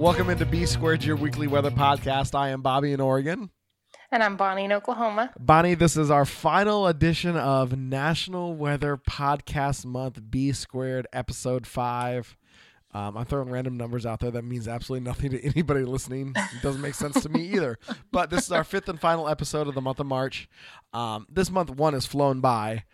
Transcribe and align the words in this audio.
Welcome 0.00 0.30
into 0.30 0.46
B 0.46 0.64
Squared, 0.64 1.04
your 1.04 1.16
weekly 1.16 1.46
weather 1.46 1.70
podcast. 1.70 2.34
I 2.34 2.48
am 2.48 2.62
Bobby 2.62 2.92
in 2.92 3.02
Oregon. 3.02 3.50
And 4.10 4.22
I'm 4.22 4.38
Bonnie 4.38 4.64
in 4.64 4.72
Oklahoma. 4.72 5.30
Bonnie, 5.38 5.74
this 5.74 5.94
is 5.94 6.10
our 6.10 6.24
final 6.24 6.86
edition 6.86 7.36
of 7.36 7.76
National 7.76 8.54
Weather 8.54 8.96
Podcast 8.96 9.84
Month, 9.84 10.18
B 10.30 10.52
Squared, 10.52 11.06
Episode 11.12 11.66
5. 11.66 12.34
Um, 12.94 13.18
I'm 13.18 13.26
throwing 13.26 13.50
random 13.50 13.76
numbers 13.76 14.06
out 14.06 14.20
there. 14.20 14.30
That 14.30 14.42
means 14.42 14.66
absolutely 14.66 15.04
nothing 15.06 15.32
to 15.32 15.44
anybody 15.44 15.84
listening. 15.84 16.32
It 16.34 16.62
doesn't 16.62 16.80
make 16.80 16.94
sense 16.94 17.22
to 17.22 17.28
me 17.28 17.42
either. 17.52 17.78
But 18.10 18.30
this 18.30 18.46
is 18.46 18.52
our 18.52 18.64
fifth 18.64 18.88
and 18.88 18.98
final 18.98 19.28
episode 19.28 19.68
of 19.68 19.74
the 19.74 19.82
month 19.82 20.00
of 20.00 20.06
March. 20.06 20.48
Um, 20.94 21.26
this 21.30 21.50
month, 21.50 21.68
one 21.68 21.92
has 21.92 22.06
flown 22.06 22.40
by. 22.40 22.84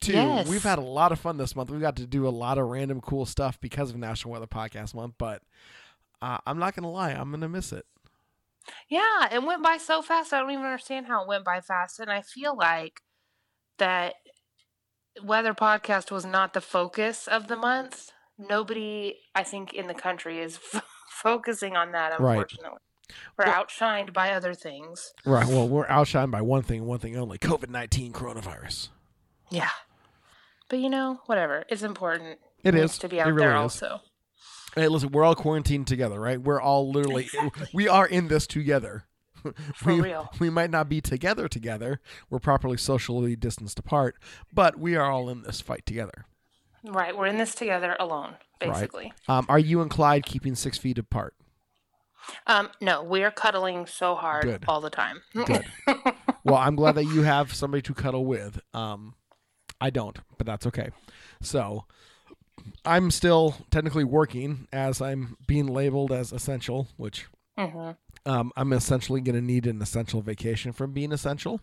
Two, 0.00 0.14
Yes. 0.14 0.48
we've 0.48 0.64
had 0.64 0.80
a 0.80 0.82
lot 0.82 1.12
of 1.12 1.20
fun 1.20 1.36
this 1.36 1.54
month. 1.54 1.70
We've 1.70 1.80
got 1.80 1.94
to 1.96 2.06
do 2.06 2.26
a 2.26 2.30
lot 2.30 2.58
of 2.58 2.66
random 2.66 3.00
cool 3.00 3.24
stuff 3.24 3.60
because 3.60 3.90
of 3.90 3.96
National 3.96 4.32
Weather 4.32 4.48
Podcast 4.48 4.94
Month. 4.96 5.14
But 5.16 5.42
uh, 6.22 6.38
I'm 6.46 6.58
not 6.58 6.74
to 6.82 6.88
lie, 6.88 7.10
I'm 7.12 7.30
going 7.30 7.40
to 7.40 7.48
miss 7.48 7.72
it. 7.72 7.86
Yeah, 8.88 9.28
it 9.32 9.42
went 9.42 9.62
by 9.62 9.78
so 9.78 10.02
fast. 10.02 10.32
I 10.32 10.40
don't 10.40 10.50
even 10.50 10.64
understand 10.64 11.06
how 11.06 11.22
it 11.22 11.28
went 11.28 11.44
by 11.44 11.60
fast. 11.60 11.98
And 11.98 12.10
I 12.10 12.22
feel 12.22 12.56
like 12.56 13.00
that 13.78 14.14
weather 15.24 15.54
podcast 15.54 16.10
was 16.10 16.24
not 16.24 16.52
the 16.52 16.60
focus 16.60 17.26
of 17.26 17.48
the 17.48 17.56
month. 17.56 18.10
Nobody, 18.38 19.16
I 19.34 19.42
think, 19.42 19.72
in 19.74 19.86
the 19.86 19.94
country 19.94 20.38
is 20.40 20.58
f- 20.74 20.84
focusing 21.10 21.76
on 21.76 21.92
that, 21.92 22.18
Right. 22.20 22.46
We're 23.36 23.46
Well- 23.46 23.64
outshined 23.64 24.12
by 24.12 24.30
other 24.32 24.54
things. 24.54 25.12
Right. 25.26 25.46
Well, 25.46 25.68
we're 25.68 25.86
outshined 25.88 26.30
by 26.30 26.42
one 26.42 26.62
thing, 26.62 26.84
one 26.86 27.00
thing 27.00 27.16
only: 27.16 27.38
COVID 27.38 27.68
nineteen 27.68 28.12
coronavirus. 28.12 28.88
Yeah. 29.50 29.70
But 30.68 30.78
you 30.78 30.88
know, 30.88 31.20
whatever. 31.26 31.64
It's 31.68 31.82
important. 31.82 32.38
It 32.62 32.74
needs 32.74 32.92
is. 32.92 32.98
to 32.98 33.08
be 33.08 33.18
It 33.18 33.22
out 33.22 33.26
really 33.28 33.38
there 33.40 33.50
is. 33.56 33.82
also. 33.82 34.00
Hey, 34.74 34.88
listen, 34.88 35.10
we're 35.10 35.24
all 35.24 35.34
quarantined 35.34 35.86
together, 35.86 36.20
right? 36.20 36.40
We're 36.40 36.60
all 36.60 36.90
literally, 36.90 37.28
we 37.72 37.88
are 37.88 38.06
in 38.06 38.28
this 38.28 38.46
together. 38.46 39.04
For 39.74 39.94
we, 39.94 40.00
real. 40.02 40.30
we 40.38 40.50
might 40.50 40.70
not 40.70 40.88
be 40.88 41.00
together 41.00 41.48
together. 41.48 42.00
We're 42.28 42.40
properly 42.40 42.76
socially 42.76 43.36
distanced 43.36 43.78
apart, 43.78 44.16
but 44.52 44.78
we 44.78 44.96
are 44.96 45.10
all 45.10 45.28
in 45.30 45.42
this 45.42 45.60
fight 45.62 45.86
together. 45.86 46.26
Right. 46.84 47.16
We're 47.16 47.26
in 47.26 47.38
this 47.38 47.54
together 47.54 47.96
alone, 47.98 48.34
Right. 48.60 48.72
basically. 48.72 49.12
Um, 49.28 49.46
are 49.48 49.58
you 49.58 49.80
and 49.80 49.90
Clyde 49.90 50.26
keeping 50.26 50.54
six 50.54 50.76
feet 50.78 50.98
apart? 50.98 51.34
Um, 52.46 52.68
no, 52.82 53.02
we 53.02 53.22
are 53.24 53.30
cuddling 53.30 53.86
so 53.86 54.14
hard 54.14 54.44
Good. 54.44 54.64
all 54.68 54.80
the 54.82 54.90
time. 54.90 55.22
Good. 55.34 55.64
well, 56.44 56.56
I'm 56.56 56.76
glad 56.76 56.94
that 56.96 57.04
you 57.04 57.22
have 57.22 57.54
somebody 57.54 57.80
to 57.82 57.94
cuddle 57.94 58.26
with. 58.26 58.60
Um, 58.74 59.14
I 59.80 59.88
don't, 59.88 60.18
but 60.36 60.46
that's 60.46 60.66
okay. 60.66 60.90
So, 61.40 61.86
I'm 62.84 63.10
still 63.10 63.54
technically 63.70 64.04
working 64.04 64.66
as 64.72 65.00
I'm 65.00 65.36
being 65.46 65.66
labeled 65.66 66.12
as 66.12 66.32
essential, 66.32 66.88
which 66.96 67.26
hmm 67.58 67.90
um, 68.26 68.52
I'm 68.56 68.72
essentially 68.74 69.20
going 69.22 69.34
to 69.34 69.40
need 69.40 69.66
an 69.66 69.80
essential 69.80 70.20
vacation 70.20 70.72
from 70.72 70.92
being 70.92 71.10
essential. 71.10 71.60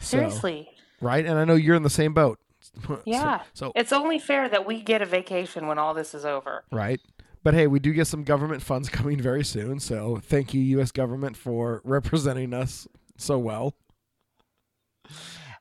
So, 0.00 0.18
Seriously. 0.18 0.68
right? 1.00 1.24
And 1.24 1.38
I 1.38 1.44
know 1.44 1.54
you're 1.54 1.74
in 1.74 1.82
the 1.82 1.90
same 1.90 2.12
boat. 2.14 2.38
So- 2.86 3.02
Yeah. 3.06 3.40
So, 3.54 3.72
It's 3.74 3.92
only 3.92 4.18
fair 4.18 4.48
that 4.48 4.66
we 4.66 4.82
get 4.82 5.00
a 5.00 5.06
vacation 5.06 5.66
when 5.66 5.78
all 5.78 5.94
this 5.94 6.12
is 6.14 6.24
over. 6.24 6.64
right. 6.70 7.00
But 7.44 7.54
hey, 7.54 7.66
we 7.68 7.78
do 7.78 7.92
get 7.94 8.06
some 8.08 8.24
government 8.24 8.62
funds 8.62 8.88
coming 8.90 9.20
very 9.20 9.44
soon. 9.44 9.78
So 9.80 10.20
thank 10.22 10.52
you, 10.52 10.60
U.S. 10.76 10.90
government, 10.92 11.36
for 11.36 11.80
representing 11.84 12.52
us 12.52 12.86
so 13.16 13.38
well. 13.38 13.74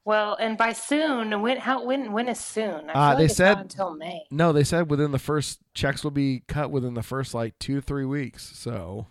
Well, 0.08 0.38
and 0.40 0.58
by 0.58 0.72
soon, 0.72 1.42
when 1.42 1.58
how 1.58 1.84
when 1.84 2.14
when 2.14 2.30
is 2.30 2.40
soon? 2.40 2.90
Uh, 2.90 2.94
like 2.94 3.18
they 3.18 3.28
said- 3.28 3.56
not 3.56 3.64
until 3.64 3.94
May. 3.94 4.26
No, 4.32 4.54
they 4.54 4.64
said 4.64 4.90
within 4.90 5.12
the 5.12 5.20
first 5.20 5.60
checks 5.74 6.02
will 6.02 6.12
be 6.12 6.44
cut 6.48 6.72
within 6.72 6.94
the 6.94 7.04
first 7.04 7.34
like 7.34 7.60
two 7.60 7.82
three 7.82 8.06
weeks. 8.06 8.50
So 8.58 9.08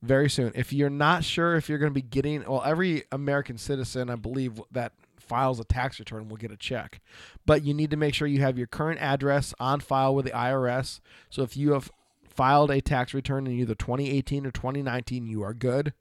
very 0.00 0.30
soon. 0.30 0.52
If 0.54 0.72
you're 0.72 0.88
not 0.88 1.24
sure 1.24 1.56
if 1.56 1.68
you're 1.68 1.76
going 1.76 1.90
to 1.90 1.94
be 1.94 2.00
getting, 2.00 2.42
well, 2.44 2.62
every 2.64 3.04
American 3.12 3.58
citizen, 3.58 4.08
I 4.08 4.16
believe, 4.16 4.62
that 4.72 4.92
files 5.18 5.60
a 5.60 5.64
tax 5.64 5.98
return 5.98 6.30
will 6.30 6.38
get 6.38 6.52
a 6.52 6.56
check, 6.56 7.02
but 7.44 7.62
you 7.62 7.74
need 7.74 7.90
to 7.90 7.98
make 7.98 8.14
sure 8.14 8.26
you 8.26 8.40
have 8.40 8.56
your 8.56 8.66
current 8.66 9.02
address 9.02 9.52
on 9.60 9.78
file 9.78 10.14
with 10.14 10.24
the 10.24 10.30
IRS. 10.30 11.00
So 11.28 11.42
if 11.42 11.54
you 11.54 11.72
have 11.72 11.90
filed 12.26 12.70
a 12.70 12.80
tax 12.80 13.12
return 13.12 13.46
in 13.46 13.52
either 13.52 13.74
2018 13.74 14.46
or 14.46 14.52
2019, 14.52 15.26
you 15.26 15.42
are 15.42 15.52
good, 15.52 15.92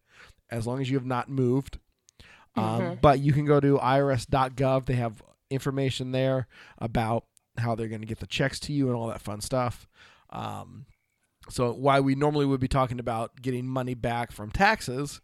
as 0.49 0.65
long 0.65 0.79
as 0.79 0.89
you 0.89 0.95
have 0.95 1.05
not 1.05 1.27
moved. 1.27 1.79
Um, 2.57 2.97
But 3.01 3.19
you 3.19 3.33
can 3.33 3.45
go 3.45 3.59
to 3.59 3.77
irs.gov. 3.77 4.85
They 4.85 4.95
have 4.95 5.21
information 5.49 6.11
there 6.11 6.47
about 6.77 7.25
how 7.57 7.75
they're 7.75 7.87
going 7.87 8.01
to 8.01 8.07
get 8.07 8.19
the 8.19 8.27
checks 8.27 8.59
to 8.61 8.73
you 8.73 8.87
and 8.87 8.95
all 8.95 9.07
that 9.07 9.21
fun 9.21 9.41
stuff. 9.41 9.87
Um, 10.29 10.85
so 11.49 11.71
why 11.73 11.99
we 11.99 12.15
normally 12.15 12.45
would 12.45 12.59
be 12.59 12.67
talking 12.67 12.99
about 12.99 13.41
getting 13.41 13.67
money 13.67 13.93
back 13.93 14.31
from 14.31 14.51
taxes, 14.51 15.21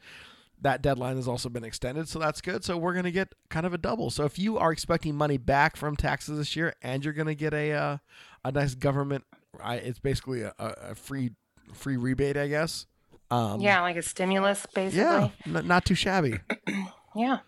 that 0.62 0.82
deadline 0.82 1.18
has 1.18 1.28
also 1.28 1.50
been 1.50 1.66
extended, 1.66 2.08
so 2.08 2.20
that's 2.20 2.40
good. 2.40 2.64
So 2.64 2.78
we're 2.78 2.94
going 2.94 3.04
to 3.04 3.12
get 3.12 3.34
kind 3.50 3.66
of 3.66 3.74
a 3.74 3.78
double. 3.78 4.10
So 4.10 4.24
if 4.24 4.40
you 4.40 4.58
are 4.58 4.72
expecting 4.72 5.16
money 5.16 5.38
back 5.38 5.76
from 5.76 5.98
taxes 5.98 6.38
this 6.38 6.56
year, 6.56 6.74
and 6.82 7.04
you're 7.04 7.14
going 7.14 7.28
to 7.28 7.36
get 7.36 7.54
a 7.54 7.74
uh, 7.74 7.98
a 8.46 8.52
nice 8.52 8.74
government, 8.74 9.26
I, 9.62 9.76
it's 9.76 10.00
basically 10.00 10.44
a, 10.44 10.54
a, 10.58 10.96
free 10.96 11.32
free 11.74 11.98
rebate, 11.98 12.38
I 12.38 12.48
guess. 12.48 12.86
Um, 13.30 13.60
yeah, 13.60 13.82
like 13.82 13.98
a 13.98 14.02
stimulus, 14.02 14.66
yeah, 14.76 14.90
basically. 14.90 15.32
n- 15.60 15.68
not 15.68 15.86
too 15.86 15.96
shabby. 15.96 16.40
Yeah. 17.16 17.40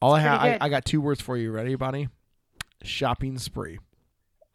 All 0.00 0.14
I 0.14 0.20
have, 0.20 0.40
I. 0.40 0.58
I 0.60 0.68
got 0.68 0.84
two 0.84 1.00
words 1.00 1.20
for 1.20 1.36
you. 1.36 1.50
Ready, 1.52 1.74
Bonnie? 1.76 2.08
Shopping 2.82 3.38
spree. 3.38 3.78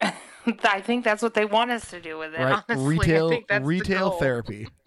I 0.00 0.80
think 0.80 1.04
that's 1.04 1.22
what 1.22 1.34
they 1.34 1.44
want 1.44 1.70
us 1.70 1.90
to 1.90 2.00
do 2.00 2.18
with 2.18 2.34
it. 2.34 2.40
Right, 2.40 2.62
Honestly, 2.68 2.84
I 2.84 2.88
retail 2.88 3.28
think 3.30 3.48
that's 3.48 3.62
the 3.62 3.66
retail 3.66 4.10
goal. 4.10 4.18
therapy. 4.18 4.68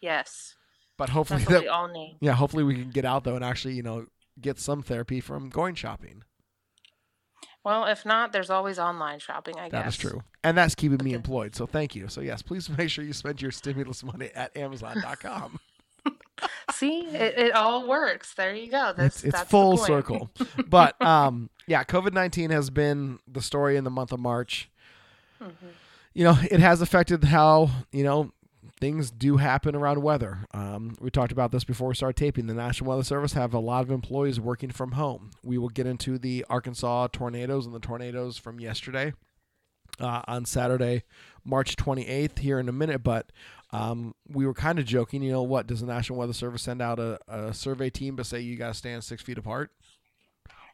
Yes, 0.00 0.56
But 0.98 1.10
hopefully 1.10 1.44
that 1.44 1.60
we 1.62 1.68
all 1.68 1.86
need. 1.86 2.18
yeah, 2.20 2.32
hopefully 2.32 2.64
we 2.64 2.74
can 2.74 2.90
get 2.90 3.04
out 3.04 3.22
though 3.22 3.36
and 3.36 3.44
actually 3.44 3.74
you 3.74 3.84
know 3.84 4.06
get 4.40 4.58
some 4.58 4.82
therapy 4.82 5.20
from 5.20 5.48
going 5.48 5.76
shopping. 5.76 6.24
Well, 7.64 7.84
if 7.86 8.04
not, 8.04 8.32
there's 8.32 8.50
always 8.50 8.80
online 8.80 9.20
shopping. 9.20 9.54
I 9.60 9.68
That 9.68 9.84
guess 9.84 9.94
is 9.94 10.00
true, 10.00 10.22
and 10.42 10.58
that's 10.58 10.74
keeping 10.74 11.04
me 11.04 11.12
employed. 11.14 11.54
So 11.54 11.66
thank 11.66 11.94
you. 11.94 12.08
So 12.08 12.20
yes, 12.20 12.42
please 12.42 12.68
make 12.76 12.90
sure 12.90 13.04
you 13.04 13.12
spend 13.12 13.40
your 13.40 13.52
stimulus 13.52 14.02
money 14.02 14.30
at 14.34 14.56
Amazon.com. 14.56 15.60
See, 16.82 17.06
it, 17.06 17.38
it 17.38 17.52
all 17.52 17.86
works. 17.86 18.34
There 18.34 18.52
you 18.52 18.68
go. 18.68 18.92
That's 18.96 19.18
it's 19.18 19.24
it's 19.24 19.36
that's 19.36 19.48
full 19.48 19.76
circle. 19.76 20.32
but 20.66 21.00
um, 21.00 21.48
yeah, 21.68 21.84
COVID 21.84 22.12
nineteen 22.12 22.50
has 22.50 22.70
been 22.70 23.20
the 23.28 23.40
story 23.40 23.76
in 23.76 23.84
the 23.84 23.90
month 23.90 24.10
of 24.10 24.18
March. 24.18 24.68
Mm-hmm. 25.40 25.66
You 26.12 26.24
know, 26.24 26.36
it 26.50 26.58
has 26.58 26.82
affected 26.82 27.22
how 27.22 27.70
you 27.92 28.02
know 28.02 28.32
things 28.80 29.12
do 29.12 29.36
happen 29.36 29.76
around 29.76 30.02
weather. 30.02 30.40
Um, 30.52 30.96
we 31.00 31.08
talked 31.08 31.30
about 31.30 31.52
this 31.52 31.62
before 31.62 31.86
we 31.86 31.94
started 31.94 32.16
taping. 32.16 32.48
The 32.48 32.54
National 32.54 32.90
Weather 32.90 33.04
Service 33.04 33.34
have 33.34 33.54
a 33.54 33.60
lot 33.60 33.84
of 33.84 33.92
employees 33.92 34.40
working 34.40 34.70
from 34.70 34.92
home. 34.92 35.30
We 35.44 35.58
will 35.58 35.68
get 35.68 35.86
into 35.86 36.18
the 36.18 36.44
Arkansas 36.50 37.10
tornadoes 37.12 37.64
and 37.64 37.72
the 37.72 37.78
tornadoes 37.78 38.38
from 38.38 38.58
yesterday 38.58 39.12
uh, 40.00 40.22
on 40.26 40.46
Saturday, 40.46 41.04
March 41.44 41.76
28th, 41.76 42.40
here 42.40 42.58
in 42.58 42.68
a 42.68 42.72
minute. 42.72 43.04
But 43.04 43.30
um, 43.72 44.14
we 44.28 44.46
were 44.46 44.54
kind 44.54 44.78
of 44.78 44.84
joking. 44.84 45.22
You 45.22 45.32
know 45.32 45.42
what? 45.42 45.66
Does 45.66 45.80
the 45.80 45.86
National 45.86 46.18
Weather 46.18 46.32
Service 46.32 46.62
send 46.62 46.82
out 46.82 46.98
a, 46.98 47.18
a 47.28 47.54
survey 47.54 47.90
team 47.90 48.16
to 48.16 48.24
say 48.24 48.40
you 48.40 48.56
got 48.56 48.68
to 48.68 48.74
stand 48.74 49.02
six 49.04 49.22
feet 49.22 49.38
apart? 49.38 49.70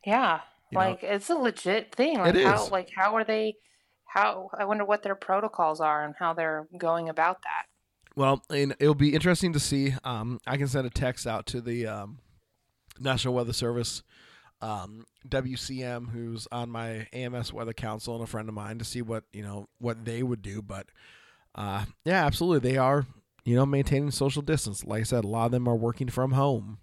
Yeah, 0.05 0.41
You 0.71 0.79
know? 0.79 0.85
like 0.85 1.03
it's 1.03 1.31
a 1.31 1.35
legit 1.35 1.95
thing. 1.95 2.19
Like 2.19 2.35
It 2.35 2.45
how 2.45 2.65
is. 2.65 2.71
like 2.71 2.91
how 2.97 3.15
are 3.17 3.25
they 3.25 3.55
how 4.07 4.51
I 4.59 4.65
wonder 4.65 4.85
what 4.85 5.03
their 5.03 5.15
protocols 5.15 5.81
are 5.81 6.05
and 6.05 6.15
how 6.19 6.33
they're 6.35 6.67
going 6.77 7.09
about 7.09 7.43
that. 7.43 7.67
Well, 8.17 8.43
and 8.51 8.75
it'll 8.81 8.95
be 8.95 9.15
interesting 9.15 9.53
to 9.53 9.61
see. 9.61 9.95
Um, 10.03 10.41
I 10.47 10.57
can 10.57 10.67
send 10.67 10.87
a 10.87 10.91
text 10.91 11.27
out 11.27 11.47
to 11.47 11.61
the 11.61 11.87
um, 11.87 12.19
National 12.99 13.35
Weather 13.35 13.53
Service, 13.53 14.03
um, 14.61 15.05
WCM, 15.29 16.11
who's 16.11 16.49
on 16.51 16.69
my 16.71 17.07
AMS 17.13 17.53
Weather 17.53 17.73
Council 17.73 18.15
and 18.17 18.25
a 18.25 18.27
friend 18.27 18.49
of 18.49 18.55
mine, 18.57 18.79
to 18.79 18.85
see 18.85 19.03
what 19.03 19.25
you 19.33 19.43
know 19.43 19.69
what 19.79 20.05
they 20.05 20.25
would 20.25 20.43
do. 20.43 20.63
But 20.63 20.87
uh, 21.59 21.85
yeah, 22.05 22.25
absolutely, 22.25 22.71
they 22.71 22.79
are 22.79 23.05
you 23.45 23.55
know 23.57 23.67
maintaining 23.67 24.11
social 24.13 24.41
distance. 24.43 24.85
Like 24.85 25.01
I 25.01 25.05
said, 25.05 25.25
a 25.25 25.29
lot 25.29 25.47
of 25.47 25.53
them 25.53 25.69
are 25.69 25.77
working 25.77 26.09
from 26.09 26.33
home. 26.33 26.79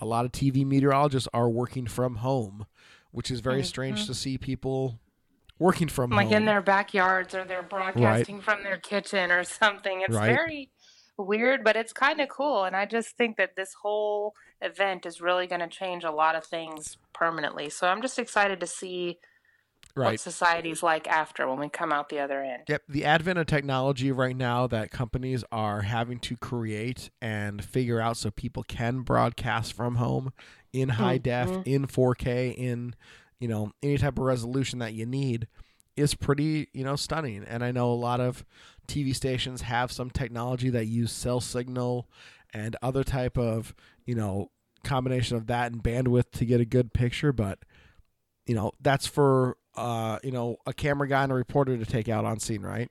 A 0.00 0.06
lot 0.06 0.24
of 0.24 0.32
TV 0.32 0.66
meteorologists 0.66 1.28
are 1.32 1.48
working 1.48 1.86
from 1.86 2.16
home, 2.16 2.66
which 3.12 3.30
is 3.30 3.38
very 3.40 3.62
strange 3.62 4.06
to 4.06 4.14
see 4.14 4.36
people 4.38 4.98
working 5.58 5.88
from 5.88 6.10
Like 6.10 6.26
home. 6.26 6.36
in 6.38 6.44
their 6.46 6.60
backyards 6.62 7.34
or 7.34 7.44
they're 7.44 7.62
broadcasting 7.62 8.40
from 8.40 8.64
their 8.64 8.76
kitchen 8.78 9.30
or 9.30 9.44
something. 9.62 10.00
It's 10.00 10.14
Right. 10.16 10.26
very 10.34 10.70
weird, 11.16 11.62
but 11.62 11.76
it's 11.76 11.92
kind 11.92 12.20
of 12.20 12.28
cool. 12.28 12.64
And 12.64 12.74
I 12.74 12.86
just 12.86 13.16
think 13.16 13.36
that 13.36 13.54
this 13.56 13.72
whole 13.82 14.34
event 14.60 15.06
is 15.06 15.20
really 15.20 15.46
going 15.46 15.60
to 15.60 15.68
change 15.68 16.02
a 16.02 16.10
lot 16.10 16.34
of 16.34 16.44
things 16.44 16.96
permanently. 17.12 17.70
So 17.70 17.86
I'm 17.86 18.02
just 18.02 18.18
excited 18.18 18.58
to 18.60 18.66
see 18.66 19.18
what 19.94 20.02
Right. 20.04 20.20
society's 20.20 20.82
like 20.82 21.06
after 21.06 21.48
when 21.48 21.58
we 21.60 21.68
come 21.68 21.92
out 21.92 22.08
the 22.08 22.18
other 22.18 22.42
end. 22.42 22.64
Yep. 22.68 22.82
The 22.88 23.04
advent 23.04 23.38
of 23.38 23.46
technology 23.46 24.10
right 24.10 24.36
now 24.36 24.66
that 24.66 24.90
companies 24.90 25.44
are 25.52 25.82
having 25.82 26.18
to 26.20 26.36
create 26.36 27.10
and 27.22 27.64
figure 27.64 28.00
out 28.00 28.16
so 28.16 28.30
people 28.30 28.64
can 28.64 29.00
broadcast 29.02 29.72
from 29.72 29.96
home 29.96 30.32
in 30.72 30.90
high 30.90 31.18
def, 31.18 31.48
Mhm. 31.48 31.62
in 31.66 31.86
4K, 31.86 32.50
in 32.50 32.94
you 33.38 33.48
know 33.48 33.72
any 33.82 33.98
type 33.98 34.18
of 34.18 34.24
resolution 34.24 34.78
that 34.80 34.94
you 34.94 35.06
need 35.06 35.46
is 35.96 36.14
pretty 36.14 36.68
you 36.72 36.82
know 36.82 36.96
stunning. 36.96 37.44
And 37.44 37.62
I 37.62 37.70
know 37.70 37.92
a 37.92 37.94
lot 37.94 38.20
of 38.20 38.44
TV 38.88 39.12
stations 39.14 39.62
have 39.62 39.92
some 39.92 40.10
technology 40.10 40.70
that 40.70 40.86
use 40.86 41.12
cell 41.12 41.40
signal 41.40 42.08
and 42.52 42.74
other 42.82 43.04
type 43.04 43.38
of 43.38 43.74
you 44.06 44.14
know 44.16 44.50
combination 44.82 45.36
of 45.36 45.46
that 45.46 45.70
and 45.72 45.82
bandwidth 45.82 46.30
to 46.32 46.44
get 46.44 46.60
a 46.60 46.64
good 46.64 46.92
picture, 46.92 47.32
but 47.32 47.60
you 48.46 48.54
know 48.54 48.72
that's 48.80 49.06
for 49.06 49.56
uh 49.76 50.18
you 50.22 50.30
know 50.30 50.56
a 50.66 50.72
camera 50.72 51.08
guy 51.08 51.22
and 51.22 51.32
a 51.32 51.34
reporter 51.34 51.76
to 51.76 51.84
take 51.84 52.08
out 52.08 52.24
on 52.24 52.38
scene 52.38 52.62
right? 52.62 52.90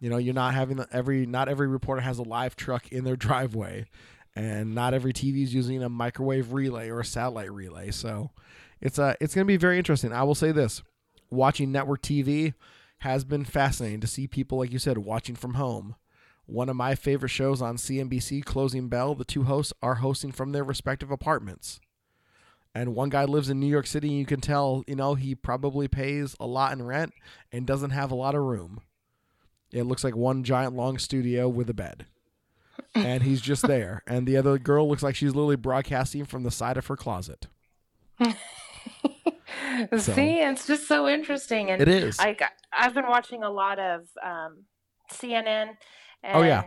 You 0.00 0.10
know 0.10 0.16
you're 0.16 0.34
not 0.34 0.54
having 0.54 0.76
the, 0.78 0.88
every 0.92 1.26
not 1.26 1.48
every 1.48 1.68
reporter 1.68 2.02
has 2.02 2.18
a 2.18 2.22
live 2.22 2.56
truck 2.56 2.90
in 2.90 3.04
their 3.04 3.16
driveway 3.16 3.86
and 4.34 4.74
not 4.74 4.94
every 4.94 5.12
tv 5.12 5.42
is 5.42 5.54
using 5.54 5.82
a 5.82 5.88
microwave 5.88 6.52
relay 6.52 6.88
or 6.88 7.00
a 7.00 7.04
satellite 7.04 7.52
relay. 7.52 7.90
So 7.90 8.30
it's 8.80 8.98
uh 8.98 9.14
it's 9.20 9.34
going 9.34 9.46
to 9.46 9.48
be 9.52 9.56
very 9.56 9.78
interesting. 9.78 10.12
I 10.12 10.22
will 10.22 10.34
say 10.34 10.52
this 10.52 10.82
watching 11.30 11.72
network 11.72 12.02
tv 12.02 12.54
has 12.98 13.24
been 13.24 13.44
fascinating 13.44 14.00
to 14.00 14.06
see 14.06 14.26
people 14.26 14.58
like 14.58 14.72
you 14.72 14.78
said 14.78 14.98
watching 14.98 15.36
from 15.36 15.54
home. 15.54 15.94
One 16.46 16.70
of 16.70 16.76
my 16.76 16.94
favorite 16.94 17.28
shows 17.28 17.60
on 17.60 17.76
cnbc 17.76 18.44
closing 18.44 18.88
bell 18.88 19.14
the 19.14 19.24
two 19.24 19.44
hosts 19.44 19.72
are 19.82 19.96
hosting 19.96 20.32
from 20.32 20.52
their 20.52 20.64
respective 20.64 21.10
apartments 21.10 21.80
and 22.74 22.94
one 22.94 23.08
guy 23.08 23.24
lives 23.24 23.50
in 23.50 23.58
New 23.60 23.66
York 23.66 23.86
City, 23.86 24.08
and 24.08 24.18
you 24.18 24.26
can 24.26 24.40
tell, 24.40 24.84
you 24.86 24.94
know, 24.96 25.14
he 25.14 25.34
probably 25.34 25.88
pays 25.88 26.36
a 26.38 26.46
lot 26.46 26.72
in 26.72 26.82
rent 26.82 27.12
and 27.52 27.66
doesn't 27.66 27.90
have 27.90 28.10
a 28.10 28.14
lot 28.14 28.34
of 28.34 28.42
room. 28.42 28.80
It 29.72 29.82
looks 29.84 30.04
like 30.04 30.16
one 30.16 30.44
giant 30.44 30.74
long 30.74 30.98
studio 30.98 31.48
with 31.48 31.68
a 31.70 31.74
bed. 31.74 32.06
And 32.94 33.22
he's 33.22 33.40
just 33.40 33.62
there. 33.66 34.02
And 34.06 34.26
the 34.26 34.36
other 34.36 34.58
girl 34.58 34.88
looks 34.88 35.02
like 35.02 35.14
she's 35.16 35.34
literally 35.34 35.56
broadcasting 35.56 36.24
from 36.24 36.42
the 36.42 36.50
side 36.50 36.76
of 36.76 36.86
her 36.86 36.96
closet. 36.96 37.46
So- 39.90 40.12
See, 40.12 40.40
it's 40.40 40.66
just 40.66 40.88
so 40.88 41.08
interesting. 41.08 41.70
And 41.70 41.80
It 41.80 41.88
is. 41.88 42.18
I, 42.18 42.36
I've 42.76 42.94
been 42.94 43.06
watching 43.08 43.42
a 43.44 43.50
lot 43.50 43.78
of 43.78 44.08
um, 44.22 44.64
CNN. 45.12 45.70
And 46.22 46.36
Oh, 46.36 46.42
yeah. 46.42 46.64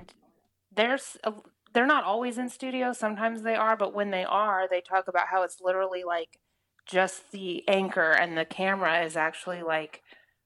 There's 0.73 1.17
a, 1.23 1.33
they're 1.73 1.85
not 1.85 2.03
always 2.03 2.37
in 2.37 2.49
studio. 2.49 2.93
Sometimes 2.93 3.43
they 3.43 3.55
are, 3.55 3.75
but 3.77 3.93
when 3.93 4.11
they 4.11 4.23
are, 4.23 4.67
they 4.69 4.81
talk 4.81 5.07
about 5.07 5.27
how 5.27 5.43
it's 5.43 5.59
literally 5.61 6.03
like 6.03 6.39
just 6.85 7.31
the 7.31 7.67
anchor 7.67 8.11
and 8.11 8.37
the 8.37 8.45
camera 8.45 9.03
is 9.03 9.15
actually 9.15 9.61
like 9.63 10.01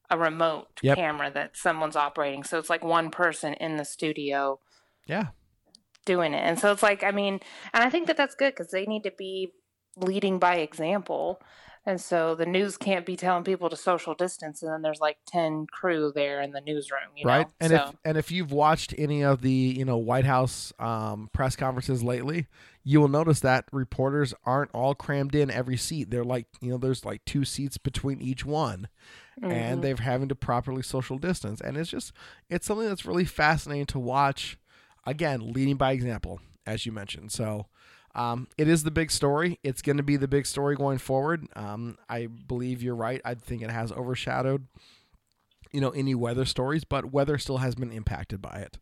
a 0.09 0.17
remote 0.17 0.67
Yep. 0.83 0.95
camera 0.97 1.31
that 1.31 1.57
someone's 1.57 1.95
operating. 1.95 2.43
So 2.43 2.59
it's 2.59 2.69
like 2.69 2.83
one 2.83 3.09
person 3.09 3.53
in 3.55 3.77
the 3.77 3.85
studio 3.85 4.59
Yeah. 5.07 5.27
doing 6.05 6.33
it. 6.33 6.43
And 6.43 6.59
so 6.59 6.71
it's 6.71 6.83
like, 6.83 7.03
I 7.03 7.11
mean, 7.11 7.39
and 7.73 7.83
I 7.83 7.89
think 7.89 8.07
that 8.07 8.17
that's 8.17 8.35
good 8.35 8.53
because 8.53 8.71
they 8.71 8.85
need 8.85 9.03
to 9.03 9.11
be 9.17 9.51
leading 9.97 10.37
by 10.37 10.57
example. 10.57 11.41
And 11.85 12.01
so 12.01 12.33
the 12.35 12.45
news 12.47 12.77
can't 12.77 13.05
be 13.05 13.15
telling 13.15 13.43
people 13.43 13.69
to 13.69 13.75
social 13.75 14.15
distance, 14.15 14.63
and 14.63 14.71
then 14.71 14.81
there's 14.81 14.99
like 14.99 15.17
ten 15.27 15.67
crew 15.67 16.11
there 16.13 16.41
in 16.41 16.51
the 16.51 16.61
newsroom, 16.61 17.11
you 17.15 17.25
right 17.25 17.47
know. 17.47 17.51
and 17.59 17.69
so, 17.69 17.75
if 17.75 17.95
and 18.03 18.17
if 18.17 18.31
you've 18.31 18.51
watched 18.51 18.93
any 18.97 19.23
of 19.23 19.41
the 19.41 19.51
you 19.51 19.85
know 19.85 19.97
white 19.97 20.25
house 20.25 20.73
um, 20.79 21.29
press 21.33 21.55
conferences 21.55 22.03
lately 22.03 22.47
you 22.83 22.99
will 23.01 23.07
notice 23.07 23.39
that 23.39 23.65
reporters 23.71 24.33
aren't 24.45 24.71
all 24.73 24.93
crammed 24.93 25.33
in 25.35 25.49
every 25.49 25.77
seat 25.77 26.09
they're 26.09 26.23
like 26.23 26.45
you 26.61 26.69
know 26.71 26.77
there's 26.77 27.05
like 27.05 27.23
two 27.25 27.45
seats 27.45 27.77
between 27.77 28.21
each 28.21 28.45
one 28.45 28.87
and 29.49 29.79
Mhm. 29.79 29.81
they're 29.81 29.95
having 29.95 30.29
to 30.29 30.35
properly 30.35 30.81
social 30.81 31.17
distance 31.17 31.61
and 31.61 31.77
it's 31.77 31.89
just 31.89 32.11
it's 32.49 32.65
something 32.65 32.87
that's 32.87 33.05
really 33.05 33.25
fascinating 33.25 33.85
to 33.85 33.99
watch 33.99 34.57
again 35.05 35.51
leading 35.53 35.75
by 35.77 35.91
example 35.91 36.39
as 36.65 36.85
you 36.85 36.91
mentioned 36.91 37.31
so 37.31 37.67
um, 38.15 38.47
it 38.57 38.67
is 38.67 38.83
the 38.83 38.91
big 38.91 39.11
story. 39.11 39.59
It's 39.63 39.81
going 39.81 39.97
to 39.97 40.03
be 40.03 40.17
the 40.17 40.27
big 40.27 40.45
story 40.45 40.75
going 40.75 40.97
forward. 40.97 41.47
Um, 41.55 41.97
i 42.09 42.27
believe 42.27 42.81
you're 42.81 42.95
right. 42.95 43.21
I 43.25 43.35
think 43.35 43.61
it 43.61 43.69
has 43.69 43.91
overshadowed 43.91 44.67
you 45.71 45.81
know 45.81 45.89
any 45.89 46.15
weather 46.15 46.45
stories 46.45 46.85
but 46.85 47.11
weather 47.11 47.37
still 47.37 47.57
has 47.57 47.75
been 47.75 47.91
impacted 47.91 48.41
by 48.41 48.59
it. 48.59 48.77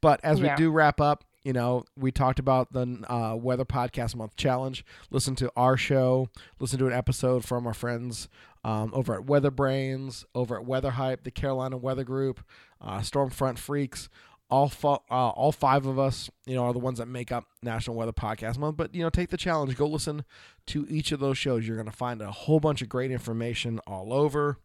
But 0.00 0.20
as 0.22 0.40
we 0.40 0.48
do 0.56 0.70
wrap 0.70 1.00
up 1.00 1.24
you 1.42 1.52
know 1.52 1.84
we 1.96 2.12
talked 2.12 2.38
about 2.38 2.72
the 2.72 3.04
uh, 3.08 3.36
weather 3.36 3.64
podcast 3.64 4.14
month 4.14 4.36
challenge. 4.36 4.84
Listen 5.10 5.34
to 5.36 5.50
our 5.56 5.76
show. 5.76 6.28
Listen 6.60 6.78
to 6.78 6.86
an 6.86 6.92
episode 6.92 7.44
from 7.44 7.66
our 7.66 7.74
friends 7.74 8.28
um, 8.66 8.90
over 8.92 9.14
at 9.14 9.26
weather 9.26 9.52
brains 9.52 10.24
over 10.34 10.56
at 10.56 10.64
weather 10.64 10.90
hype 10.90 11.22
the 11.22 11.30
carolina 11.30 11.76
weather 11.76 12.04
group 12.04 12.40
uh, 12.80 12.98
stormfront 12.98 13.58
freaks 13.58 14.08
all 14.48 14.68
fo- 14.68 15.02
uh, 15.10 15.28
all 15.30 15.52
five 15.52 15.86
of 15.86 15.98
us, 15.98 16.30
you 16.46 16.54
know, 16.54 16.64
are 16.64 16.72
the 16.72 16.78
ones 16.78 16.98
that 16.98 17.06
make 17.06 17.32
up 17.32 17.44
National 17.62 17.96
Weather 17.96 18.12
Podcast 18.12 18.58
Month. 18.58 18.76
But 18.76 18.94
you 18.94 19.02
know, 19.02 19.10
take 19.10 19.30
the 19.30 19.36
challenge. 19.36 19.76
Go 19.76 19.86
listen 19.86 20.24
to 20.68 20.86
each 20.88 21.12
of 21.12 21.20
those 21.20 21.38
shows. 21.38 21.66
You're 21.66 21.76
going 21.76 21.90
to 21.90 21.96
find 21.96 22.22
a 22.22 22.30
whole 22.30 22.60
bunch 22.60 22.82
of 22.82 22.88
great 22.88 23.10
information 23.10 23.80
all 23.86 24.12
over. 24.12 24.58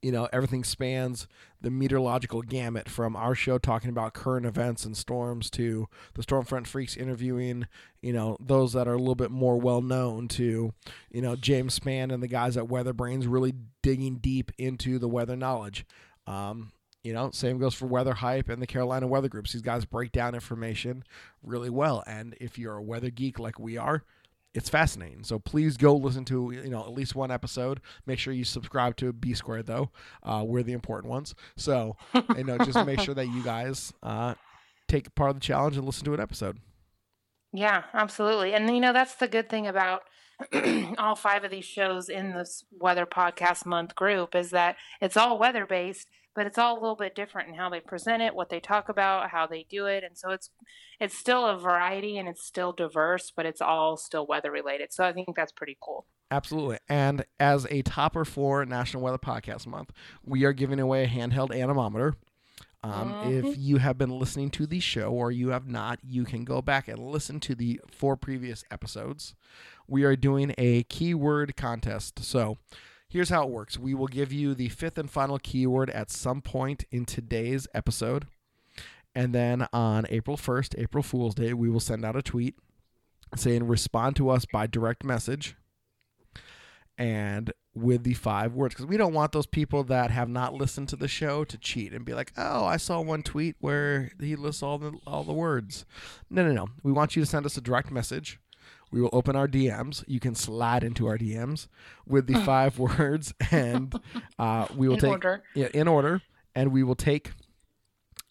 You 0.00 0.12
know, 0.12 0.28
everything 0.32 0.64
spans 0.64 1.26
the 1.60 1.70
meteorological 1.70 2.42
gamut 2.42 2.88
from 2.88 3.16
our 3.16 3.34
show 3.34 3.58
talking 3.58 3.90
about 3.90 4.14
current 4.14 4.46
events 4.46 4.84
and 4.84 4.96
storms 4.96 5.50
to 5.50 5.88
the 6.14 6.22
Stormfront 6.22 6.66
Freaks 6.66 6.96
interviewing, 6.96 7.66
you 8.00 8.12
know, 8.12 8.36
those 8.40 8.72
that 8.74 8.86
are 8.86 8.94
a 8.94 8.98
little 8.98 9.14
bit 9.14 9.30
more 9.30 9.58
well 9.58 9.82
known 9.82 10.28
to, 10.28 10.72
you 11.10 11.20
know, 11.20 11.36
James 11.36 11.78
Spann 11.78 12.14
and 12.14 12.22
the 12.22 12.28
guys 12.28 12.56
at 12.56 12.68
Weather 12.68 12.92
Brains 12.92 13.26
really 13.26 13.54
digging 13.82 14.16
deep 14.16 14.52
into 14.56 14.98
the 14.98 15.08
weather 15.08 15.36
knowledge. 15.36 15.84
Um, 16.26 16.70
you 17.02 17.12
know, 17.12 17.30
same 17.30 17.58
goes 17.58 17.74
for 17.74 17.86
Weather 17.86 18.14
Hype 18.14 18.48
and 18.48 18.60
the 18.60 18.66
Carolina 18.66 19.06
Weather 19.06 19.28
Groups. 19.28 19.52
These 19.52 19.62
guys 19.62 19.84
break 19.84 20.12
down 20.12 20.34
information 20.34 21.04
really 21.42 21.70
well. 21.70 22.02
And 22.06 22.36
if 22.40 22.58
you're 22.58 22.76
a 22.76 22.82
weather 22.82 23.10
geek 23.10 23.38
like 23.38 23.58
we 23.58 23.76
are, 23.76 24.04
it's 24.54 24.68
fascinating. 24.68 25.22
So 25.24 25.38
please 25.38 25.76
go 25.76 25.94
listen 25.94 26.24
to 26.26 26.50
you 26.50 26.70
know 26.70 26.80
at 26.80 26.92
least 26.92 27.14
one 27.14 27.30
episode. 27.30 27.80
Make 28.06 28.18
sure 28.18 28.32
you 28.32 28.44
subscribe 28.44 28.96
to 28.96 29.12
B 29.12 29.34
Squared 29.34 29.66
though. 29.66 29.90
Uh, 30.22 30.44
we're 30.46 30.62
the 30.62 30.72
important 30.72 31.10
ones. 31.10 31.34
So 31.56 31.96
you 32.36 32.44
know 32.44 32.58
just 32.58 32.84
make 32.84 33.00
sure 33.00 33.14
that 33.14 33.26
you 33.26 33.42
guys 33.42 33.92
uh, 34.02 34.34
take 34.88 35.14
part 35.14 35.30
of 35.30 35.36
the 35.36 35.40
challenge 35.40 35.76
and 35.76 35.86
listen 35.86 36.04
to 36.06 36.14
an 36.14 36.20
episode. 36.20 36.58
Yeah, 37.52 37.84
absolutely. 37.94 38.52
And 38.54 38.68
you 38.68 38.80
know, 38.80 38.92
that's 38.92 39.14
the 39.14 39.28
good 39.28 39.48
thing 39.48 39.66
about 39.66 40.02
all 40.98 41.14
five 41.14 41.44
of 41.44 41.50
these 41.50 41.64
shows 41.64 42.08
in 42.08 42.32
this 42.32 42.64
weather 42.70 43.06
podcast 43.06 43.66
month 43.66 43.94
group 43.94 44.34
is 44.34 44.50
that 44.50 44.76
it's 45.00 45.16
all 45.16 45.38
weather 45.38 45.66
based, 45.66 46.08
but 46.38 46.46
it's 46.46 46.56
all 46.56 46.74
a 46.74 46.80
little 46.80 46.94
bit 46.94 47.16
different 47.16 47.48
in 47.48 47.54
how 47.56 47.68
they 47.68 47.80
present 47.80 48.22
it, 48.22 48.32
what 48.32 48.48
they 48.48 48.60
talk 48.60 48.88
about, 48.88 49.28
how 49.30 49.44
they 49.44 49.66
do 49.68 49.86
it. 49.86 50.04
And 50.04 50.16
so 50.16 50.30
it's 50.30 50.50
it's 51.00 51.18
still 51.18 51.44
a 51.44 51.58
variety 51.58 52.16
and 52.16 52.28
it's 52.28 52.44
still 52.46 52.70
diverse, 52.70 53.32
but 53.34 53.44
it's 53.44 53.60
all 53.60 53.96
still 53.96 54.24
weather 54.24 54.52
related. 54.52 54.92
So 54.92 55.02
I 55.02 55.12
think 55.12 55.34
that's 55.34 55.50
pretty 55.50 55.76
cool. 55.80 56.06
Absolutely. 56.30 56.78
And 56.88 57.24
as 57.40 57.66
a 57.70 57.82
topper 57.82 58.24
for 58.24 58.64
National 58.64 59.02
Weather 59.02 59.18
Podcast 59.18 59.66
Month, 59.66 59.90
we 60.24 60.44
are 60.44 60.52
giving 60.52 60.78
away 60.78 61.02
a 61.02 61.08
handheld 61.08 61.52
anemometer. 61.52 62.14
Um, 62.84 63.12
If 63.26 63.58
you 63.58 63.78
have 63.78 63.98
been 63.98 64.16
listening 64.16 64.50
to 64.50 64.66
the 64.68 64.78
show 64.78 65.10
or 65.10 65.32
you 65.32 65.48
have 65.48 65.66
not, 65.66 65.98
you 66.04 66.24
can 66.24 66.44
go 66.44 66.62
back 66.62 66.86
and 66.86 67.00
listen 67.00 67.40
to 67.40 67.56
the 67.56 67.80
four 67.90 68.16
previous 68.16 68.62
episodes. 68.70 69.34
We 69.88 70.04
are 70.04 70.14
doing 70.14 70.54
a 70.56 70.84
keyword 70.84 71.56
contest. 71.56 72.22
So 72.22 72.58
here's 73.08 73.30
how 73.30 73.44
it 73.44 73.50
works 73.50 73.78
we 73.78 73.94
will 73.94 74.06
give 74.06 74.32
you 74.32 74.54
the 74.54 74.68
fifth 74.68 74.98
and 74.98 75.10
final 75.10 75.38
keyword 75.38 75.90
at 75.90 76.10
some 76.10 76.40
point 76.40 76.84
in 76.90 77.04
today's 77.04 77.66
episode. 77.74 78.26
And 79.14 79.34
then 79.34 79.66
on 79.72 80.06
April 80.10 80.36
1st, 80.36 80.78
April 80.78 81.02
Fool's 81.02 81.34
Day, 81.34 81.52
we 81.52 81.68
will 81.68 81.80
send 81.80 82.04
out 82.04 82.14
a 82.14 82.22
tweet 82.22 82.54
saying 83.36 83.66
respond 83.66 84.16
to 84.16 84.30
us 84.30 84.44
by 84.44 84.66
direct 84.66 85.04
message 85.04 85.56
and 86.96 87.52
with 87.74 88.02
the 88.02 88.14
five 88.14 88.54
words 88.54 88.74
because 88.74 88.86
we 88.86 88.96
don't 88.96 89.14
want 89.14 89.32
those 89.32 89.46
people 89.46 89.84
that 89.84 90.10
have 90.10 90.28
not 90.28 90.54
listened 90.54 90.88
to 90.88 90.96
the 90.96 91.08
show 91.08 91.44
to 91.44 91.56
cheat 91.56 91.92
and 91.92 92.04
be 92.04 92.14
like, 92.14 92.32
"Oh, 92.36 92.64
I 92.64 92.76
saw 92.76 93.00
one 93.00 93.22
tweet 93.22 93.56
where 93.60 94.10
he 94.20 94.34
lists 94.34 94.62
all 94.62 94.78
the 94.78 94.92
all 95.06 95.22
the 95.22 95.32
words." 95.32 95.84
No, 96.28 96.44
no, 96.44 96.52
no. 96.52 96.68
We 96.82 96.90
want 96.90 97.14
you 97.14 97.22
to 97.22 97.26
send 97.26 97.46
us 97.46 97.56
a 97.56 97.60
direct 97.60 97.90
message. 97.90 98.40
We 98.90 99.00
will 99.00 99.10
open 99.12 99.36
our 99.36 99.46
DMs. 99.48 100.02
You 100.06 100.20
can 100.20 100.34
slide 100.34 100.82
into 100.82 101.06
our 101.06 101.18
DMs 101.18 101.68
with 102.06 102.26
the 102.26 102.34
five 102.44 102.78
words, 102.78 103.34
and 103.50 103.94
uh, 104.38 104.66
we 104.74 104.88
will 104.88 104.94
In 104.94 105.00
take 105.00 105.10
order. 105.10 105.42
yeah 105.54 105.68
in 105.74 105.88
order, 105.88 106.22
and 106.54 106.72
we 106.72 106.82
will 106.82 106.94
take 106.94 107.32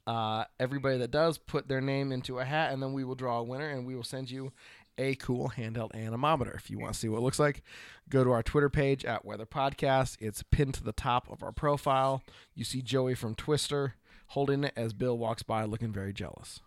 uh, 0.08 0.46
everybody 0.60 0.98
that 0.98 1.12
does 1.12 1.38
put 1.38 1.68
their 1.68 1.82
name 1.82 2.12
into 2.12 2.40
a 2.40 2.46
hat, 2.46 2.72
and 2.74 2.82
then 2.82 2.94
we 2.94 3.04
will 3.04 3.16
draw 3.16 3.40
a 3.40 3.44
winner, 3.44 3.70
and 3.70 3.86
we 3.86 3.96
will 3.96 4.04
send 4.04 4.32
you 4.32 4.52
a 4.98 5.14
cool 5.16 5.52
handheld 5.56 5.94
anemometer. 5.94 6.54
If 6.56 6.72
you 6.72 6.80
want 6.80 6.94
to 6.94 7.00
see 7.00 7.08
what 7.08 7.20
it 7.20 7.22
looks 7.24 7.38
like, 7.38 7.62
go 8.10 8.24
to 8.24 8.32
our 8.32 8.42
Twitter 8.42 8.70
page 8.70 9.06
at 9.06 9.24
Weather 9.26 9.46
Podcast. 9.46 10.18
It's 10.20 10.42
pinned 10.44 10.74
to 10.76 10.84
the 10.84 10.92
top 10.92 11.30
of 11.30 11.44
our 11.44 11.52
profile. 11.52 12.24
You 12.56 12.64
see 12.64 12.82
Joey 12.82 13.14
from 13.14 13.36
Twister 13.36 13.94
holding 14.32 14.64
it 14.64 14.74
as 14.76 14.94
Bill 14.94 15.16
walks 15.18 15.44
by, 15.44 15.66
looking 15.66 15.92
very 15.92 16.14
jealous. 16.14 16.62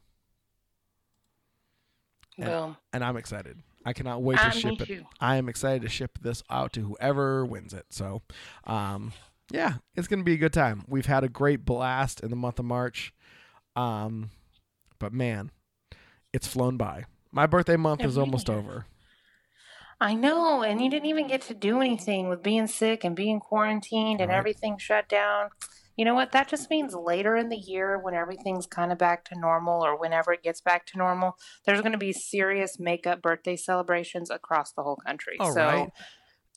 Boom. 2.38 2.76
and 2.92 3.04
I'm 3.04 3.16
excited. 3.16 3.58
I 3.84 3.92
cannot 3.92 4.22
wait 4.22 4.38
to 4.38 4.46
Uh, 4.46 4.50
ship 4.50 4.80
it. 4.80 4.86
too. 4.86 5.04
I 5.20 5.36
am 5.36 5.48
excited 5.48 5.82
to 5.82 5.88
ship 5.88 6.18
this 6.20 6.42
out 6.50 6.72
to 6.74 6.82
whoever 6.82 7.44
wins 7.46 7.72
it. 7.72 7.86
So, 7.90 8.22
um, 8.64 9.12
yeah, 9.50 9.74
it's 9.94 10.06
gonna 10.08 10.22
be 10.22 10.34
a 10.34 10.38
good 10.38 10.52
time. 10.52 10.84
We've 10.86 11.06
had 11.06 11.24
a 11.24 11.28
great 11.28 11.64
blast 11.64 12.20
in 12.20 12.30
the 12.30 12.36
month 12.36 12.58
of 12.58 12.66
March, 12.66 13.14
um, 13.76 14.30
but 14.98 15.12
man, 15.12 15.50
it's 16.32 16.46
flown 16.46 16.76
by. 16.76 17.04
My 17.32 17.46
birthday 17.46 17.76
month 17.76 18.00
It 18.02 18.06
is 18.06 18.18
almost 18.18 18.50
over. 18.50 18.86
I 20.02 20.14
know, 20.14 20.62
and 20.62 20.80
you 20.80 20.88
didn't 20.90 21.08
even 21.08 21.26
get 21.26 21.42
to 21.42 21.54
do 21.54 21.80
anything 21.80 22.28
with 22.28 22.42
being 22.42 22.66
sick 22.66 23.04
and 23.04 23.14
being 23.14 23.38
quarantined 23.38 24.20
and 24.20 24.30
everything 24.30 24.78
shut 24.78 25.08
down. 25.08 25.50
You 26.00 26.06
know 26.06 26.14
what? 26.14 26.32
That 26.32 26.48
just 26.48 26.70
means 26.70 26.94
later 26.94 27.36
in 27.36 27.50
the 27.50 27.58
year, 27.58 27.98
when 27.98 28.14
everything's 28.14 28.66
kind 28.66 28.90
of 28.90 28.96
back 28.96 29.22
to 29.26 29.38
normal 29.38 29.84
or 29.84 30.00
whenever 30.00 30.32
it 30.32 30.42
gets 30.42 30.62
back 30.62 30.86
to 30.86 30.96
normal, 30.96 31.36
there's 31.66 31.82
going 31.82 31.92
to 31.92 31.98
be 31.98 32.14
serious 32.14 32.78
makeup 32.80 33.20
birthday 33.20 33.54
celebrations 33.54 34.30
across 34.30 34.72
the 34.72 34.82
whole 34.82 34.96
country. 34.96 35.36
All 35.38 35.52
so 35.52 35.62
right. 35.62 35.90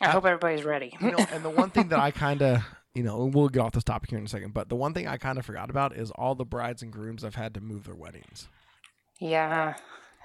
I 0.02 0.06
Uh, 0.08 0.12
hope 0.12 0.26
everybody's 0.26 0.64
ready. 0.64 0.96
You 1.02 1.12
know, 1.12 1.26
and 1.30 1.44
the 1.44 1.50
one 1.50 1.72
thing 1.72 1.90
that 1.90 2.00
I 2.00 2.12
kind 2.26 2.42
of, 2.42 2.64
you 2.96 3.04
know, 3.04 3.22
and 3.26 3.34
we'll 3.34 3.50
get 3.50 3.60
off 3.60 3.74
this 3.74 3.84
topic 3.84 4.12
here 4.12 4.20
in 4.20 4.24
a 4.24 4.30
second, 4.30 4.54
but 4.54 4.70
the 4.70 4.78
one 4.78 4.94
thing 4.94 5.10
I 5.10 5.18
kind 5.18 5.38
of 5.38 5.46
forgot 5.46 5.70
about 5.70 5.94
is 5.94 6.10
all 6.12 6.36
the 6.36 6.46
brides 6.46 6.82
and 6.82 6.90
grooms 6.90 7.24
have 7.24 7.36
had 7.36 7.54
to 7.56 7.60
move 7.60 7.84
their 7.84 7.96
weddings. 7.96 8.48
Yeah. 9.20 9.76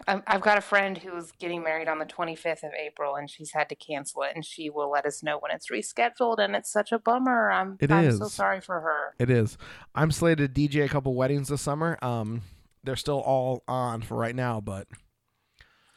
I'm- 0.06 0.22
I've 0.26 0.40
got 0.40 0.56
a 0.58 0.60
friend 0.62 0.96
who's 0.96 1.32
getting 1.32 1.62
married 1.62 1.88
on 1.88 1.98
the 1.98 2.04
25th 2.06 2.62
of 2.62 2.72
April, 2.74 3.16
and 3.16 3.28
she's 3.28 3.52
had 3.52 3.68
to 3.70 3.74
cancel 3.74 4.22
it, 4.22 4.32
and 4.34 4.44
she 4.44 4.70
will 4.70 4.90
let 4.90 5.04
us 5.04 5.22
know 5.22 5.38
when 5.38 5.50
it's 5.50 5.70
rescheduled, 5.70 6.38
and 6.38 6.54
it's 6.54 6.70
such 6.70 6.92
a 6.92 6.98
bummer. 6.98 7.50
I'm, 7.50 7.76
It 7.80 7.90
I'm 7.90 8.12
so 8.12 8.28
sorry 8.28 8.60
for 8.60 8.80
her. 8.80 9.14
It 9.18 9.28
is. 9.30 9.58
I'm 9.94 10.10
slated 10.10 10.54
to 10.54 10.60
DJ 10.68 10.84
a 10.84 10.88
couple 10.88 11.14
weddings 11.14 11.48
this 11.48 11.60
summer. 11.62 11.98
Um, 12.00 12.42
they're 12.84 12.96
still 12.96 13.20
all 13.20 13.64
on 13.66 14.02
for 14.02 14.16
right 14.16 14.34
now, 14.36 14.60
but 14.60 14.86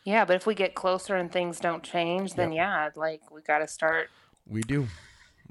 Yeah, 0.03 0.25
but 0.25 0.35
if 0.35 0.47
we 0.47 0.55
get 0.55 0.73
closer 0.73 1.15
and 1.15 1.31
things 1.31 1.59
don't 1.59 1.83
change, 1.83 2.33
then 2.33 2.51
yeah, 2.51 2.89
like 2.95 3.29
we 3.31 3.41
got 3.41 3.59
to 3.59 3.67
start. 3.67 4.09
we 4.47 4.61
do. 4.61 4.87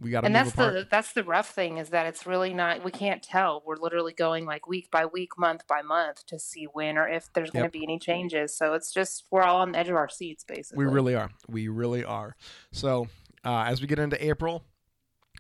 We 0.00 0.11
got 0.11 0.21
to 0.23 0.26
And 0.26 0.35
that's 0.35 0.52
apart. 0.52 0.73
the 0.75 0.87
that's 0.90 1.12
the 1.12 1.23
rough 1.25 1.50
thing 1.50 1.76
is 1.78 1.90
that 1.90 2.07
it's 2.07 2.26
really 2.26 2.54
not. 2.54 2.83
We 2.83 2.90
can't 2.90 3.23
tell. 3.23 3.62
We're 3.66 3.76
literally 3.76 4.14
going 4.14 4.47
like 4.47 4.66
week 4.66 4.90
by 4.90 5.04
week, 5.07 5.38
month 5.38 5.66
by 5.66 5.83
month 5.83 6.25
to 6.26 6.38
see 6.38 6.64
when 6.64 6.97
or 6.97 7.07
if 7.07 7.30
there's 7.35 7.50
going 7.50 7.64
Yep. 7.64 7.73
to 7.73 7.78
be 7.78 7.85
any 7.85 7.99
changes. 7.99 8.57
So 8.57 8.73
it's 8.75 8.92
just 8.92 9.25
we're 9.30 9.42
all 9.42 9.61
on 9.61 9.73
the 9.73 9.78
edge 9.78 9.88
of 9.90 9.97
our 9.97 10.09
seats 10.09 10.42
basically. 10.45 10.85
We 10.87 10.90
really 10.90 11.14
are. 11.14 11.30
We 11.49 11.69
really 11.69 12.02
are. 12.04 12.35
So, 12.73 13.09
uh, 13.45 13.64
as 13.66 13.80
we 13.83 13.87
get 13.87 13.99
into 13.99 14.23
April, 14.25 14.64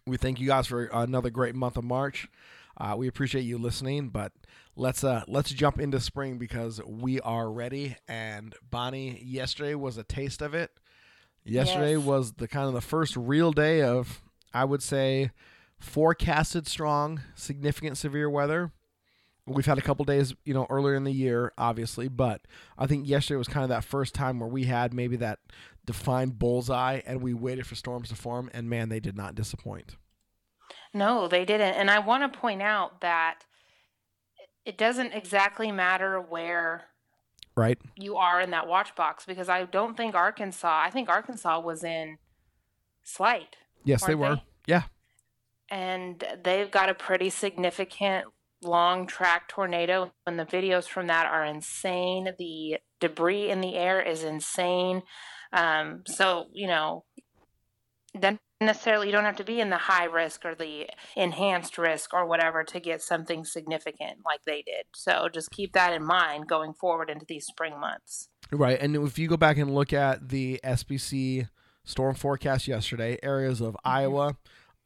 we 0.06 0.16
thank 0.18 0.40
you 0.40 0.46
guys 0.46 0.66
for 0.66 0.84
another 0.92 1.30
great 1.30 1.54
month 1.54 1.76
of 1.78 1.84
March. 1.84 2.28
Uh, 2.76 2.94
we 2.96 3.08
appreciate 3.08 3.42
you 3.42 3.56
listening, 3.58 4.08
but 4.10 4.32
let's 4.76 5.02
uh, 5.04 5.22
let's 5.26 5.50
jump 5.50 5.78
into 5.80 6.00
spring 6.00 6.36
because 6.38 6.80
we 6.86 7.18
are 7.20 7.50
ready. 7.50 7.96
And 8.08 8.54
Bonnie, 8.70 9.22
yesterday 9.24 9.74
was 9.74 9.96
a 9.98 10.02
taste 10.04 10.42
of 10.42 10.52
it. 10.54 10.70
Yesterday 11.44 11.96
Yes. 11.96 12.04
was 12.04 12.32
the 12.34 12.46
kind 12.48 12.68
of 12.68 12.74
the 12.74 12.80
first 12.82 13.16
real 13.16 13.52
day 13.52 13.82
of, 13.82 14.22
I 14.52 14.64
would 14.64 14.82
say, 14.82 15.30
forecasted 15.78 16.66
strong, 16.66 17.20
significant 17.34 17.98
severe 17.98 18.28
weather. 18.28 18.72
We've 19.46 19.66
had 19.66 19.78
a 19.78 19.82
couple 19.82 20.04
days, 20.04 20.34
you 20.44 20.54
know, 20.54 20.66
earlier 20.70 20.94
in 20.94 21.04
the 21.04 21.12
year, 21.12 21.52
obviously, 21.58 22.08
but 22.08 22.42
I 22.78 22.86
think 22.86 23.08
yesterday 23.08 23.38
was 23.38 23.48
kind 23.48 23.64
of 23.64 23.70
that 23.70 23.84
first 23.84 24.14
time 24.14 24.38
where 24.38 24.48
we 24.48 24.64
had 24.64 24.94
maybe 24.94 25.16
that 25.16 25.40
defined 25.86 26.38
bullseye 26.38 27.00
and 27.06 27.20
we 27.20 27.34
waited 27.34 27.66
for 27.66 27.74
storms 27.74 28.10
to 28.10 28.14
form, 28.14 28.50
and 28.52 28.68
man, 28.68 28.90
they 28.90 29.00
did 29.00 29.16
not 29.16 29.34
disappoint. 29.34 29.96
No, 30.92 31.26
they 31.26 31.44
didn't. 31.44 31.74
And 31.74 31.90
I 31.90 31.98
want 31.98 32.32
to 32.32 32.38
point 32.38 32.62
out 32.62 33.00
that 33.00 33.40
it 34.64 34.76
doesn't 34.76 35.12
exactly 35.12 35.72
matter 35.72 36.20
where 36.20 36.84
Right? 37.56 37.78
you 37.96 38.16
are 38.16 38.40
in 38.40 38.50
that 38.50 38.68
watch 38.68 38.94
box 38.94 39.24
because 39.24 39.48
I 39.48 39.64
don't 39.64 39.96
think 39.96 40.14
Arkansas. 40.14 40.82
I 40.84 40.90
think 40.90 41.08
Arkansas 41.08 41.60
was 41.60 41.82
in 41.82 42.18
slight. 43.02 43.56
Yes, 43.84 44.04
they 44.04 44.14
were. 44.14 44.40
Yeah. 44.66 44.82
and 45.70 46.22
they've 46.44 46.70
got 46.70 46.88
a 46.88 46.94
pretty 46.94 47.30
significant 47.30 48.26
long 48.62 49.06
track 49.06 49.48
tornado 49.48 50.12
and 50.26 50.38
the 50.38 50.44
videos 50.44 50.84
from 50.86 51.06
that 51.06 51.24
are 51.26 51.44
insane 51.44 52.28
the 52.38 52.76
debris 53.00 53.48
in 53.48 53.60
the 53.62 53.74
air 53.74 54.02
is 54.02 54.22
insane 54.22 55.02
um, 55.54 56.02
so 56.06 56.46
you 56.52 56.66
know 56.66 57.04
then 58.12 58.38
necessarily 58.60 59.06
you 59.06 59.12
don't 59.12 59.24
have 59.24 59.36
to 59.36 59.44
be 59.44 59.60
in 59.60 59.70
the 59.70 59.78
high 59.78 60.04
risk 60.04 60.44
or 60.44 60.54
the 60.54 60.86
enhanced 61.16 61.78
risk 61.78 62.12
or 62.12 62.26
whatever 62.26 62.62
to 62.62 62.78
get 62.78 63.00
something 63.00 63.44
significant 63.46 64.18
like 64.26 64.40
they 64.44 64.62
did 64.66 64.84
so 64.94 65.28
just 65.32 65.50
keep 65.50 65.72
that 65.72 65.94
in 65.94 66.04
mind 66.04 66.46
going 66.46 66.74
forward 66.74 67.08
into 67.08 67.24
these 67.26 67.46
spring 67.46 67.80
months 67.80 68.28
Right. 68.52 68.80
And 68.80 68.96
if 68.96 69.16
you 69.16 69.28
go 69.28 69.36
back 69.36 69.58
and 69.58 69.72
look 69.72 69.92
at 69.92 70.28
the 70.28 70.58
SPC 70.64 71.48
storm 71.84 72.14
forecast 72.14 72.68
yesterday, 72.68 73.18
areas 73.22 73.60
of 73.60 73.76
Iowa, 73.84 74.36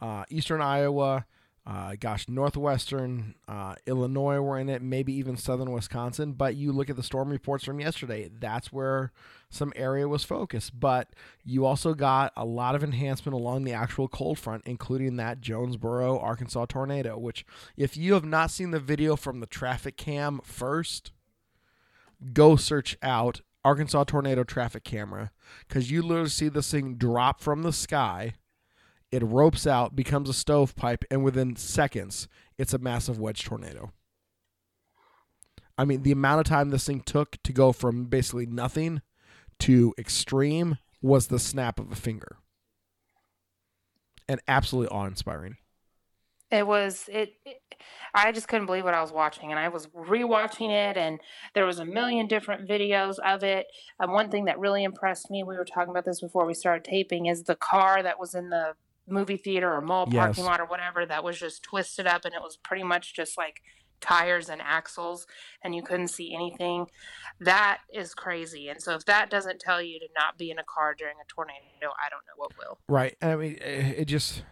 uh, 0.01 0.25
eastern 0.29 0.61
Iowa, 0.61 1.27
uh, 1.67 1.95
gosh, 1.99 2.29
northwestern 2.29 3.35
uh, 3.49 3.75
Illinois 3.87 4.39
were 4.39 4.59
in 4.59 4.69
it, 4.69 4.83
maybe 4.83 5.15
even 5.15 5.37
southern 5.37 5.73
Wisconsin. 5.73 6.33
But 6.33 6.57
you 6.57 6.73
look 6.73 6.91
at 6.91 6.97
the 6.97 7.03
storm 7.03 7.31
reports 7.31 7.65
from 7.65 7.81
yesterday, 7.81 8.31
that's 8.39 8.71
where 8.71 9.13
some 9.49 9.73
area 9.75 10.07
was 10.07 10.25
focused. 10.25 10.79
But 10.79 11.09
you 11.43 11.65
also 11.65 11.95
got 11.95 12.35
a 12.37 12.45
lot 12.45 12.75
of 12.75 12.85
enhancement 12.85 13.35
along 13.35 13.65
the 13.65 13.73
actual 13.73 14.09
cold 14.09 14.39
front, 14.39 14.65
including 14.67 15.17
that 15.17 15.41
Jonesboro, 15.41 16.19
Arkansas 16.19 16.67
tornado, 16.67 17.17
which, 17.17 17.47
if 17.79 17.97
you 17.97 18.13
have 18.13 18.27
not 18.27 18.51
seen 18.51 18.71
the 18.71 18.81
video 18.81 19.17
from 19.17 19.41
the 19.41 19.47
traffic 19.47 19.97
cam 19.97 20.41
first, 20.45 21.13
go 22.35 22.57
search 22.57 22.99
out 23.03 23.41
Arkansas 23.65 24.05
tornado 24.05 24.45
traffic 24.45 24.85
camera 24.85 25.31
because 25.67 25.91
you 25.91 26.03
literally 26.03 26.29
see 26.29 26.49
this 26.49 26.71
thing 26.71 26.97
drop 26.97 27.41
from 27.41 27.63
the 27.63 27.73
sky. 27.73 28.35
It 29.11 29.23
ropes 29.23 29.67
out, 29.67 29.95
becomes 29.95 30.29
a 30.29 30.35
stovepipe, 30.35 31.05
and 31.11 31.23
within 31.23 31.57
seconds, 31.57 32.29
it's 32.59 32.75
a 32.75 32.79
massive 32.79 33.19
wedge 33.19 33.45
tornado. 33.45 33.93
I 35.79 35.85
mean, 35.85 36.03
the 36.03 36.13
amount 36.13 36.41
of 36.41 36.47
time 36.47 36.71
this 36.71 36.87
thing 36.87 37.01
took 37.01 37.43
to 37.43 37.53
go 37.53 37.73
from 37.73 38.07
basically 38.07 38.47
nothing 38.47 39.03
to 39.61 39.95
extreme 39.99 40.79
was 41.01 41.29
the 41.29 41.39
snap 41.39 41.79
of 41.79 41.93
a 41.93 41.97
finger. 41.97 42.37
And 44.29 44.41
absolutely 44.49 44.89
awe 44.89 45.07
inspiring. 45.07 45.57
It 46.55 46.67
was 46.67 47.09
it, 47.13 47.35
it. 47.45 47.61
I 48.15 48.31
just 48.31 48.47
couldn't 48.47 48.67
believe 48.67 48.85
what 48.85 48.95
I 48.95 49.01
was 49.01 49.13
watching, 49.13 49.51
and 49.51 49.59
I 49.59 49.69
was 49.69 49.89
rewatching 49.89 50.71
it, 50.71 50.97
and 50.97 51.21
there 51.55 51.67
was 51.67 51.81
a 51.81 51.85
million 51.85 52.29
different 52.29 52.69
videos 52.69 53.19
of 53.19 53.43
it. 53.43 53.67
And 53.99 54.13
one 54.13 54.31
thing 54.31 54.45
that 54.45 54.59
really 54.61 54.85
impressed 54.85 55.31
me, 55.31 55.43
we 55.43 55.57
were 55.57 55.65
talking 55.65 55.91
about 55.91 56.05
this 56.05 56.21
before 56.21 56.47
we 56.47 56.55
started 56.55 56.85
taping, 56.85 57.27
is 57.27 57.43
the 57.43 57.57
car 57.57 58.03
that 58.03 58.21
was 58.21 58.35
in 58.35 58.51
the 58.51 58.75
movie 59.09 59.37
theater 59.37 59.73
or 59.75 59.81
mall 59.81 60.07
Yes. 60.11 60.21
parking 60.21 60.45
lot 60.45 60.61
or 60.61 60.67
whatever 60.67 61.05
that 61.05 61.25
was 61.25 61.39
just 61.39 61.63
twisted 61.65 62.07
up, 62.07 62.25
and 62.25 62.35
it 62.35 62.41
was 62.41 62.57
pretty 62.57 62.85
much 62.85 63.15
just 63.15 63.37
like 63.37 63.61
tires 64.01 64.49
and 64.49 64.61
axles, 64.63 65.27
and 65.63 65.75
you 65.75 65.83
couldn't 65.83 66.09
see 66.09 66.35
anything. 66.35 66.87
That 67.41 67.81
is 67.93 68.15
crazy. 68.15 68.69
And 68.69 68.81
so, 68.81 68.95
if 68.95 69.05
that 69.07 69.29
doesn't 69.29 69.61
tell 69.61 69.83
you 69.83 69.99
to 69.99 70.07
not 70.17 70.39
be 70.39 70.51
in 70.51 70.59
a 70.59 70.65
car 70.65 70.95
during 70.97 71.17
a 71.21 71.27
tornado, 71.27 71.61
I 71.83 72.09
don't 72.11 72.25
know 72.27 72.37
what 72.37 72.53
will. 72.57 72.79
Right. 72.89 73.17
And 73.21 73.33
I 73.33 73.37
mean, 73.37 73.55
it 73.55 73.99
it 74.01 74.05
just 74.05 74.45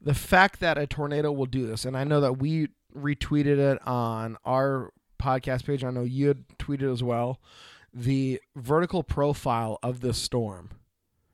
the 0.00 0.14
fact 0.14 0.60
that 0.60 0.78
a 0.78 0.86
tornado 0.86 1.32
will 1.32 1.46
do 1.46 1.66
this, 1.66 1.84
and 1.84 1.96
I 1.96 2.04
know 2.04 2.20
that 2.20 2.38
we 2.38 2.68
retweeted 2.94 3.58
it 3.58 3.86
on 3.86 4.36
our 4.44 4.92
podcast 5.20 5.64
page. 5.64 5.84
I 5.84 5.90
know 5.90 6.02
you 6.02 6.28
had 6.28 6.46
tweeted 6.58 6.92
as 6.92 7.02
well. 7.02 7.40
The 7.92 8.40
vertical 8.54 9.02
profile 9.02 9.78
of 9.82 10.00
this 10.00 10.18
storm 10.18 10.70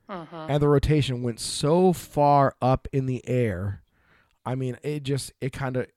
hmm 0.09 0.23
and 0.33 0.61
the 0.61 0.67
rotation 0.67 1.23
went 1.23 1.39
so 1.39 1.93
far 1.93 2.55
up 2.61 2.87
in 2.91 3.05
the 3.05 3.27
air. 3.27 3.81
I 4.45 4.55
mean, 4.55 4.77
it 4.83 5.03
just 5.03 5.31
it 5.41 5.53
kind 5.53 5.77
of, 5.77 5.87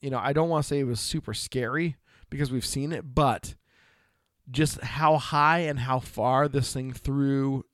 you 0.00 0.10
know, 0.10 0.18
I 0.18 0.32
don't 0.32 0.48
want 0.48 0.64
to 0.64 0.68
say 0.68 0.78
it 0.80 0.84
was 0.84 1.00
super 1.00 1.34
scary 1.34 1.96
because 2.30 2.50
we've 2.52 2.66
seen 2.66 2.92
it, 2.92 3.14
but 3.14 3.54
just 4.50 4.80
how 4.80 5.16
high 5.18 5.60
and 5.60 5.80
how 5.80 5.98
far 5.98 6.48
this 6.48 6.72
thing 6.72 6.92
threw, 6.92 7.64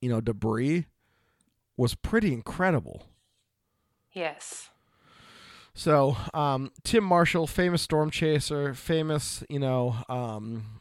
you 0.00 0.08
know, 0.08 0.20
debris 0.20 0.86
was 1.76 1.94
pretty 1.94 2.32
incredible. 2.32 3.06
Yes. 4.16 4.70
So, 5.74 6.16
um, 6.32 6.72
Tim 6.84 7.04
Marshall, 7.04 7.46
famous 7.46 7.82
storm 7.82 8.10
chaser, 8.10 8.72
famous, 8.72 9.44
you 9.50 9.58
know, 9.58 9.94
um, 10.08 10.80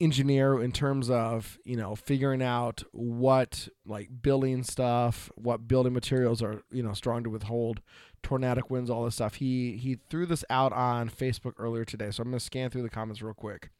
engineer 0.00 0.62
in 0.62 0.70
terms 0.70 1.10
of, 1.10 1.58
you 1.64 1.74
know, 1.74 1.96
figuring 1.96 2.40
out 2.40 2.84
what 2.92 3.68
like 3.84 4.08
building 4.22 4.62
stuff, 4.62 5.28
what 5.34 5.66
building 5.66 5.92
materials 5.92 6.40
are, 6.40 6.62
you 6.70 6.84
know, 6.84 6.92
strong 6.92 7.24
to 7.24 7.30
withhold 7.30 7.80
tornadic 8.22 8.70
winds, 8.70 8.90
all 8.90 9.04
this 9.04 9.16
stuff. 9.16 9.34
He 9.34 9.76
he 9.76 9.98
threw 10.08 10.24
this 10.24 10.44
out 10.48 10.72
on 10.72 11.10
Facebook 11.10 11.54
earlier 11.58 11.84
today. 11.84 12.12
So 12.12 12.22
I'm 12.22 12.30
going 12.30 12.38
to 12.38 12.44
scan 12.44 12.70
through 12.70 12.82
the 12.82 12.90
comments 12.90 13.20
real 13.20 13.34
quick. 13.34 13.70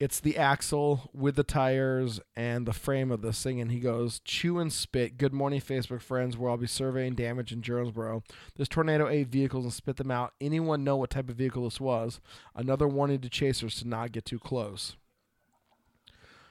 It's 0.00 0.20
the 0.20 0.36
axle 0.36 1.10
with 1.12 1.34
the 1.34 1.42
tires 1.42 2.20
and 2.36 2.66
the 2.66 2.72
frame 2.72 3.10
of 3.10 3.20
this 3.20 3.42
thing, 3.42 3.60
and 3.60 3.72
he 3.72 3.80
goes, 3.80 4.20
"Chew 4.20 4.60
and 4.60 4.72
spit." 4.72 5.18
Good 5.18 5.32
morning, 5.32 5.60
Facebook 5.60 6.02
friends. 6.02 6.36
Where 6.36 6.50
I'll 6.50 6.56
be 6.56 6.68
surveying 6.68 7.14
damage 7.14 7.52
in 7.52 7.62
Jonesboro. 7.62 8.22
This 8.54 8.68
tornado 8.68 9.08
ate 9.08 9.26
vehicles 9.26 9.64
and 9.64 9.72
spit 9.72 9.96
them 9.96 10.12
out. 10.12 10.34
Anyone 10.40 10.84
know 10.84 10.96
what 10.96 11.10
type 11.10 11.28
of 11.28 11.34
vehicle 11.34 11.64
this 11.64 11.80
was? 11.80 12.20
Another 12.54 12.86
warning 12.86 13.20
to 13.22 13.28
chasers 13.28 13.74
to 13.80 13.88
not 13.88 14.12
get 14.12 14.24
too 14.24 14.38
close. 14.38 14.96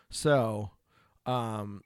So, 0.10 0.72
um, 1.26 1.84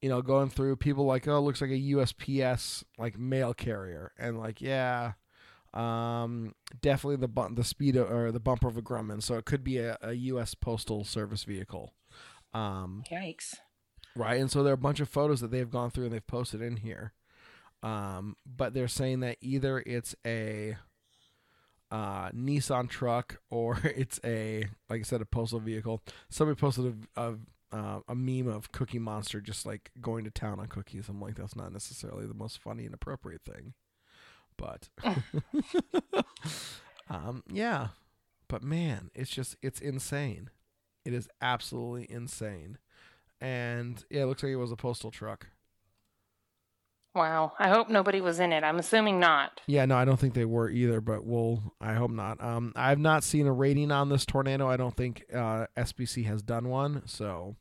you 0.00 0.08
know, 0.08 0.22
going 0.22 0.48
through 0.48 0.76
people 0.76 1.04
like, 1.04 1.26
oh, 1.26 1.38
it 1.38 1.40
looks 1.40 1.60
like 1.60 1.70
a 1.70 1.74
USPS 1.74 2.84
like 2.98 3.18
mail 3.18 3.52
carrier, 3.52 4.12
and 4.16 4.38
like, 4.38 4.60
yeah, 4.60 5.14
um, 5.74 6.54
definitely 6.80 7.16
the 7.16 7.28
bu- 7.28 7.54
the 7.54 7.64
speed 7.64 7.96
of, 7.96 8.10
or 8.10 8.30
the 8.30 8.40
bumper 8.40 8.68
of 8.68 8.76
a 8.76 8.82
Grumman, 8.82 9.22
so 9.22 9.34
it 9.36 9.44
could 9.44 9.64
be 9.64 9.78
a, 9.78 9.96
a 10.02 10.12
U.S. 10.12 10.54
Postal 10.54 11.04
Service 11.04 11.44
vehicle. 11.44 11.92
Um, 12.54 13.04
Yikes. 13.10 13.54
right? 14.14 14.40
And 14.40 14.50
so 14.50 14.62
there 14.62 14.72
are 14.72 14.74
a 14.74 14.78
bunch 14.78 15.00
of 15.00 15.08
photos 15.08 15.40
that 15.40 15.50
they've 15.50 15.70
gone 15.70 15.90
through 15.90 16.04
and 16.04 16.12
they've 16.12 16.26
posted 16.26 16.60
in 16.60 16.76
here. 16.76 17.12
Um, 17.82 18.36
but 18.44 18.74
they're 18.74 18.88
saying 18.88 19.20
that 19.20 19.38
either 19.40 19.82
it's 19.86 20.14
a 20.26 20.76
uh, 21.90 22.30
Nissan 22.30 22.88
truck 22.88 23.40
or 23.50 23.78
it's 23.84 24.20
a, 24.24 24.66
like 24.88 25.00
I 25.00 25.04
said, 25.04 25.20
a 25.22 25.26
postal 25.26 25.60
vehicle. 25.60 26.02
Somebody 26.28 26.60
posted 26.60 27.06
a, 27.16 27.22
a, 27.22 27.38
uh, 27.72 28.00
a 28.06 28.14
meme 28.14 28.48
of 28.48 28.70
Cookie 28.72 28.98
Monster 28.98 29.40
just 29.40 29.64
like 29.64 29.90
going 30.00 30.24
to 30.24 30.30
town 30.30 30.60
on 30.60 30.66
cookies. 30.66 31.08
I'm 31.08 31.20
like, 31.20 31.36
that's 31.36 31.56
not 31.56 31.72
necessarily 31.72 32.26
the 32.26 32.34
most 32.34 32.58
funny 32.60 32.84
and 32.84 32.94
appropriate 32.94 33.42
thing. 33.44 33.72
But, 34.56 34.88
um, 37.10 37.42
yeah. 37.50 37.88
But 38.48 38.62
man, 38.62 39.10
it's 39.14 39.30
just, 39.30 39.56
it's 39.62 39.80
insane. 39.80 40.50
It 41.04 41.12
is 41.12 41.28
absolutely 41.40 42.06
insane 42.10 42.78
and 43.42 44.04
yeah, 44.08 44.22
it 44.22 44.26
looks 44.26 44.42
like 44.44 44.52
it 44.52 44.56
was 44.56 44.70
a 44.70 44.76
postal 44.76 45.10
truck. 45.10 45.48
Wow. 47.14 47.52
I 47.58 47.68
hope 47.68 47.90
nobody 47.90 48.22
was 48.22 48.40
in 48.40 48.52
it. 48.52 48.64
I'm 48.64 48.78
assuming 48.78 49.20
not. 49.20 49.60
Yeah, 49.66 49.84
no, 49.84 49.96
I 49.96 50.06
don't 50.06 50.18
think 50.18 50.32
they 50.32 50.46
were 50.46 50.70
either, 50.70 51.02
but 51.02 51.26
we'll. 51.26 51.74
I 51.78 51.92
hope 51.94 52.12
not. 52.12 52.42
Um, 52.42 52.72
I've 52.74 53.00
not 53.00 53.24
seen 53.24 53.46
a 53.46 53.52
rating 53.52 53.90
on 53.90 54.08
this 54.08 54.24
tornado. 54.24 54.70
I 54.70 54.78
don't 54.78 54.96
think 54.96 55.24
uh, 55.34 55.66
SPC 55.76 56.24
has 56.24 56.40
done 56.40 56.68
one. 56.68 57.02
So 57.04 57.56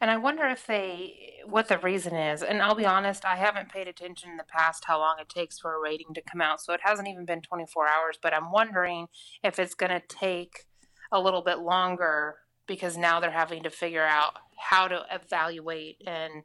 And 0.00 0.10
I 0.10 0.18
wonder 0.18 0.44
if 0.44 0.66
they, 0.66 1.40
what 1.46 1.68
the 1.68 1.78
reason 1.78 2.14
is. 2.14 2.42
And 2.42 2.60
I'll 2.60 2.74
be 2.74 2.84
honest, 2.84 3.24
I 3.24 3.36
haven't 3.36 3.70
paid 3.70 3.88
attention 3.88 4.30
in 4.30 4.36
the 4.36 4.44
past 4.44 4.84
how 4.86 4.98
long 4.98 5.16
it 5.20 5.28
takes 5.28 5.58
for 5.58 5.74
a 5.74 5.80
rating 5.80 6.12
to 6.14 6.22
come 6.22 6.40
out. 6.40 6.60
So 6.60 6.72
it 6.74 6.80
hasn't 6.82 7.08
even 7.08 7.24
been 7.24 7.40
24 7.40 7.88
hours. 7.88 8.18
But 8.20 8.34
I'm 8.34 8.52
wondering 8.52 9.06
if 9.42 9.58
it's 9.58 9.74
going 9.74 9.90
to 9.90 10.02
take 10.06 10.66
a 11.10 11.20
little 11.20 11.42
bit 11.42 11.60
longer 11.60 12.36
because 12.66 12.96
now 12.96 13.20
they're 13.20 13.30
having 13.30 13.62
to 13.62 13.70
figure 13.70 14.04
out 14.04 14.34
how 14.58 14.88
to 14.88 15.04
evaluate 15.10 16.02
and 16.06 16.42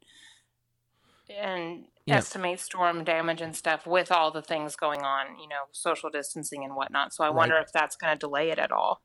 and 1.39 1.85
Yeah. 2.05 2.17
estimate 2.17 2.59
storm 2.59 3.03
damage 3.03 3.41
and 3.41 3.55
stuff 3.55 3.85
with 3.85 4.11
all 4.11 4.31
the 4.31 4.41
things 4.41 4.75
going 4.75 5.01
on, 5.03 5.37
you 5.39 5.47
know, 5.47 5.63
social 5.71 6.09
distancing 6.09 6.63
and 6.63 6.75
whatnot. 6.75 7.13
So 7.13 7.23
I 7.23 7.27
Right. 7.27 7.35
wonder 7.35 7.57
if 7.57 7.71
that's 7.71 7.95
going 7.95 8.13
to 8.13 8.17
delay 8.19 8.49
it 8.49 8.57
at 8.59 8.71
all. 8.71 9.01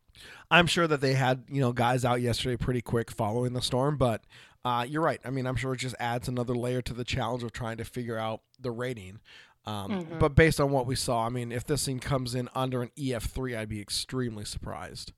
I'm 0.50 0.66
sure 0.66 0.86
that 0.86 1.02
they 1.02 1.12
had 1.12 1.44
you 1.48 1.60
know 1.60 1.72
guys 1.72 2.04
out 2.04 2.22
yesterday 2.22 2.56
pretty 2.56 2.80
quick 2.80 3.10
following 3.10 3.52
the 3.52 3.60
storm, 3.60 3.98
but 3.98 4.24
uh, 4.64 4.84
you're 4.88 5.02
right. 5.02 5.20
I 5.24 5.30
mean, 5.30 5.46
I'm 5.46 5.56
sure 5.56 5.74
it 5.74 5.78
just 5.78 5.94
adds 6.00 6.26
another 6.26 6.54
layer 6.54 6.80
to 6.82 6.94
the 6.94 7.04
challenge 7.04 7.42
of 7.42 7.52
trying 7.52 7.76
to 7.76 7.84
figure 7.84 8.18
out 8.18 8.40
the 8.58 8.70
rating. 8.70 9.20
Um, 9.66 9.90
Mhm. 10.06 10.18
But 10.18 10.34
based 10.34 10.58
on 10.60 10.70
what 10.70 10.86
we 10.86 10.94
saw, 10.96 11.26
I 11.26 11.28
mean, 11.28 11.52
if 11.52 11.64
this 11.66 11.84
thing 11.84 11.98
comes 12.00 12.34
in 12.34 12.48
under 12.54 12.82
an 12.82 12.90
EF3, 12.96 13.54
I'd 13.56 13.68
be 13.68 13.80
extremely 13.80 14.44
surprised. 14.44 15.12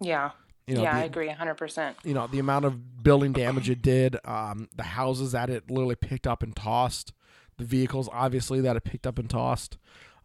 Yeah. 0.00 0.30
You 0.70 0.76
know, 0.76 0.82
yeah, 0.82 0.94
the- 0.94 1.00
I 1.02 1.04
agree 1.04 1.28
100%. 1.28 1.94
you 2.04 2.14
know 2.14 2.26
the 2.26 2.38
amount 2.38 2.64
of 2.64 3.02
building 3.02 3.32
damage 3.32 3.68
it 3.68 3.82
did 3.82 4.16
um, 4.24 4.68
the 4.76 4.82
houses 4.84 5.32
that 5.32 5.50
it 5.50 5.70
literally 5.70 5.96
picked 5.96 6.26
up 6.26 6.42
and 6.42 6.54
tossed 6.54 7.12
the 7.58 7.64
vehicles 7.64 8.08
obviously 8.12 8.60
that 8.60 8.76
it 8.76 8.84
picked 8.84 9.06
up 9.06 9.18
and 9.18 9.28
tossed 9.28 9.76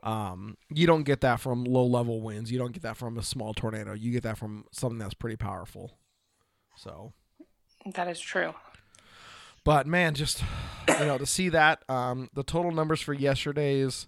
um, 0.03 0.55
you 0.69 0.85
don't 0.85 1.03
get 1.03 1.21
that 1.21 1.39
from 1.39 1.63
low 1.63 1.85
level 1.85 2.21
winds 2.21 2.51
you 2.51 2.59
don't 2.59 2.73
get 2.73 2.83
that 2.83 2.95
from 2.97 3.17
a 3.17 3.23
small 3.23 3.53
tornado 3.53 3.93
you 3.93 4.11
get 4.11 4.23
that 4.23 4.37
from 4.37 4.65
something 4.71 4.99
that's 4.99 5.13
pretty 5.15 5.35
powerful 5.37 5.97
so 6.77 7.11
That 7.95 8.07
is 8.07 8.19
true. 8.19 8.53
but 9.63 9.87
man 9.87 10.13
just 10.13 10.43
you 10.87 11.05
know 11.05 11.17
to 11.17 11.25
see 11.25 11.49
that 11.49 11.83
um, 11.89 12.29
the 12.33 12.43
total 12.43 12.71
numbers 12.71 13.01
for 13.01 13.13
yesterday's 13.13 14.07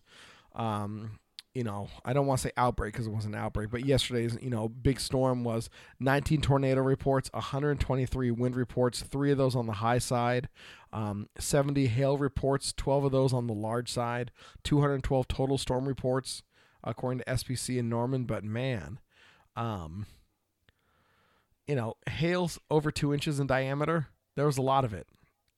um, 0.55 1.19
you 1.57 1.63
know 1.63 1.89
i 2.05 2.13
don't 2.13 2.27
want 2.27 2.39
to 2.39 2.47
say 2.47 2.51
outbreak 2.55 2.93
because 2.93 3.07
it 3.07 3.11
wasn't 3.11 3.33
an 3.33 3.41
outbreak 3.41 3.71
but 3.71 3.83
yesterday's 3.83 4.37
you 4.41 4.49
know 4.49 4.67
big 4.67 4.99
storm 4.99 5.43
was 5.43 5.71
19 5.99 6.39
tornado 6.41 6.81
reports 6.81 7.31
123 7.33 8.29
wind 8.29 8.55
reports 8.55 9.01
three 9.01 9.31
of 9.31 9.39
those 9.39 9.55
on 9.55 9.65
the 9.65 9.73
high 9.73 9.97
side 9.97 10.49
um, 10.93 11.27
70 11.39 11.87
hail 11.87 12.15
reports 12.15 12.73
12 12.77 13.05
of 13.05 13.11
those 13.11 13.33
on 13.33 13.47
the 13.47 13.53
large 13.53 13.91
side 13.91 14.31
212 14.63 15.27
total 15.27 15.57
storm 15.57 15.87
reports 15.87 16.43
according 16.83 17.17
to 17.19 17.25
spc 17.25 17.75
in 17.75 17.89
norman 17.89 18.25
but 18.25 18.43
man 18.43 18.99
um, 19.55 20.05
you 21.65 21.73
know 21.73 21.95
hail's 22.07 22.59
over 22.69 22.91
two 22.91 23.11
inches 23.11 23.39
in 23.39 23.47
diameter 23.47 24.09
there 24.35 24.45
was 24.45 24.59
a 24.59 24.61
lot 24.61 24.85
of 24.85 24.93
it 24.93 25.07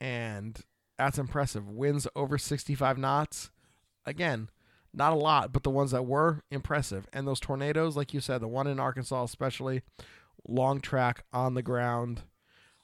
and 0.00 0.64
that's 1.00 1.18
impressive. 1.18 1.66
Winds 1.66 2.06
over 2.14 2.36
65 2.36 2.98
knots. 2.98 3.50
Again, 4.04 4.50
not 4.92 5.12
a 5.12 5.16
lot, 5.16 5.52
but 5.52 5.62
the 5.62 5.70
ones 5.70 5.90
that 5.92 6.06
were 6.06 6.42
impressive. 6.50 7.06
And 7.12 7.26
those 7.26 7.40
tornadoes, 7.40 7.96
like 7.96 8.12
you 8.12 8.20
said, 8.20 8.40
the 8.40 8.48
one 8.48 8.66
in 8.66 8.80
Arkansas 8.80 9.22
especially, 9.24 9.82
long 10.46 10.80
track 10.80 11.24
on 11.32 11.54
the 11.54 11.62
ground. 11.62 12.22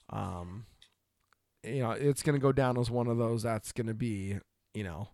Um, 0.09 0.65
you 1.63 1.79
know, 1.79 1.91
it's 1.91 2.23
going 2.23 2.35
to 2.35 2.41
go 2.41 2.51
down 2.51 2.77
as 2.77 2.89
one 2.89 3.07
of 3.07 3.17
those 3.17 3.43
that's 3.43 3.71
going 3.71 3.87
to 3.87 3.93
be, 3.93 4.37
you 4.73 4.83
know, 4.83 5.09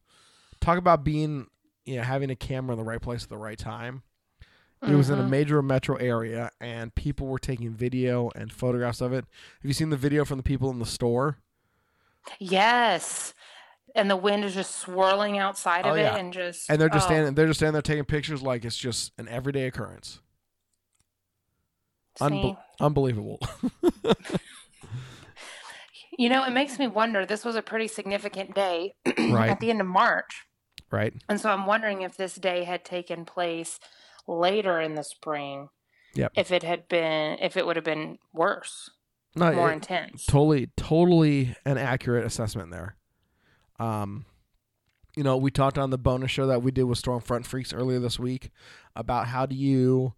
talk 0.59 0.77
about 0.77 1.03
being, 1.03 1.47
you 1.85 1.97
know, 1.97 2.03
having 2.03 2.29
a 2.29 2.35
camera 2.35 2.73
in 2.73 2.77
the 2.77 2.85
right 2.85 3.01
place 3.01 3.23
at 3.23 3.29
the 3.29 3.37
right 3.37 3.57
time. 3.57 4.03
It 4.85 4.95
was 4.95 5.09
in 5.09 5.17
a 5.17 5.23
Mhm. 5.23 5.29
major 5.29 5.61
metro 5.61 5.95
area, 5.95 6.51
and 6.59 6.93
people 6.93 7.27
were 7.27 7.39
taking 7.39 7.73
video 7.73 8.29
and 8.35 8.51
photographs 8.51 8.99
of 8.99 9.13
it. 9.13 9.25
Have 9.61 9.69
you 9.69 9.73
seen 9.73 9.89
the 9.91 9.95
video 9.97 10.25
from 10.25 10.35
the 10.35 10.43
people 10.43 10.69
in 10.71 10.79
the 10.79 10.85
store? 10.85 11.37
Yes. 12.37 13.33
And 13.95 14.09
the 14.09 14.15
wind 14.17 14.43
is 14.43 14.53
just 14.55 14.75
swirling 14.79 15.37
outside 15.37 15.85
Oh, 15.85 15.91
of 15.91 15.97
yeah. 15.97 16.15
it 16.15 16.19
and 16.19 16.33
just 16.33 16.69
and 16.69 16.81
they're 16.81 16.89
just 16.89 17.05
oh, 17.05 17.09
standing 17.09 17.35
they're 17.35 17.47
just 17.47 17.59
standing 17.59 17.73
there 17.73 17.81
taking 17.81 18.05
pictures 18.05 18.41
like 18.41 18.65
it's 18.65 18.77
just 18.77 19.11
an 19.19 19.27
everyday 19.27 19.67
occurrence 19.67 20.19
see? 22.17 22.25
Unbel- 22.25 22.57
unbelievable 22.79 23.39
You 26.17 26.29
know, 26.29 26.43
it 26.45 26.51
makes 26.51 26.77
me 26.77 26.85
wonder. 26.87 27.25
This 27.25 27.43
was 27.43 27.55
a 27.55 27.61
pretty 27.63 27.87
significant 27.87 28.53
day 28.53 28.93
Right. 29.17 29.49
at 29.49 29.59
the 29.59 29.71
end 29.71 29.81
of 29.81 29.87
March. 29.87 30.43
right 30.91 31.11
And 31.27 31.41
so 31.41 31.49
I'm 31.49 31.65
wondering 31.65 32.03
if 32.03 32.15
this 32.17 32.35
day 32.35 32.65
had 32.65 32.85
taken 32.85 33.25
place 33.25 33.79
later 34.27 34.79
in 34.79 34.93
the 34.95 35.03
spring, 35.03 35.69
Yep. 36.15 36.33
if 36.35 36.51
it 36.51 36.61
had 36.61 36.87
been, 36.87 37.39
if 37.41 37.57
it 37.57 37.65
would 37.65 37.75
have 37.77 37.85
been 37.85 38.19
worse, 38.31 38.91
no 39.35 39.51
more 39.53 39.71
it- 39.71 39.73
intense. 39.73 40.25
totally 40.27 40.69
totally 40.77 41.55
an 41.65 41.79
accurate 41.79 42.25
assessment 42.27 42.69
there 42.71 42.95
um 43.79 44.25
you 45.15 45.23
know 45.23 45.37
we 45.37 45.51
talked 45.51 45.77
on 45.77 45.89
the 45.89 45.97
bonus 45.97 46.31
show 46.31 46.47
that 46.47 46.61
we 46.61 46.71
did 46.71 46.83
with 46.83 47.01
stormfront 47.01 47.45
freaks 47.45 47.73
earlier 47.73 47.99
this 47.99 48.19
week 48.19 48.49
about 48.95 49.27
how 49.27 49.45
do 49.45 49.55
you 49.55 50.13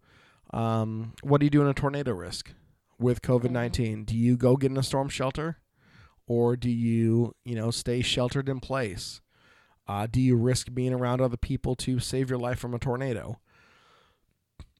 um 0.52 1.12
what 1.22 1.40
do 1.40 1.46
you 1.46 1.50
do 1.50 1.62
in 1.62 1.68
a 1.68 1.74
tornado 1.74 2.12
risk 2.12 2.52
with 2.98 3.22
covid-19 3.22 4.06
do 4.06 4.16
you 4.16 4.36
go 4.36 4.56
get 4.56 4.70
in 4.70 4.76
a 4.76 4.82
storm 4.82 5.08
shelter 5.08 5.58
or 6.26 6.56
do 6.56 6.70
you 6.70 7.34
you 7.44 7.54
know 7.54 7.70
stay 7.70 8.02
sheltered 8.02 8.48
in 8.48 8.60
place 8.60 9.20
uh, 9.88 10.08
do 10.10 10.20
you 10.20 10.34
risk 10.34 10.74
being 10.74 10.92
around 10.92 11.20
other 11.20 11.36
people 11.36 11.76
to 11.76 12.00
save 12.00 12.28
your 12.28 12.38
life 12.40 12.58
from 12.58 12.74
a 12.74 12.78
tornado 12.78 13.38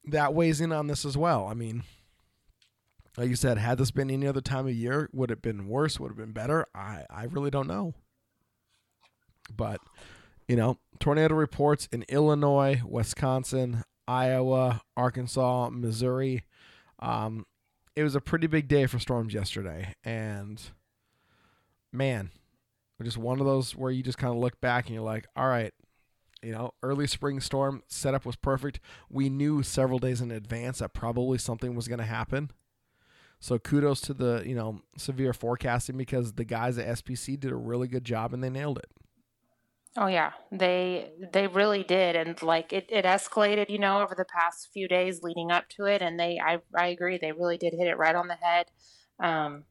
that 0.05 0.35
weighs 0.35 0.61
in 0.61 0.73
on 0.73 0.87
this 0.87 1.05
as 1.05 1.17
well 1.17 1.47
i 1.47 1.55
mean 1.55 1.83
like 3.17 3.31
you 3.31 3.37
said, 3.37 3.59
had 3.59 3.79
this 3.79 3.91
been 3.91 4.11
any 4.11 4.27
other 4.27 4.41
time 4.41 4.67
of 4.67 4.75
year, 4.75 5.09
would 5.13 5.31
it 5.31 5.37
have 5.37 5.43
been 5.43 5.69
worse? 5.69 5.99
Would 5.99 6.07
it 6.07 6.11
have 6.11 6.19
been 6.19 6.33
better? 6.33 6.67
I, 6.75 7.05
I 7.09 7.25
really 7.25 7.51
don't 7.51 7.67
know. 7.67 7.95
But, 9.55 9.81
you 10.49 10.57
know, 10.57 10.79
tornado 10.99 11.35
reports 11.35 11.89
in 11.93 12.05
Illinois, 12.09 12.81
Wisconsin, 12.85 13.85
Iowa, 14.09 14.83
Arkansas, 14.97 15.71
Missouri. 15.71 16.45
Um, 17.01 17.47
it 17.95 18.03
was 18.03 18.15
a 18.15 18.21
pretty 18.21 18.47
big 18.47 18.69
day 18.69 18.87
for 18.87 18.99
storms 18.99 19.35
yesterday. 19.35 19.95
And, 20.05 20.61
man, 21.93 22.31
just 23.03 23.19
one 23.19 23.41
of 23.41 23.47
those 23.47 23.75
where 23.75 23.91
you 23.91 24.03
just 24.03 24.19
kind 24.19 24.33
of 24.33 24.41
look 24.41 24.61
back 24.61 24.87
and 24.87 24.95
you're 24.95 25.05
like, 25.05 25.27
all 25.37 25.49
right, 25.49 25.73
you 26.43 26.53
know, 26.53 26.73
early 26.83 27.07
spring 27.07 27.41
storm 27.41 27.83
setup 27.89 28.25
was 28.25 28.37
perfect. 28.37 28.81
We 29.11 29.29
knew 29.29 29.63
several 29.63 29.99
days 29.99 30.21
in 30.21 30.31
advance 30.31 30.79
that 30.79 30.93
probably 30.93 31.39
something 31.39 31.75
was 31.75 31.89
going 31.89 31.99
to 31.99 32.05
happen. 32.05 32.51
So 33.39 33.59
kudos 33.59 34.01
to 34.03 34.15
the 34.15 34.43
you 34.47 34.55
know 34.55 34.81
severe 34.97 35.33
forecasting 35.33 35.97
because 35.97 36.33
the 36.33 36.45
guys 36.45 36.79
at 36.79 37.05
SPC 37.05 37.39
did 37.39 37.53
a 37.53 37.57
really 37.57 37.89
good 37.89 38.05
job 38.05 38.33
and 38.33 38.43
they 38.43 38.51
nailed 38.51 38.79
it. 38.79 38.91
Oh 39.99 40.09
yeah, 40.09 40.33
they 40.53 41.13
they 41.33 41.47
really 41.47 41.83
did, 41.83 42.17
and 42.17 42.41
like 42.43 42.73
it, 42.73 42.87
it 42.91 43.05
escalated, 43.05 43.71
you 43.71 43.79
know, 43.79 44.03
over 44.03 44.15
the 44.15 44.27
past 44.27 44.69
few 44.73 44.89
days 44.89 45.23
leading 45.23 45.51
up 45.51 45.69
to 45.71 45.87
it, 45.87 46.03
and 46.03 46.21
they 46.21 46.39
I 46.39 46.59
I 46.77 46.89
agree 46.89 47.19
they 47.19 47.33
really 47.33 47.57
did 47.57 47.73
hit 47.73 47.89
it 47.89 47.97
right 47.97 48.15
on 48.15 48.29
the 48.29 48.35
head. 48.35 48.67
Um, 49.19 49.65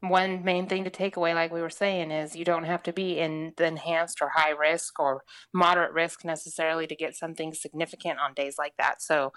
one 0.00 0.44
main 0.44 0.68
thing 0.68 0.84
to 0.84 0.90
take 0.90 1.16
away, 1.16 1.34
like 1.34 1.52
we 1.52 1.62
were 1.62 1.70
saying, 1.70 2.10
is 2.10 2.36
you 2.36 2.44
don't 2.44 2.64
have 2.64 2.82
to 2.84 2.92
be 2.92 3.18
in 3.18 3.52
the 3.56 3.66
enhanced 3.66 4.20
or 4.20 4.30
high 4.34 4.50
risk 4.50 4.98
or 4.98 5.22
moderate 5.52 5.92
risk 5.92 6.24
necessarily 6.24 6.86
to 6.86 6.96
get 6.96 7.14
something 7.14 7.54
significant 7.54 8.18
on 8.18 8.34
days 8.34 8.56
like 8.58 8.74
that. 8.78 9.00
So 9.00 9.32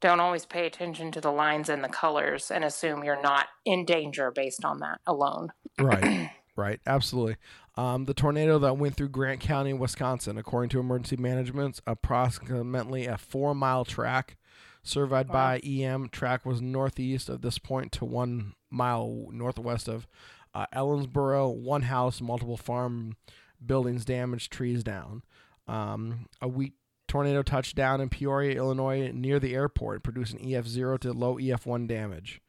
don't 0.00 0.20
always 0.20 0.44
pay 0.44 0.66
attention 0.66 1.10
to 1.12 1.20
the 1.20 1.32
lines 1.32 1.68
and 1.68 1.82
the 1.82 1.88
colors 1.88 2.50
and 2.50 2.64
assume 2.64 3.04
you're 3.04 3.22
not 3.22 3.46
in 3.64 3.84
danger 3.84 4.30
based 4.30 4.64
on 4.64 4.80
that 4.80 5.00
alone. 5.06 5.48
Right. 5.78 6.30
right. 6.56 6.80
Absolutely. 6.86 7.36
Um, 7.76 8.06
the 8.06 8.14
tornado 8.14 8.58
that 8.58 8.78
went 8.78 8.96
through 8.96 9.10
Grant 9.10 9.40
County, 9.40 9.72
Wisconsin, 9.74 10.38
according 10.38 10.70
to 10.70 10.80
emergency 10.80 11.16
management, 11.16 11.80
approximately 11.86 13.06
a 13.06 13.18
four 13.18 13.54
mile 13.54 13.84
track 13.84 14.36
surveyed 14.82 15.28
Wow. 15.28 15.32
by 15.34 15.58
EM. 15.58 16.08
Track 16.08 16.46
was 16.46 16.60
northeast 16.62 17.28
of 17.28 17.42
this 17.42 17.58
point 17.58 17.92
to 17.92 18.04
one 18.04 18.54
mile 18.70 19.26
northwest 19.30 19.88
of 19.88 20.06
uh, 20.54 20.66
Ellensboro. 20.74 21.54
One 21.54 21.82
house, 21.82 22.20
multiple 22.20 22.56
farm 22.56 23.16
buildings 23.64 24.04
damaged, 24.04 24.50
trees 24.52 24.82
down. 24.82 25.22
Um, 25.68 26.26
a 26.40 26.48
weak 26.48 26.74
tornado 27.08 27.42
touched 27.42 27.76
down 27.76 28.00
in 28.00 28.08
Peoria, 28.08 28.56
Illinois, 28.56 29.10
near 29.12 29.38
the 29.38 29.54
airport, 29.54 30.02
producing 30.02 30.38
EF0 30.40 30.98
to 31.00 31.12
low 31.12 31.36
EF1 31.36 31.86
damage. 31.86 32.40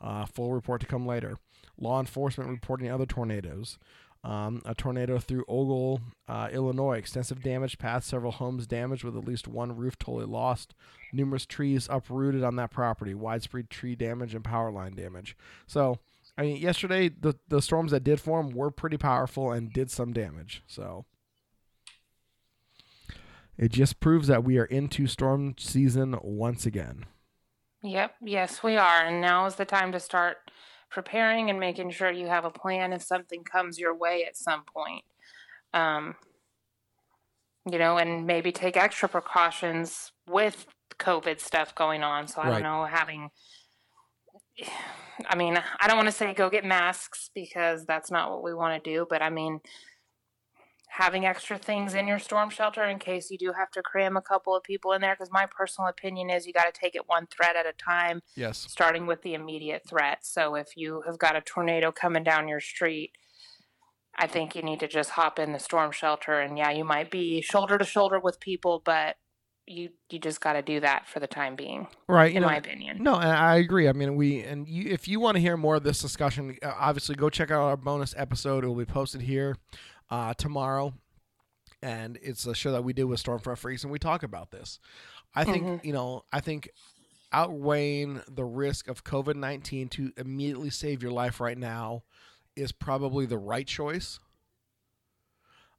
Uh, 0.00 0.26
full 0.26 0.52
report 0.52 0.80
to 0.82 0.86
come 0.86 1.06
later. 1.06 1.38
Law 1.78 2.00
enforcement 2.00 2.50
reporting 2.50 2.90
other 2.90 3.06
tornadoes. 3.06 3.78
Um, 4.24 4.60
a 4.64 4.74
tornado 4.74 5.18
through 5.18 5.44
Ogle, 5.46 6.00
uh, 6.26 6.48
Illinois. 6.50 6.96
Extensive 6.98 7.42
damage 7.42 7.78
path, 7.78 8.02
several 8.02 8.32
homes 8.32 8.66
damaged 8.66 9.04
with 9.04 9.16
at 9.16 9.24
least 9.24 9.46
one 9.46 9.76
roof 9.76 9.96
totally 9.98 10.26
lost. 10.26 10.74
Numerous 11.12 11.46
trees 11.46 11.86
uprooted 11.88 12.42
on 12.42 12.56
that 12.56 12.72
property. 12.72 13.14
Widespread 13.14 13.70
tree 13.70 13.94
damage 13.94 14.34
and 14.34 14.42
power 14.42 14.72
line 14.72 14.96
damage. 14.96 15.36
So, 15.66 16.00
I 16.36 16.42
mean, 16.42 16.56
yesterday 16.56 17.08
the 17.08 17.34
the 17.46 17.62
storms 17.62 17.92
that 17.92 18.02
did 18.02 18.20
form 18.20 18.50
were 18.50 18.72
pretty 18.72 18.96
powerful 18.96 19.52
and 19.52 19.72
did 19.72 19.92
some 19.92 20.12
damage. 20.12 20.64
So, 20.66 21.04
it 23.56 23.70
just 23.70 24.00
proves 24.00 24.26
that 24.26 24.42
we 24.42 24.58
are 24.58 24.64
into 24.64 25.06
storm 25.06 25.54
season 25.56 26.16
once 26.22 26.66
again. 26.66 27.06
Yep, 27.82 28.16
yes, 28.22 28.62
we 28.62 28.76
are. 28.76 29.04
And 29.04 29.20
now 29.20 29.46
is 29.46 29.54
the 29.54 29.64
time 29.64 29.92
to 29.92 30.00
start 30.00 30.38
preparing 30.90 31.50
and 31.50 31.60
making 31.60 31.90
sure 31.90 32.10
you 32.10 32.26
have 32.26 32.44
a 32.44 32.50
plan 32.50 32.92
if 32.92 33.02
something 33.02 33.44
comes 33.44 33.78
your 33.78 33.94
way 33.94 34.24
at 34.24 34.36
some 34.36 34.64
point. 34.64 35.04
Um, 35.74 36.16
you 37.70 37.78
know, 37.78 37.98
and 37.98 38.26
maybe 38.26 38.52
take 38.52 38.76
extra 38.76 39.08
precautions 39.08 40.12
with 40.28 40.66
COVID 40.98 41.40
stuff 41.40 41.74
going 41.74 42.02
on. 42.02 42.28
So 42.28 42.40
I 42.40 42.46
Right. 42.46 42.54
don't 42.54 42.62
know, 42.62 42.84
having, 42.84 43.30
I 45.28 45.36
mean, 45.36 45.58
I 45.80 45.88
don't 45.88 45.96
want 45.96 46.08
to 46.08 46.12
say 46.12 46.32
go 46.32 46.48
get 46.48 46.64
masks 46.64 47.30
because 47.34 47.84
that's 47.84 48.10
not 48.10 48.30
what 48.30 48.42
we 48.42 48.54
want 48.54 48.82
to 48.82 48.90
do, 48.90 49.06
but 49.08 49.22
I 49.22 49.30
mean, 49.30 49.60
having 50.96 51.26
extra 51.26 51.58
things 51.58 51.92
in 51.94 52.08
your 52.08 52.18
storm 52.18 52.48
shelter 52.48 52.82
in 52.82 52.98
case 52.98 53.30
you 53.30 53.36
do 53.36 53.52
have 53.52 53.70
to 53.70 53.82
cram 53.82 54.16
a 54.16 54.22
couple 54.22 54.56
of 54.56 54.62
people 54.62 54.92
in 54.92 55.00
there. 55.02 55.14
Because 55.14 55.30
my 55.30 55.44
personal 55.44 55.88
opinion 55.88 56.30
is 56.30 56.46
you 56.46 56.54
got 56.54 56.72
to 56.72 56.80
take 56.80 56.94
it 56.94 57.06
one 57.06 57.26
threat 57.26 57.54
at 57.54 57.66
a 57.66 57.72
time 57.72 58.22
Yes. 58.34 58.66
starting 58.70 59.06
with 59.06 59.20
the 59.20 59.34
immediate 59.34 59.82
threat. 59.86 60.20
So 60.22 60.54
if 60.54 60.68
you 60.74 61.02
have 61.04 61.18
got 61.18 61.36
a 61.36 61.42
tornado 61.42 61.92
coming 61.92 62.24
down 62.24 62.48
your 62.48 62.60
street, 62.60 63.12
I 64.18 64.26
think 64.26 64.56
you 64.56 64.62
need 64.62 64.80
to 64.80 64.88
just 64.88 65.10
hop 65.10 65.38
in 65.38 65.52
the 65.52 65.58
storm 65.58 65.92
shelter 65.92 66.40
and 66.40 66.56
yeah, 66.56 66.70
you 66.70 66.84
might 66.84 67.10
be 67.10 67.42
shoulder 67.42 67.76
to 67.76 67.84
shoulder 67.84 68.18
with 68.18 68.40
people, 68.40 68.80
but 68.82 69.16
you 69.66 69.90
you 70.08 70.18
just 70.18 70.40
got 70.40 70.52
to 70.54 70.62
do 70.62 70.80
that 70.80 71.08
for 71.08 71.20
the 71.20 71.26
time 71.26 71.56
being, 71.56 71.88
Right. 72.08 72.34
In 72.34 72.42
my 72.42 72.56
opinion. 72.56 73.02
No, 73.02 73.16
and 73.16 73.28
I 73.28 73.56
agree. 73.56 73.88
I 73.88 73.92
mean, 73.92 74.14
we 74.16 74.40
and 74.40 74.66
you, 74.66 74.88
if 74.88 75.08
you 75.08 75.20
want 75.20 75.34
to 75.34 75.40
hear 75.40 75.56
more 75.56 75.74
of 75.76 75.82
this 75.82 76.00
discussion, 76.00 76.56
uh, 76.62 76.72
obviously 76.78 77.16
go 77.16 77.28
check 77.28 77.50
out 77.50 77.60
our 77.60 77.76
bonus 77.76 78.14
episode. 78.16 78.64
It 78.64 78.68
will 78.68 78.76
be 78.76 78.84
posted 78.86 79.22
here 79.22 79.56
uh, 80.10 80.34
tomorrow, 80.34 80.94
and 81.82 82.18
it's 82.22 82.46
a 82.46 82.54
show 82.54 82.72
that 82.72 82.84
we 82.84 82.92
did 82.92 83.04
with 83.04 83.22
Stormfront 83.22 83.58
Freaks, 83.58 83.82
and 83.82 83.92
we 83.92 83.98
talk 83.98 84.22
about 84.22 84.50
this. 84.50 84.78
I 85.34 85.44
think 85.44 85.64
Mhm. 85.64 85.84
you 85.84 85.92
know, 85.92 86.24
I 86.32 86.40
think 86.40 86.70
outweighing 87.32 88.22
the 88.28 88.44
risk 88.44 88.88
of 88.88 89.04
COVID 89.04 89.36
nineteen 89.36 89.88
to 89.90 90.12
immediately 90.16 90.70
save 90.70 91.02
your 91.02 91.12
life 91.12 91.40
right 91.40 91.58
now 91.58 92.04
is 92.54 92.72
probably 92.72 93.26
the 93.26 93.38
right 93.38 93.66
choice. 93.66 94.18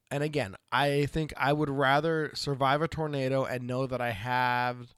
And 0.09 0.23
again, 0.23 0.55
I 0.71 1.05
think 1.07 1.33
I 1.35 1.51
would 1.53 1.69
rather 1.69 2.31
survive 2.33 2.81
a 2.81 2.87
tornado 2.87 3.43
and 3.45 3.67
know 3.67 3.87
that 3.87 3.99
I 3.99 4.11
have 4.11 4.93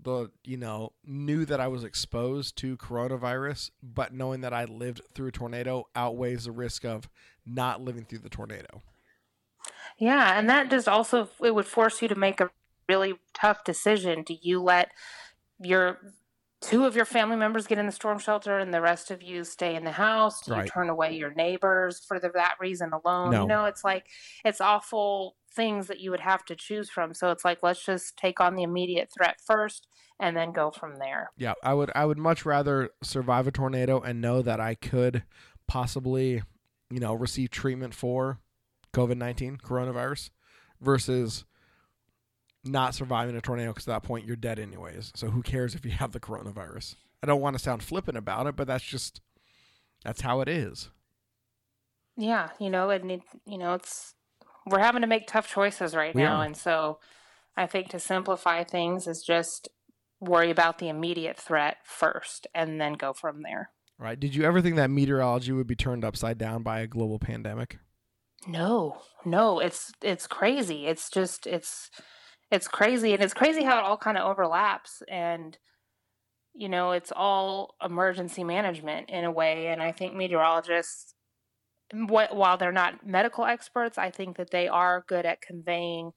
the 0.00 0.30
you 0.44 0.56
know 0.58 0.92
knew 1.04 1.44
that 1.46 1.58
I 1.60 1.68
was 1.68 1.82
exposed 1.82 2.56
to 2.58 2.76
coronavirus, 2.76 3.70
but 3.82 4.12
knowing 4.12 4.42
that 4.42 4.52
I 4.52 4.64
lived 4.64 5.00
through 5.14 5.28
a 5.28 5.32
tornado 5.32 5.86
outweighs 5.96 6.44
the 6.44 6.52
risk 6.52 6.84
of 6.84 7.08
not 7.46 7.80
living 7.80 8.04
through 8.04 8.18
the 8.20 8.28
tornado. 8.28 8.82
Yeah, 9.98 10.38
and 10.38 10.48
that 10.50 10.70
just 10.70 10.88
also 10.88 11.28
it 11.42 11.54
would 11.54 11.66
force 11.66 12.02
you 12.02 12.08
to 12.08 12.14
make 12.14 12.40
a 12.40 12.50
really 12.88 13.14
tough 13.34 13.64
decision. 13.64 14.22
Do 14.22 14.36
you 14.40 14.62
let 14.62 14.90
your 15.60 16.14
two 16.60 16.84
of 16.84 16.96
your 16.96 17.04
family 17.04 17.36
members 17.36 17.66
get 17.66 17.78
in 17.78 17.86
the 17.86 17.92
storm 17.92 18.18
shelter 18.18 18.58
and 18.58 18.72
the 18.72 18.80
rest 18.80 19.10
of 19.10 19.22
you 19.22 19.44
stay 19.44 19.74
in 19.74 19.84
the 19.84 19.92
house? 19.92 20.42
Do 20.42 20.52
Right. 20.52 20.64
you 20.66 20.70
turn 20.70 20.88
away 20.88 21.14
your 21.16 21.32
neighbors 21.34 22.04
for 22.04 22.18
the, 22.20 22.30
that 22.34 22.56
reason 22.60 22.92
alone? 22.92 23.32
No. 23.32 23.42
You 23.42 23.48
know, 23.48 23.64
it's 23.64 23.84
like 23.84 24.06
it's 24.44 24.60
awful 24.60 25.36
things 25.54 25.86
that 25.86 26.00
you 26.00 26.10
would 26.10 26.20
have 26.20 26.44
to 26.46 26.56
choose 26.56 26.90
from. 26.90 27.14
So 27.14 27.30
it's 27.30 27.44
like 27.44 27.62
let's 27.62 27.84
just 27.84 28.16
take 28.16 28.40
on 28.40 28.54
the 28.54 28.62
immediate 28.62 29.10
threat 29.12 29.40
first 29.44 29.88
and 30.20 30.36
then 30.36 30.52
go 30.52 30.70
from 30.70 30.98
there. 30.98 31.30
Yeah, 31.36 31.54
I 31.62 31.74
would 31.74 31.90
I 31.94 32.06
would 32.06 32.18
much 32.18 32.44
rather 32.46 32.90
survive 33.02 33.46
a 33.46 33.50
tornado 33.52 34.00
and 34.00 34.20
know 34.20 34.42
that 34.42 34.60
I 34.60 34.74
could 34.74 35.24
possibly, 35.66 36.42
you 36.90 37.00
know, 37.00 37.14
receive 37.14 37.50
treatment 37.50 37.94
for 37.94 38.38
COVID-19, 38.92 39.60
coronavirus 39.60 40.30
versus 40.80 41.44
not 42.64 42.94
surviving 42.94 43.36
a 43.36 43.40
tornado 43.40 43.72
cuz 43.72 43.86
at 43.86 43.92
that 44.02 44.06
point 44.06 44.26
you're 44.26 44.36
dead 44.36 44.58
anyways. 44.58 45.12
So 45.14 45.30
who 45.30 45.42
cares 45.42 45.74
if 45.74 45.84
you 45.84 45.92
have 45.92 46.12
the 46.12 46.20
coronavirus? 46.20 46.96
I 47.22 47.26
don't 47.26 47.40
want 47.40 47.56
to 47.56 47.62
sound 47.62 47.82
flippant 47.82 48.18
about 48.18 48.46
it, 48.46 48.56
but 48.56 48.66
that's 48.66 48.84
just 48.84 49.20
that's 50.04 50.20
how 50.20 50.40
it 50.40 50.48
is. 50.48 50.90
Yeah, 52.16 52.50
you 52.58 52.70
know, 52.70 52.90
and 52.90 53.10
it, 53.10 53.22
you 53.44 53.58
know, 53.58 53.74
it's 53.74 54.14
we're 54.66 54.80
having 54.80 55.02
to 55.02 55.06
make 55.06 55.26
tough 55.26 55.48
choices 55.48 55.94
right 55.94 56.14
We 56.14 56.22
now, 56.22 56.40
are. 56.40 56.44
and 56.44 56.56
so 56.56 56.98
I 57.56 57.66
think 57.66 57.88
to 57.90 57.98
simplify 57.98 58.64
things 58.64 59.06
is 59.06 59.22
just 59.22 59.68
worry 60.20 60.50
about 60.50 60.78
the 60.78 60.88
immediate 60.88 61.38
threat 61.38 61.78
first, 61.84 62.46
and 62.54 62.80
then 62.80 62.94
go 62.94 63.12
from 63.12 63.42
there. 63.42 63.70
Right? 63.98 64.18
Did 64.20 64.34
you 64.34 64.44
ever 64.44 64.60
think 64.60 64.76
that 64.76 64.90
meteorology 64.90 65.52
would 65.52 65.66
be 65.66 65.74
turned 65.76 66.04
upside 66.04 66.36
down 66.38 66.62
by 66.62 66.80
a 66.80 66.86
global 66.86 67.18
pandemic? 67.18 67.78
No, 68.46 68.98
no, 69.24 69.58
it's 69.58 69.92
it's 70.02 70.26
crazy. 70.26 70.86
It's 70.86 71.10
just 71.10 71.46
it's 71.46 71.90
it's 72.50 72.68
crazy, 72.68 73.12
and 73.14 73.22
it's 73.22 73.34
crazy 73.34 73.64
how 73.64 73.78
it 73.78 73.84
all 73.84 73.96
kind 73.96 74.18
of 74.18 74.28
overlaps, 74.30 75.02
and 75.08 75.56
you 76.54 76.68
know, 76.68 76.92
it's 76.92 77.12
all 77.14 77.74
emergency 77.82 78.44
management 78.44 79.10
in 79.10 79.24
a 79.24 79.30
way, 79.30 79.68
and 79.68 79.82
I 79.82 79.92
think 79.92 80.14
meteorologists. 80.14 81.14
wh- 81.92 82.32
While 82.32 82.56
they're 82.58 82.72
not 82.72 83.06
medical 83.06 83.44
experts, 83.44 83.98
I 83.98 84.10
think 84.10 84.36
that 84.36 84.50
they 84.50 84.68
are 84.68 85.04
good 85.08 85.26
at 85.26 85.40
conveying 85.40 86.12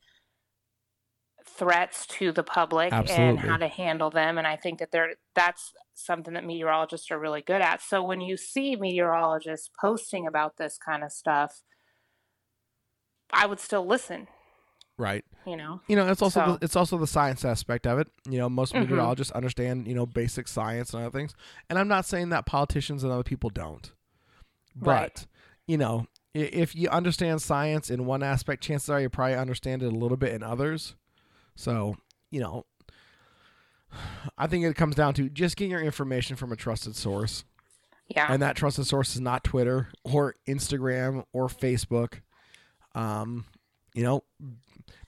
threats 1.58 2.06
to 2.06 2.32
the 2.32 2.44
public 2.44 2.94
and 2.94 3.40
how 3.40 3.58
to 3.58 3.68
handle 3.68 4.10
them 4.10 4.38
and 4.38 4.46
i 4.48 4.56
think 4.56 4.80
that 4.80 4.92
they're 4.92 5.16
that's 5.36 5.74
something 5.94 6.34
that 6.34 6.46
meteorologists 6.46 7.12
are 7.12 7.20
really 7.20 7.42
good 7.42 7.62
at 7.62 7.82
so 7.82 8.02
when 8.02 8.22
you 8.22 8.38
see 8.38 8.76
meteorologists 8.76 9.70
posting 9.82 10.26
about 10.28 10.58
this 10.58 10.78
kind 10.78 11.04
of 11.04 11.12
stuff 11.12 11.62
i 13.32 13.46
would 13.46 13.60
still 13.60 13.86
listen 13.86 14.28
Right. 14.98 15.24
you 15.46 15.56
know 15.56 15.80
You 15.88 15.96
know, 15.96 16.10
it's 16.10 16.22
also 16.22 16.42
So- 16.46 16.52
the, 16.58 16.66
it's 16.66 16.76
also 16.76 16.98
the 16.98 17.08
science 17.08 17.46
aspect 17.46 17.88
of 17.88 18.00
it. 18.00 18.10
You 18.30 18.38
know, 18.38 18.50
most 18.50 18.74
Mhm. 18.74 18.82
meteorologists 18.82 19.32
understand 19.32 19.88
you 19.88 19.96
know 19.96 20.06
basic 20.06 20.46
science 20.50 20.94
and 20.94 21.02
other 21.04 21.18
things. 21.18 21.34
And 21.70 21.80
I'm 21.80 21.88
not 21.88 22.04
saying 22.06 22.30
that 22.30 22.46
politicians 22.46 23.02
and 23.06 23.14
other 23.14 23.24
people 23.24 23.50
don't, 23.50 23.94
but 24.76 24.88
Right. 24.90 25.28
you 25.68 25.78
know, 25.78 26.08
if 26.34 26.76
you 26.76 26.90
understand 26.90 27.42
science 27.42 27.90
in 27.90 28.06
one 28.06 28.22
aspect, 28.24 28.62
chances 28.62 28.90
are 28.90 29.00
you 29.00 29.10
probably 29.10 29.36
understand 29.36 29.84
it 29.84 29.86
a 29.86 29.96
little 29.96 30.18
bit 30.18 30.34
in 30.34 30.44
others. 30.44 30.96
So 31.60 31.98
you 32.32 32.40
know, 32.40 32.66
I 34.38 34.48
think 34.48 34.64
it 34.64 34.76
comes 34.78 34.96
down 34.96 35.14
to 35.16 35.30
just 35.30 35.58
getting 35.58 35.72
your 35.72 35.82
information 35.82 36.38
from 36.38 36.54
a 36.54 36.56
trusted 36.56 36.96
source, 36.96 37.44
yeah 38.08 38.32
and 38.32 38.42
that 38.42 38.56
trusted 38.56 38.88
source 38.88 39.14
is 39.14 39.22
not 39.22 39.44
Twitter 39.44 39.90
or 40.06 40.36
Instagram 40.48 41.26
or 41.34 41.48
Facebook. 41.48 42.22
Um, 42.96 43.44
you 43.94 44.04
know, 44.04 44.24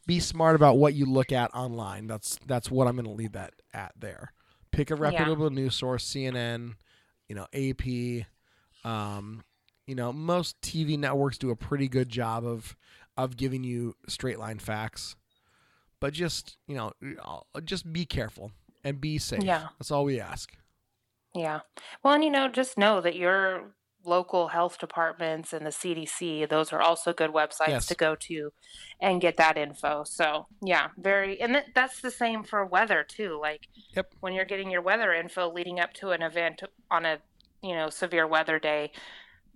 be 0.06 0.20
smart 0.20 0.58
about 0.58 0.78
what 0.78 0.94
you 0.94 1.06
look 1.06 1.32
at 1.32 1.56
online. 1.56 2.08
That's 2.08 2.38
that's 2.46 2.70
what 2.70 2.86
I'm 2.86 2.96
going 2.96 3.06
to 3.06 3.12
leave 3.12 3.32
that 3.32 3.54
at 3.74 3.94
there. 3.98 4.34
Pick 4.72 4.92
a 4.92 4.96
reputable 4.96 5.50
news 5.52 5.76
source, 5.76 6.06
CNN, 6.06 6.74
you 7.30 7.36
know, 7.36 7.48
AP. 7.54 8.26
Um, 8.84 9.46
you 9.88 9.96
know, 9.96 10.12
most 10.12 10.60
TV 10.62 11.00
networks 11.00 11.38
do 11.38 11.50
a 11.50 11.56
pretty 11.56 11.88
good 11.88 12.10
job 12.10 12.46
of 12.46 12.76
of 13.16 13.38
giving 13.38 13.64
you 13.64 13.96
straight 14.10 14.38
line 14.38 14.60
facts. 14.60 15.16
But 16.02 16.12
just, 16.14 16.58
you 16.68 16.76
know, 16.76 16.92
uh, 17.24 17.62
just 17.62 17.94
be 17.94 18.06
careful 18.06 18.52
and 18.84 19.00
be 19.00 19.18
safe. 19.20 19.44
Yeah. 19.44 19.70
That's 19.80 19.92
all 19.92 20.04
we 20.04 20.20
ask. 20.20 20.52
Yeah. 21.34 21.62
Well, 22.04 22.16
and 22.16 22.24
you 22.24 22.30
know, 22.32 22.50
just 22.50 22.78
know 22.78 23.00
that 23.00 23.16
you're 23.16 23.76
local 24.04 24.48
health 24.48 24.80
departments 24.80 25.54
and 25.54 25.64
the 25.64 25.70
CDC. 25.70 26.50
Those 26.50 26.74
are 26.74 26.82
also 26.82 27.14
good 27.14 27.32
websites 27.32 27.68
Yes. 27.68 27.86
to 27.86 27.96
go 27.96 28.16
to 28.16 28.52
and 29.00 29.22
get 29.22 29.38
that 29.38 29.58
info. 29.60 30.04
So, 30.04 30.48
yeah, 30.64 30.88
very, 30.98 31.40
and 31.40 31.54
that, 31.54 31.68
that's 31.76 32.02
the 32.02 32.10
same 32.10 32.44
for 32.44 32.66
weather 32.66 33.06
too. 33.08 33.38
Like, 33.40 33.68
Yep. 33.96 34.16
when 34.20 34.34
you're 34.34 34.46
getting 34.46 34.72
your 34.72 34.82
weather 34.82 35.14
info 35.14 35.52
leading 35.54 35.80
up 35.80 35.94
to 35.94 36.10
an 36.10 36.24
event 36.24 36.64
on 36.90 37.06
a, 37.06 37.20
you 37.62 37.76
know, 37.76 37.92
severe 37.92 38.26
weather 38.26 38.58
day, 38.58 38.92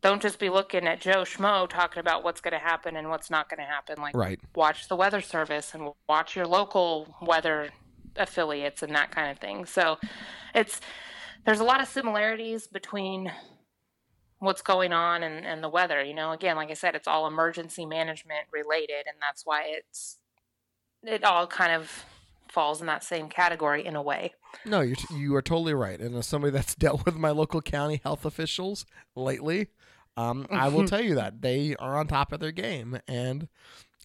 don't 0.05 0.21
just 0.21 0.37
be 0.37 0.49
looking 0.51 0.85
at 0.87 1.01
Joe 1.01 1.23
Schmo 1.23 1.67
talking 1.67 1.99
about 1.99 2.23
what's 2.23 2.39
going 2.39 2.51
to 2.51 2.59
happen 2.59 2.95
and 2.95 3.09
what's 3.09 3.31
not 3.31 3.49
going 3.49 3.57
to 3.57 3.65
happen. 3.65 3.99
Like, 3.99 4.15
Right. 4.15 4.39
watch 4.53 4.87
the 4.87 4.95
weather 4.95 5.19
service 5.19 5.73
and 5.73 5.89
watch 6.07 6.35
your 6.35 6.45
local 6.45 7.15
weather 7.23 7.69
affiliates 8.15 8.83
and 8.83 8.93
that 8.93 9.09
kind 9.09 9.31
of 9.31 9.39
thing. 9.39 9.65
So 9.65 9.97
it's 10.53 10.79
there's 11.43 11.59
a 11.59 11.63
lot 11.63 11.81
of 11.81 11.87
similarities 11.87 12.67
between 12.67 13.31
what's 14.37 14.61
going 14.61 14.93
on 14.93 15.23
and, 15.23 15.43
and 15.43 15.63
the 15.63 15.69
weather. 15.69 16.03
You 16.03 16.13
know, 16.13 16.31
again, 16.31 16.55
like 16.55 16.69
I 16.69 16.75
said, 16.75 16.93
it's 16.93 17.07
all 17.07 17.25
emergency 17.25 17.87
management 17.87 18.45
related 18.53 19.07
and 19.07 19.17
that's 19.19 19.43
why 19.43 19.63
it's 19.65 20.17
it 21.01 21.23
all 21.23 21.47
kind 21.47 21.71
of 21.71 22.05
falls 22.47 22.79
in 22.79 22.85
that 22.87 23.03
same 23.03 23.27
category 23.27 23.83
in 23.83 23.95
a 23.95 24.01
way. 24.03 24.33
No, 24.65 24.81
you're 24.81 24.95
you 25.11 25.35
are 25.35 25.41
totally 25.41 25.73
right. 25.73 25.99
And 25.99 26.15
as 26.15 26.27
somebody 26.27 26.51
that's 26.51 26.75
dealt 26.85 27.05
with 27.05 27.15
my 27.15 27.31
local 27.31 27.61
county 27.63 28.01
health 28.03 28.23
officials 28.23 28.85
lately, 29.15 29.69
um, 30.17 30.47
I 30.49 30.69
will 30.69 30.87
tell 30.87 31.01
you 31.01 31.15
that 31.15 31.41
they 31.41 31.75
are 31.77 31.97
on 31.97 32.07
top 32.07 32.31
of 32.31 32.39
their 32.39 32.51
game. 32.51 32.99
And 33.07 33.47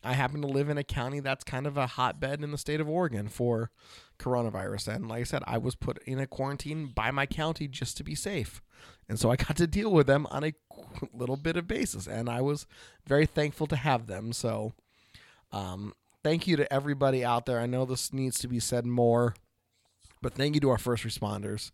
I 0.02 0.14
happen 0.14 0.40
to 0.42 0.48
live 0.48 0.68
in 0.68 0.78
a 0.78 0.84
county 0.84 1.20
that's 1.20 1.44
kind 1.44 1.66
of 1.66 1.76
a 1.76 1.86
hotbed 1.86 2.42
in 2.42 2.50
the 2.50 2.58
state 2.58 2.80
of 2.80 2.88
Oregon 2.88 3.28
for 3.28 3.70
coronavirus. 4.18 4.94
And 4.96 5.08
like 5.08 5.20
I 5.20 5.24
said, 5.24 5.42
I 5.46 5.58
was 5.58 5.74
put 5.74 6.02
in 6.04 6.18
a 6.18 6.26
quarantine 6.26 6.86
by 6.94 7.10
my 7.10 7.26
county 7.26 7.68
just 7.68 7.96
to 7.98 8.04
be 8.04 8.14
safe. 8.14 8.62
And 9.08 9.18
so 9.18 9.30
I 9.30 9.36
got 9.36 9.56
to 9.56 9.66
deal 9.66 9.90
with 9.92 10.06
them 10.06 10.26
on 10.30 10.44
a 10.44 10.52
little 11.12 11.36
bit 11.36 11.56
of 11.56 11.68
basis. 11.68 12.06
And 12.06 12.28
I 12.28 12.40
was 12.40 12.66
very 13.06 13.26
thankful 13.26 13.66
to 13.68 13.76
have 13.76 14.06
them. 14.06 14.32
So 14.32 14.72
um, 15.52 15.94
thank 16.24 16.46
you 16.46 16.56
to 16.56 16.72
everybody 16.72 17.24
out 17.24 17.46
there. 17.46 17.60
I 17.60 17.66
know 17.66 17.84
this 17.84 18.12
needs 18.12 18.38
to 18.40 18.48
be 18.48 18.58
said 18.60 18.86
more. 18.86 19.34
But 20.22 20.34
thank 20.34 20.54
you 20.54 20.60
to 20.62 20.70
our 20.70 20.78
first 20.78 21.04
responders. 21.04 21.70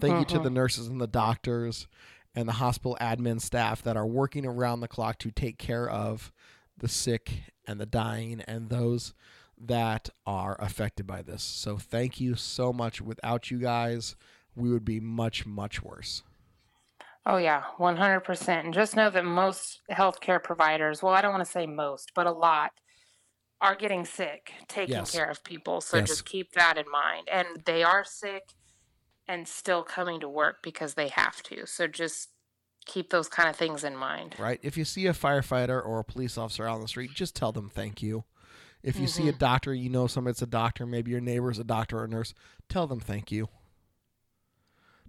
Thank 0.00 0.18
you 0.18 0.36
to 0.36 0.42
the 0.42 0.50
nurses 0.50 0.88
and 0.88 1.00
the 1.00 1.06
doctors 1.06 1.86
and 2.34 2.48
the 2.48 2.52
hospital 2.54 2.96
admin 3.00 3.40
staff 3.40 3.82
that 3.82 3.96
are 3.96 4.06
working 4.06 4.44
around 4.44 4.80
the 4.80 4.88
clock 4.88 5.18
to 5.20 5.30
take 5.30 5.58
care 5.58 5.88
of 5.88 6.32
the 6.76 6.88
sick 6.88 7.52
and 7.66 7.80
the 7.80 7.86
dying 7.86 8.42
and 8.46 8.68
those 8.68 9.14
that 9.56 10.10
are 10.26 10.56
affected 10.60 11.06
by 11.06 11.22
this. 11.22 11.42
So 11.42 11.76
thank 11.78 12.20
you 12.20 12.34
so 12.34 12.72
much. 12.72 13.00
Without 13.00 13.50
you 13.50 13.58
guys, 13.58 14.16
we 14.56 14.70
would 14.70 14.84
be 14.84 15.00
much, 15.00 15.46
much 15.46 15.82
worse. 15.82 16.22
Oh 17.26 17.38
yeah, 17.38 17.62
100%. 17.78 18.48
And 18.64 18.74
just 18.74 18.96
know 18.96 19.08
that 19.10 19.24
most 19.24 19.80
healthcare 19.90 20.42
providers, 20.42 21.02
well, 21.02 21.14
I 21.14 21.22
don't 21.22 21.32
want 21.32 21.44
to 21.44 21.50
say 21.50 21.66
most, 21.66 22.12
but 22.14 22.26
a 22.26 22.32
lot 22.32 22.72
are 23.60 23.74
getting 23.74 24.04
sick 24.04 24.52
taking 24.68 24.96
Yes. 24.96 25.12
care 25.12 25.30
of 25.30 25.42
people. 25.42 25.80
So 25.80 25.96
Yes. 25.96 26.08
just 26.08 26.26
keep 26.26 26.52
that 26.52 26.76
in 26.76 26.84
mind. 26.90 27.28
And 27.32 27.64
they 27.64 27.82
are 27.82 28.04
sick 28.04 28.42
and 29.26 29.48
still 29.48 29.82
coming 29.82 30.20
to 30.20 30.28
work 30.28 30.62
because 30.62 30.94
they 30.94 31.08
have 31.08 31.42
to. 31.44 31.66
So 31.66 31.86
just 31.86 32.30
keep 32.86 33.10
those 33.10 33.28
kind 33.28 33.48
of 33.48 33.56
things 33.56 33.84
in 33.84 33.96
mind. 33.96 34.34
right? 34.38 34.60
If 34.62 34.76
you 34.76 34.84
see 34.84 35.06
a 35.06 35.12
firefighter 35.12 35.84
or 35.84 35.98
a 35.98 36.04
police 36.04 36.36
officer 36.36 36.66
out 36.66 36.74
on 36.74 36.80
the 36.82 36.88
street, 36.88 37.12
just 37.14 37.34
tell 37.34 37.52
them 37.52 37.70
thank 37.70 38.02
you. 38.02 38.24
If 38.82 38.98
you 38.98 39.06
see 39.06 39.28
a 39.28 39.32
mm-hmm. 39.32 39.38
doctor, 39.38 39.72
you 39.72 39.88
know 39.88 40.06
somebody's 40.06 40.42
a 40.42 40.46
doctor, 40.46 40.84
maybe 40.84 41.10
your 41.10 41.22
neighbor's 41.22 41.58
a 41.58 41.64
doctor 41.64 42.00
or 42.00 42.04
a 42.04 42.08
nurse, 42.08 42.34
tell 42.68 42.86
them 42.86 43.00
thank 43.00 43.32
you. 43.32 43.48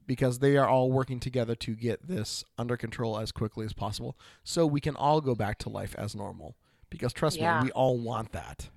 Because 0.08 0.40
they 0.40 0.56
are 0.56 0.70
all 0.70 0.90
working 0.92 1.20
together 1.20 1.56
to 1.56 1.76
get 1.76 2.08
this 2.08 2.46
under 2.58 2.78
control 2.78 3.20
as 3.20 3.34
quickly 3.34 3.66
as 3.66 3.74
possible 3.74 4.18
so 4.46 4.66
we 4.66 4.80
can 4.80 4.96
all 4.96 5.20
go 5.20 5.36
back 5.36 5.58
to 5.60 5.70
life 5.70 5.94
as 5.98 6.16
normal. 6.16 6.56
Because 6.90 7.12
trust 7.12 7.38
Yeah. 7.38 7.60
me, 7.60 7.66
we 7.66 7.72
all 7.72 7.98
want 7.98 8.32
that. 8.32 8.70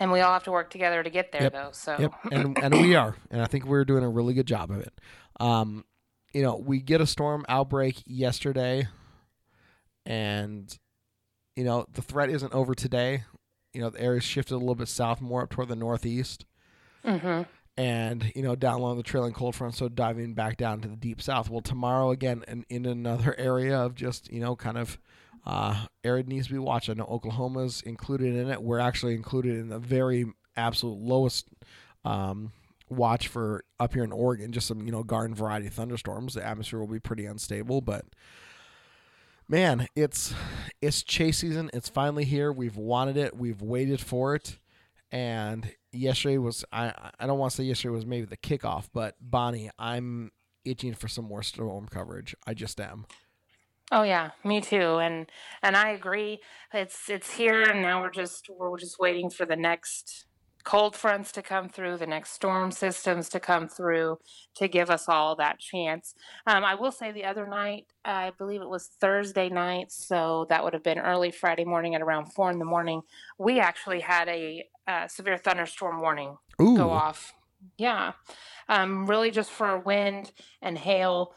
And 0.00 0.12
we 0.12 0.20
all 0.20 0.32
have 0.32 0.44
to 0.44 0.52
work 0.52 0.70
together 0.70 1.02
to 1.02 1.10
get 1.10 1.32
there, 1.32 1.42
Yep. 1.42 1.52
though. 1.52 1.70
So 1.72 1.96
Yep, 1.98 2.12
and 2.30 2.56
and 2.62 2.80
we 2.80 2.94
are, 2.94 3.16
and 3.30 3.42
I 3.42 3.46
think 3.46 3.64
we're 3.64 3.84
doing 3.84 4.04
a 4.04 4.08
really 4.08 4.34
good 4.34 4.46
job 4.46 4.70
of 4.70 4.80
it. 4.80 4.92
Um, 5.40 5.84
you 6.32 6.42
know, 6.42 6.56
we 6.56 6.80
get 6.80 7.00
a 7.00 7.06
storm 7.06 7.44
outbreak 7.48 8.02
yesterday, 8.06 8.86
and 10.06 10.76
you 11.56 11.64
know 11.64 11.86
the 11.92 12.02
threat 12.02 12.30
isn't 12.30 12.52
over 12.52 12.74
today. 12.74 13.24
You 13.72 13.80
know, 13.82 13.90
the 13.90 14.00
area's 14.00 14.24
shifted 14.24 14.54
a 14.54 14.58
little 14.58 14.74
bit 14.74 14.88
south, 14.88 15.20
more 15.20 15.42
up 15.42 15.50
toward 15.50 15.68
the 15.68 15.76
northeast, 15.76 16.44
hmm 17.04 17.42
and 17.76 18.32
you 18.34 18.42
know 18.42 18.56
down 18.56 18.80
along 18.80 18.96
the 18.96 19.02
trailing 19.02 19.32
cold 19.32 19.54
front, 19.54 19.74
so 19.74 19.88
diving 19.88 20.34
back 20.34 20.56
down 20.56 20.80
to 20.80 20.88
the 20.88 20.96
deep 20.96 21.20
south. 21.22 21.48
Well, 21.50 21.60
tomorrow 21.60 22.10
again, 22.10 22.44
in, 22.48 22.64
in 22.68 22.86
another 22.86 23.34
area 23.38 23.78
of 23.78 23.94
just 23.94 24.30
you 24.32 24.40
know 24.40 24.56
kind 24.56 24.78
of 24.78 24.98
uh, 25.46 25.86
arid 26.04 26.28
needs 26.28 26.46
to 26.46 26.52
be 26.52 26.58
watched. 26.58 26.90
I 26.90 26.94
know 26.94 27.04
Oklahoma's 27.04 27.82
included 27.82 28.34
in 28.34 28.50
it. 28.50 28.62
We're 28.62 28.78
actually 28.78 29.14
included 29.14 29.56
in 29.56 29.68
the 29.68 29.78
very 29.78 30.26
absolute 30.56 30.98
lowest 30.98 31.48
um, 32.04 32.52
watch 32.88 33.28
for 33.28 33.64
up 33.78 33.94
here 33.94 34.04
in 34.04 34.12
Oregon. 34.12 34.52
Just 34.52 34.66
some 34.66 34.84
you 34.86 34.92
know 34.92 35.02
garden 35.02 35.34
variety 35.34 35.68
thunderstorms. 35.68 36.34
The 36.34 36.46
atmosphere 36.46 36.80
will 36.80 36.86
be 36.86 37.00
pretty 37.00 37.26
unstable, 37.26 37.80
but 37.80 38.04
man, 39.48 39.88
it's 39.96 40.34
it's 40.80 41.02
chase 41.02 41.38
season. 41.38 41.70
It's 41.72 41.88
finally 41.88 42.24
here. 42.24 42.52
We've 42.52 42.76
wanted 42.76 43.16
it. 43.16 43.36
We've 43.36 43.62
waited 43.62 44.00
for 44.00 44.34
it. 44.34 44.58
And 45.10 45.72
yesterday 45.92 46.38
was 46.38 46.64
I 46.72 46.92
I 47.18 47.26
don't 47.26 47.38
want 47.38 47.52
to 47.52 47.56
say 47.56 47.64
yesterday 47.64 47.94
was 47.94 48.06
maybe 48.06 48.26
the 48.26 48.36
kickoff, 48.36 48.88
but 48.92 49.16
Bonnie, 49.20 49.70
I'm 49.78 50.30
itching 50.64 50.94
for 50.94 51.08
some 51.08 51.24
more 51.24 51.42
storm 51.42 51.88
coverage. 51.88 52.34
I 52.46 52.54
just 52.54 52.80
am. 52.80 53.06
Oh 53.90 54.02
yeah, 54.02 54.30
me 54.44 54.60
too. 54.60 54.98
And 54.98 55.30
and 55.62 55.76
I 55.76 55.90
agree. 55.90 56.40
It's 56.72 57.08
it's 57.08 57.34
here 57.34 57.62
and 57.62 57.82
now 57.82 58.02
we're 58.02 58.10
just 58.10 58.48
we're 58.50 58.78
just 58.78 58.98
waiting 58.98 59.30
for 59.30 59.46
the 59.46 59.56
next 59.56 60.26
cold 60.64 60.94
fronts 60.94 61.32
to 61.32 61.40
come 61.40 61.66
through, 61.66 61.96
the 61.96 62.06
next 62.06 62.32
storm 62.32 62.70
systems 62.70 63.30
to 63.30 63.40
come 63.40 63.68
through 63.68 64.18
to 64.54 64.68
give 64.68 64.90
us 64.90 65.08
all 65.08 65.34
that 65.34 65.58
chance. 65.58 66.14
Um, 66.46 66.62
I 66.62 66.74
will 66.74 66.92
say 66.92 67.10
the 67.10 67.24
other 67.24 67.46
night, 67.46 67.86
I 68.04 68.32
believe 68.36 68.60
it 68.60 68.68
was 68.68 68.90
Thursday 69.00 69.48
night, 69.48 69.90
so 69.90 70.46
that 70.50 70.62
would 70.62 70.74
have 70.74 70.82
been 70.82 70.98
early 70.98 71.30
Friday 71.30 71.64
morning 71.64 71.94
at 71.94 72.02
around 72.02 72.34
four 72.34 72.50
in 72.50 72.58
the 72.58 72.66
morning. 72.66 73.00
We 73.38 73.60
actually 73.60 74.00
had 74.00 74.28
a 74.28 74.64
uh, 74.86 75.08
severe 75.08 75.38
thunderstorm 75.38 76.02
warning 76.02 76.36
Ooh. 76.60 76.76
go 76.76 76.90
off. 76.90 77.32
Yeah. 77.78 78.12
Um, 78.68 79.06
really 79.06 79.30
just 79.30 79.50
for 79.50 79.78
wind 79.78 80.32
and 80.60 80.76
hail. 80.76 81.32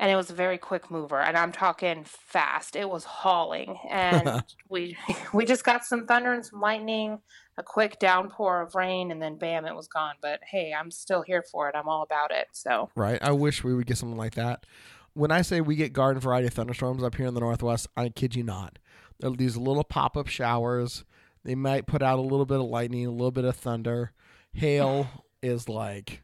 And 0.00 0.10
it 0.10 0.16
was 0.16 0.28
a 0.28 0.34
very 0.34 0.58
quick 0.58 0.90
mover. 0.90 1.20
And 1.20 1.36
I'm 1.36 1.52
talking 1.52 2.04
fast. 2.04 2.74
It 2.74 2.88
was 2.88 3.04
hauling. 3.04 3.78
And 3.88 4.44
we 4.68 4.96
we 5.32 5.44
just 5.44 5.64
got 5.64 5.84
some 5.84 6.06
thunder 6.06 6.32
and 6.32 6.44
some 6.44 6.60
lightning, 6.60 7.20
a 7.56 7.62
quick 7.62 7.98
downpour 7.98 8.62
of 8.62 8.74
rain, 8.74 9.10
and 9.10 9.22
then 9.22 9.36
bam, 9.36 9.64
it 9.66 9.74
was 9.74 9.86
gone. 9.86 10.14
But 10.20 10.40
hey, 10.50 10.72
I'm 10.78 10.90
still 10.90 11.22
here 11.22 11.42
for 11.50 11.68
it. 11.68 11.76
I'm 11.76 11.88
all 11.88 12.02
about 12.02 12.30
it. 12.32 12.48
So 12.52 12.90
Right. 12.96 13.22
I 13.22 13.32
wish 13.32 13.62
we 13.62 13.74
would 13.74 13.86
get 13.86 13.98
something 13.98 14.18
like 14.18 14.34
that. 14.34 14.66
When 15.14 15.30
I 15.30 15.42
say 15.42 15.60
we 15.60 15.76
get 15.76 15.92
garden 15.92 16.20
variety 16.20 16.48
thunderstorms 16.48 17.04
up 17.04 17.14
here 17.14 17.26
in 17.26 17.34
the 17.34 17.40
northwest, 17.40 17.86
I 17.96 18.08
kid 18.08 18.34
you 18.34 18.42
not. 18.42 18.80
They're 19.20 19.30
these 19.30 19.56
little 19.56 19.84
pop 19.84 20.16
up 20.16 20.26
showers. 20.26 21.04
They 21.44 21.54
might 21.54 21.86
put 21.86 22.02
out 22.02 22.18
a 22.18 22.22
little 22.22 22.46
bit 22.46 22.58
of 22.58 22.66
lightning, 22.66 23.06
a 23.06 23.10
little 23.12 23.30
bit 23.30 23.44
of 23.44 23.54
thunder. 23.54 24.12
Hail 24.52 25.06
is 25.42 25.68
like, 25.68 26.22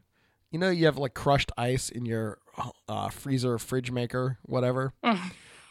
you 0.49 0.59
know, 0.59 0.69
you 0.69 0.85
have 0.85 0.97
like 0.97 1.13
crushed 1.13 1.51
ice 1.57 1.89
in 1.89 2.05
your 2.05 2.39
uh, 2.87 3.09
freezer, 3.09 3.57
fridge 3.57 3.91
maker, 3.91 4.37
whatever. 4.43 4.93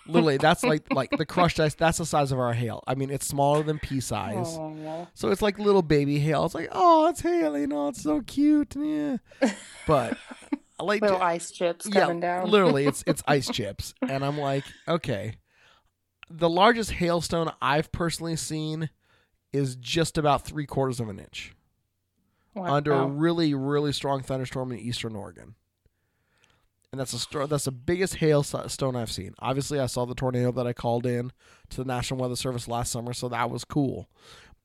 Literally, 0.06 0.38
that's 0.38 0.62
like 0.64 0.84
like 0.92 1.10
the 1.10 1.26
crushed 1.26 1.60
ice. 1.60 1.74
That's 1.74 1.98
the 1.98 2.06
size 2.06 2.32
of 2.32 2.38
our 2.38 2.52
hail. 2.52 2.82
I 2.86 2.94
mean, 2.94 3.10
it's 3.10 3.26
smaller 3.26 3.62
than 3.62 3.78
pea 3.78 4.00
size. 4.00 4.54
So 5.14 5.28
it's 5.30 5.42
like 5.42 5.58
little 5.58 5.82
baby 5.82 6.18
hail. 6.18 6.44
It's 6.46 6.54
like, 6.54 6.68
oh, 6.72 7.08
it's 7.08 7.20
hail, 7.20 7.56
you 7.58 7.66
know, 7.66 7.88
it's 7.88 8.02
so 8.02 8.20
cute. 8.22 8.74
Yeah. 8.76 9.18
But 9.86 10.16
I 10.78 10.82
like 10.82 11.02
little 11.02 11.20
ice 11.22 11.50
chips 11.50 11.86
coming 11.88 12.20
down. 12.20 12.48
literally, 12.50 12.86
it's 12.86 13.04
it's 13.06 13.22
ice 13.28 13.48
chips, 13.48 13.94
and 14.08 14.24
I'm 14.24 14.38
like, 14.38 14.64
okay. 14.88 15.36
The 16.32 16.48
largest 16.48 16.92
hailstone 16.92 17.52
I've 17.60 17.90
personally 17.90 18.36
seen 18.36 18.88
is 19.52 19.74
just 19.74 20.16
about 20.16 20.42
three 20.44 20.64
quarters 20.64 21.00
of 21.00 21.08
an 21.08 21.18
inch 21.18 21.54
Wow. 22.54 22.74
under 22.74 22.92
a 22.92 23.04
really 23.06 23.52
really 23.54 23.92
strong 23.92 24.22
thunderstorm 24.22 24.70
in 24.72 24.78
eastern 24.78 25.14
Oregon. 25.16 25.54
And 26.92 26.98
that's 27.00 27.14
a 27.34 27.46
that's 27.46 27.66
the 27.66 27.70
biggest 27.72 28.16
hailstone 28.16 28.96
I've 28.96 29.12
seen. 29.12 29.34
Obviously, 29.38 29.78
I 29.78 29.86
saw 29.86 30.04
the 30.06 30.14
tornado 30.14 30.50
that 30.52 30.66
I 30.66 30.72
called 30.72 31.06
in 31.06 31.30
to 31.70 31.76
the 31.76 31.84
National 31.84 32.18
Weather 32.20 32.34
Service 32.34 32.66
last 32.66 32.90
summer, 32.90 33.12
so 33.12 33.28
that 33.28 33.48
was 33.48 33.64
cool. 33.64 34.08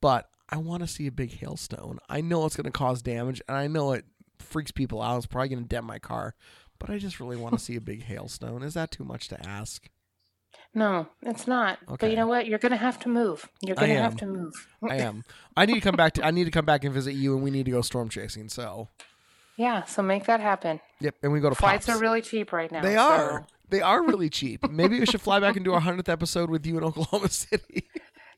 But 0.02 0.28
I 0.50 0.58
want 0.58 0.82
to 0.82 0.88
see 0.88 1.06
a 1.06 1.12
big 1.12 1.34
hailstone. 1.40 2.00
I 2.10 2.22
know 2.22 2.46
it's 2.46 2.56
going 2.56 2.66
to 2.66 2.72
cause 2.72 3.04
damage, 3.04 3.42
and 3.48 3.56
I 3.56 3.68
know 3.68 3.92
it 3.92 4.06
freaks 4.40 4.72
people 4.72 5.04
out. 5.04 5.18
It's 5.18 5.26
probably 5.28 5.50
going 5.50 5.62
to 5.64 5.68
dent 5.70 5.86
my 5.86 6.00
car, 6.00 6.34
but 6.80 6.90
I 6.90 6.98
just 6.98 7.20
really 7.20 7.38
want 7.38 7.60
to 7.60 7.60
see 7.64 7.76
a 7.76 7.82
big 7.82 8.04
hailstone. 8.06 8.64
Is 8.64 8.74
that 8.74 8.90
too 8.90 9.04
much 9.04 9.28
to 9.28 9.48
ask? 9.48 9.88
No, 10.74 11.08
it's 11.22 11.46
not. 11.48 11.78
But 11.86 11.94
Okay. 11.94 12.10
you 12.10 12.16
know 12.16 12.28
what? 12.28 12.48
You're 12.48 12.60
gonna 12.60 12.76
have 12.76 13.00
to 13.02 13.10
move. 13.10 13.48
You're 13.62 13.76
gonna 13.76 13.94
have 13.96 14.18
to 14.18 14.26
move. 14.26 14.54
I 14.90 14.98
am. 14.98 15.24
I 15.56 15.66
need 15.66 15.76
to 15.76 15.82
come 15.82 15.96
back 15.96 16.14
to. 16.14 16.26
I 16.26 16.32
need 16.32 16.46
to 16.46 16.52
come 16.52 16.66
back 16.66 16.84
and 16.84 16.94
visit 16.94 17.14
you, 17.14 17.34
and 17.36 17.44
we 17.44 17.50
need 17.52 17.66
to 17.66 17.72
go 17.72 17.82
storm 17.82 18.10
chasing. 18.10 18.50
So 18.50 18.90
Yeah, 19.58 19.84
so 19.86 20.02
make 20.02 20.26
that 20.26 20.40
happen. 20.42 20.80
Yep, 21.00 21.16
and 21.24 21.32
we 21.32 21.40
go 21.40 21.50
to 21.50 21.56
Flights 21.56 21.86
Pops. 21.86 21.98
are 21.98 22.02
really 22.02 22.22
cheap 22.22 22.52
right 22.52 22.72
now. 22.72 22.82
They 22.82 22.96
so- 22.96 23.02
are. 23.02 23.48
They 23.70 23.82
are 23.82 24.04
really 24.04 24.30
cheap. 24.30 24.70
Maybe 24.70 25.00
we 25.00 25.08
should 25.08 25.22
fly 25.22 25.40
back 25.40 25.56
and 25.56 25.66
do 25.66 25.74
our 25.74 25.80
hundredth 25.80 26.08
episode 26.08 26.52
with 26.52 26.66
you 26.68 26.78
in 26.78 26.84
Oklahoma 26.84 27.30
City. 27.32 27.88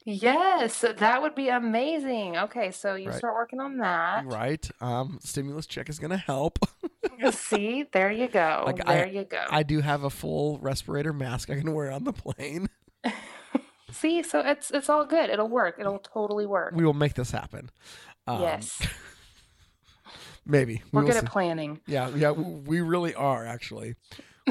Yes, 0.06 0.86
that 0.97 1.21
would 1.21 1.36
be 1.36 1.49
amazing. 1.49 2.38
Okay, 2.38 2.71
so 2.71 2.95
you 2.95 3.10
Right. 3.10 3.17
start 3.17 3.34
working 3.36 3.60
on 3.60 3.77
that. 3.80 4.25
right. 4.25 4.65
Um, 4.80 5.19
stimulus 5.21 5.67
check 5.67 5.89
is 5.89 5.99
gonna 5.99 6.15
help. 6.15 6.60
See, 7.32 7.84
there 7.91 8.10
you 8.10 8.30
go. 8.30 8.63
Like, 8.67 8.88
I- 8.88 8.93
there 8.93 9.08
you 9.10 9.25
go. 9.25 9.43
I 9.49 9.63
do 9.63 9.82
have 9.82 10.03
a 10.03 10.10
full 10.10 10.60
respirator 10.60 11.12
mask 11.12 11.49
I 11.49 11.56
can 11.56 11.73
wear 11.73 11.91
on 11.91 12.06
the 12.06 12.13
plane. 12.13 12.69
See, 13.91 14.21
so 14.23 14.39
it's 14.39 14.71
it's 14.71 14.89
all 14.89 15.06
good. 15.06 15.30
It'll 15.30 15.49
work. 15.49 15.75
It'll 15.80 15.99
totally 15.99 16.45
work. 16.45 16.73
We 16.75 16.86
will 16.86 16.93
make 16.93 17.15
this 17.15 17.32
happen. 17.32 17.69
Um, 18.27 18.41
yes, 18.41 18.82
maybe 20.47 20.81
We 20.91 21.01
we're 21.01 21.03
good 21.05 21.13
see. 21.13 21.19
at 21.19 21.25
planning. 21.25 21.79
Yeah, 21.86 22.10
yeah, 22.10 22.31
we 22.31 22.81
really 22.81 23.13
are 23.13 23.45
actually. 23.45 23.95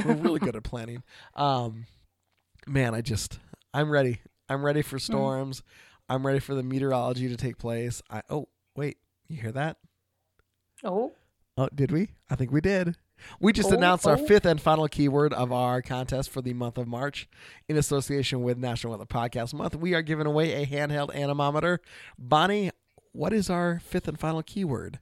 We're 0.04 0.14
really 0.14 0.40
good 0.40 0.54
at 0.56 0.62
planning. 0.62 1.02
Um, 1.34 1.86
man, 2.66 2.94
I 2.94 3.00
just 3.00 3.38
I'm 3.74 3.90
ready. 3.90 4.20
I'm 4.48 4.64
ready 4.64 4.82
for 4.82 4.98
storms. 4.98 5.62
I'm 6.08 6.24
ready 6.26 6.38
for 6.38 6.54
the 6.54 6.62
meteorology 6.62 7.28
to 7.28 7.36
take 7.36 7.58
place. 7.58 8.02
I 8.10 8.22
oh 8.30 8.48
wait, 8.76 8.98
you 9.28 9.40
hear 9.40 9.52
that? 9.52 9.78
Oh, 10.84 11.12
Oh, 11.58 11.68
did 11.74 11.90
we? 11.90 12.08
I 12.28 12.36
think 12.36 12.52
we 12.52 12.60
did. 12.60 12.96
We 13.40 13.54
just 13.54 13.70
Oh, 13.72 13.74
announced 13.74 14.06
our 14.06 14.18
oh. 14.18 14.26
fifth 14.26 14.44
and 14.44 14.60
final 14.60 14.88
keyword 14.88 15.32
of 15.32 15.50
our 15.50 15.80
contest 15.80 16.28
for 16.28 16.42
the 16.42 16.52
month 16.52 16.76
of 16.76 16.86
March 16.86 17.26
in 17.66 17.78
association 17.78 18.42
with 18.42 18.58
National 18.58 18.90
Weather 18.90 19.06
Podcast 19.06 19.54
Month. 19.54 19.74
We 19.74 19.94
are 19.94 20.02
giving 20.02 20.26
away 20.26 20.52
a 20.62 20.66
handheld 20.66 21.14
anemometer. 21.14 21.80
Bonnie, 22.18 22.70
what 23.12 23.32
is 23.32 23.48
our 23.48 23.80
fifth 23.82 24.06
and 24.06 24.20
final 24.20 24.42
keyword? 24.42 24.98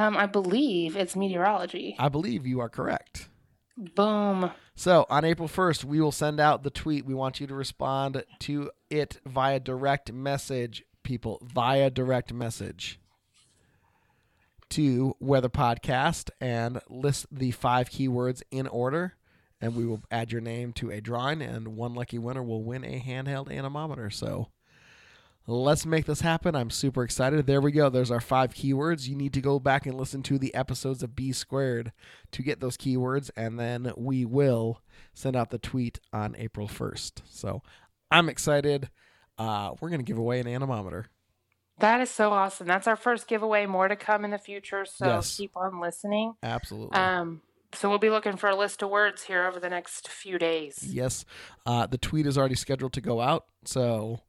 Um, 0.00 0.16
I 0.16 0.24
believe 0.24 0.96
it's 0.96 1.14
meteorology. 1.14 1.94
I 1.98 2.08
believe 2.08 2.46
you 2.46 2.60
are 2.60 2.70
correct. 2.70 3.28
Boom. 3.76 4.50
So 4.74 5.04
on 5.10 5.26
April 5.26 5.46
1st, 5.46 5.84
we 5.84 6.00
will 6.00 6.10
send 6.10 6.40
out 6.40 6.62
the 6.62 6.70
tweet. 6.70 7.04
We 7.04 7.12
want 7.12 7.38
you 7.38 7.46
to 7.46 7.54
respond 7.54 8.24
to 8.40 8.70
it 8.88 9.18
via 9.26 9.60
direct 9.60 10.10
message, 10.10 10.84
people, 11.02 11.38
via 11.42 11.90
direct 11.90 12.32
message 12.32 12.98
to 14.70 15.16
Weather 15.20 15.50
Podcast 15.50 16.30
and 16.40 16.80
list 16.88 17.26
the 17.30 17.50
five 17.50 17.90
keywords 17.90 18.42
in 18.50 18.66
order. 18.68 19.16
And 19.60 19.76
we 19.76 19.84
will 19.84 20.02
add 20.10 20.32
your 20.32 20.40
name 20.40 20.72
to 20.74 20.90
a 20.90 21.02
drawing, 21.02 21.42
and 21.42 21.76
one 21.76 21.92
lucky 21.92 22.18
winner 22.18 22.42
will 22.42 22.64
win 22.64 22.82
a 22.82 22.98
handheld 22.98 23.54
anemometer. 23.54 24.08
So 24.08 24.48
let's 25.50 25.84
make 25.86 26.06
this 26.06 26.20
happen. 26.20 26.54
I'm 26.54 26.70
super 26.70 27.02
excited. 27.02 27.46
There 27.46 27.60
we 27.60 27.72
go. 27.72 27.88
There's 27.88 28.10
our 28.10 28.20
five 28.20 28.54
keywords. 28.54 29.08
You 29.08 29.16
need 29.16 29.32
to 29.34 29.40
go 29.40 29.58
back 29.58 29.86
and 29.86 29.96
listen 29.96 30.22
to 30.24 30.38
the 30.38 30.54
episodes 30.54 31.02
of 31.02 31.16
B 31.16 31.32
Squared 31.32 31.92
to 32.32 32.42
get 32.42 32.60
those 32.60 32.76
keywords, 32.76 33.30
and 33.36 33.58
then 33.58 33.92
we 33.96 34.24
will 34.24 34.80
send 35.14 35.36
out 35.36 35.50
the 35.50 35.58
tweet 35.58 35.98
on 36.12 36.34
April 36.38 36.68
1st. 36.68 37.22
So 37.28 37.62
I'm 38.10 38.28
excited. 38.28 38.90
Uh, 39.38 39.72
we're 39.80 39.88
going 39.88 40.00
to 40.00 40.04
give 40.04 40.18
away 40.18 40.40
an 40.40 40.46
anemometer. 40.46 41.06
That 41.78 42.00
is 42.02 42.10
so 42.10 42.30
awesome. 42.30 42.66
That's 42.66 42.86
our 42.86 42.96
first 42.96 43.26
giveaway. 43.26 43.64
More 43.66 43.88
to 43.88 43.96
come 43.96 44.24
in 44.24 44.30
the 44.32 44.38
future. 44.38 44.84
So 44.84 45.06
Yes. 45.06 45.36
keep 45.36 45.56
on 45.56 45.80
listening. 45.80 46.34
Absolutely. 46.42 46.94
Um, 46.94 47.40
so 47.72 47.88
we'll 47.88 47.98
be 47.98 48.10
looking 48.10 48.36
for 48.36 48.50
a 48.50 48.56
list 48.56 48.82
of 48.82 48.90
words 48.90 49.22
here 49.22 49.46
over 49.46 49.58
the 49.58 49.70
next 49.70 50.08
few 50.08 50.38
days. 50.38 50.80
yes. 50.86 51.24
Uh, 51.64 51.86
the 51.86 51.96
tweet 51.96 52.26
is 52.26 52.36
already 52.36 52.54
scheduled 52.56 52.92
to 52.92 53.00
go 53.00 53.20
out, 53.22 53.46
so 53.64 54.20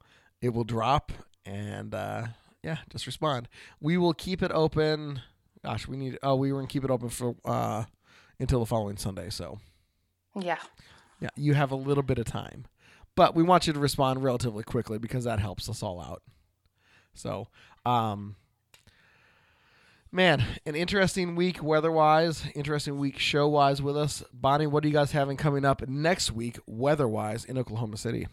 it 0.41 0.53
will 0.53 0.63
drop, 0.63 1.11
and 1.45 1.93
uh, 1.93 2.27
yeah, 2.63 2.77
just 2.89 3.05
respond. 3.05 3.47
We 3.79 3.97
will 3.97 4.13
keep 4.13 4.41
it 4.41 4.51
open. 4.51 5.21
Gosh, 5.63 5.87
we 5.87 5.97
need. 5.97 6.17
Oh, 6.23 6.35
we 6.35 6.51
were 6.51 6.61
to 6.61 6.67
keep 6.67 6.83
it 6.83 6.89
open 6.91 7.09
for 7.09 7.35
uh, 7.45 7.83
until 8.39 8.59
the 8.59 8.65
following 8.65 8.97
Sunday. 8.97 9.29
So 9.29 9.59
Yeah. 10.35 10.57
yeah, 11.19 11.29
you 11.35 11.53
have 11.53 11.71
a 11.71 11.75
little 11.75 12.03
bit 12.03 12.17
of 12.17 12.25
time, 12.25 12.65
but 13.15 13.35
we 13.35 13.43
want 13.43 13.67
you 13.67 13.73
to 13.73 13.79
respond 13.79 14.23
relatively 14.23 14.63
quickly 14.63 14.97
because 14.97 15.23
that 15.25 15.39
helps 15.39 15.69
us 15.69 15.83
all 15.83 16.01
out. 16.01 16.23
So, 17.13 17.47
um, 17.85 18.35
man, 20.11 20.43
an 20.65 20.75
interesting 20.75 21.35
week 21.35 21.61
weather-wise, 21.61 22.45
interesting 22.55 22.97
week 22.97 23.19
show-wise 23.19 23.81
with 23.81 23.97
us. 23.97 24.23
Bonnie, 24.33 24.65
what 24.67 24.83
are 24.83 24.87
you 24.87 24.93
guys 24.93 25.11
having 25.11 25.37
coming 25.37 25.65
up 25.65 25.87
next 25.87 26.31
week 26.31 26.57
weather-wise 26.65 27.45
in 27.45 27.57
Oklahoma 27.57 27.97
City? 27.97 28.27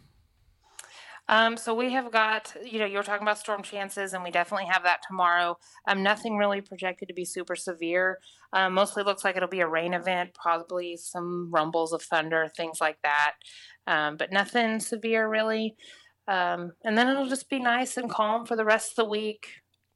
Um, 1.29 1.59
so 1.59 1.75
we 1.75 1.93
have 1.93 2.11
got, 2.11 2.55
you 2.65 2.79
know, 2.79 2.87
you 2.87 2.97
were 2.97 3.03
talking 3.03 3.23
about 3.23 3.39
storm 3.39 3.63
chances, 3.63 4.15
and 4.15 4.25
we 4.25 4.31
definitely 4.31 4.67
have 4.67 4.83
that 4.85 5.01
tomorrow. 5.07 5.59
Um, 5.87 6.03
nothing 6.03 6.37
really 6.39 6.63
projected 6.63 7.09
to 7.09 7.15
be 7.15 7.25
super 7.25 7.55
severe. 7.55 8.19
Um, 8.55 8.73
mostly 8.73 9.03
looks 9.03 9.25
like 9.25 9.37
it'll 9.37 9.49
be 9.49 9.61
a 9.61 9.69
rain 9.69 9.93
event, 9.93 10.35
probably 10.35 10.97
some 10.97 11.51
rumbles 11.53 11.93
of 11.93 12.03
thunder, 12.03 12.49
things 12.57 12.81
like 12.81 12.99
that. 13.03 13.33
Um, 13.87 14.17
but 14.17 14.33
nothing 14.33 14.81
severe 14.81 15.29
really. 15.29 15.77
Um, 16.27 16.73
and 16.85 16.97
then 16.97 17.09
it'll 17.09 17.29
just 17.29 17.49
be 17.51 17.59
nice 17.59 17.97
and 17.97 18.11
calm 18.11 18.47
for 18.47 18.57
the 18.57 18.65
rest 18.65 18.93
of 18.93 18.97
the 18.97 19.11
week. 19.11 19.49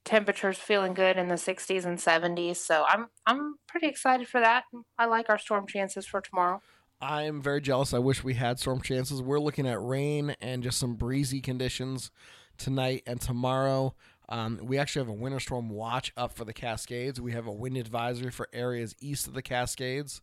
Temperatures 0.04 0.58
feeling 0.58 0.94
good 0.94 1.16
in 1.16 1.28
the 1.28 1.38
60s 1.38 1.84
and 1.84 1.98
70s, 2.00 2.56
so 2.56 2.84
I'm 2.88 3.06
I'm 3.24 3.54
pretty 3.68 3.86
excited 3.86 4.26
for 4.26 4.40
that. 4.40 4.64
I 4.98 5.06
like 5.06 5.30
our 5.30 5.38
storm 5.38 5.66
chances 5.68 6.06
for 6.06 6.20
tomorrow. 6.20 6.60
I'm 7.02 7.42
very 7.42 7.60
jealous. 7.60 7.92
I 7.92 7.98
wish 7.98 8.22
we 8.22 8.34
had 8.34 8.60
storm 8.60 8.80
chances. 8.80 9.20
We're 9.20 9.40
looking 9.40 9.66
at 9.66 9.82
rain 9.82 10.36
and 10.40 10.62
just 10.62 10.78
some 10.78 10.94
breezy 10.94 11.40
conditions 11.40 12.12
tonight 12.56 13.02
and 13.08 13.20
tomorrow. 13.20 13.96
Um, 14.28 14.60
we 14.62 14.78
actually 14.78 15.00
have 15.00 15.08
a 15.08 15.20
winter 15.20 15.40
storm 15.40 15.68
watch 15.68 16.12
up 16.16 16.32
for 16.32 16.44
the 16.44 16.52
Cascades. 16.52 17.20
We 17.20 17.32
have 17.32 17.48
a 17.48 17.52
wind 17.52 17.76
advisory 17.76 18.30
for 18.30 18.48
areas 18.52 18.94
east 19.00 19.26
of 19.26 19.34
the 19.34 19.42
Cascades. 19.42 20.22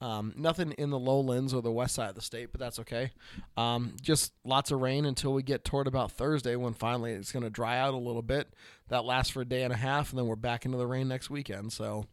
Um, 0.00 0.34
nothing 0.36 0.72
in 0.72 0.90
the 0.90 0.98
lowlands 0.98 1.54
or 1.54 1.62
the 1.62 1.70
west 1.70 1.94
side 1.94 2.08
of 2.08 2.16
the 2.16 2.20
state, 2.20 2.50
but 2.50 2.58
that's 2.58 2.80
okay. 2.80 3.12
Um, 3.56 3.94
just 4.02 4.32
lots 4.44 4.72
of 4.72 4.80
rain 4.80 5.06
until 5.06 5.32
we 5.32 5.44
get 5.44 5.64
toward 5.64 5.86
about 5.86 6.10
Thursday 6.10 6.56
when 6.56 6.74
finally 6.74 7.12
it's 7.12 7.30
going 7.30 7.44
to 7.44 7.50
dry 7.50 7.78
out 7.78 7.94
a 7.94 7.98
little 7.98 8.20
bit. 8.20 8.52
That 8.88 9.04
lasts 9.04 9.32
for 9.32 9.42
a 9.42 9.46
day 9.46 9.62
and 9.62 9.72
a 9.72 9.76
half, 9.76 10.10
and 10.10 10.18
then 10.18 10.26
we're 10.26 10.34
back 10.34 10.66
into 10.66 10.76
the 10.76 10.88
rain 10.88 11.06
next 11.06 11.30
weekend. 11.30 11.72
So, 11.72 12.06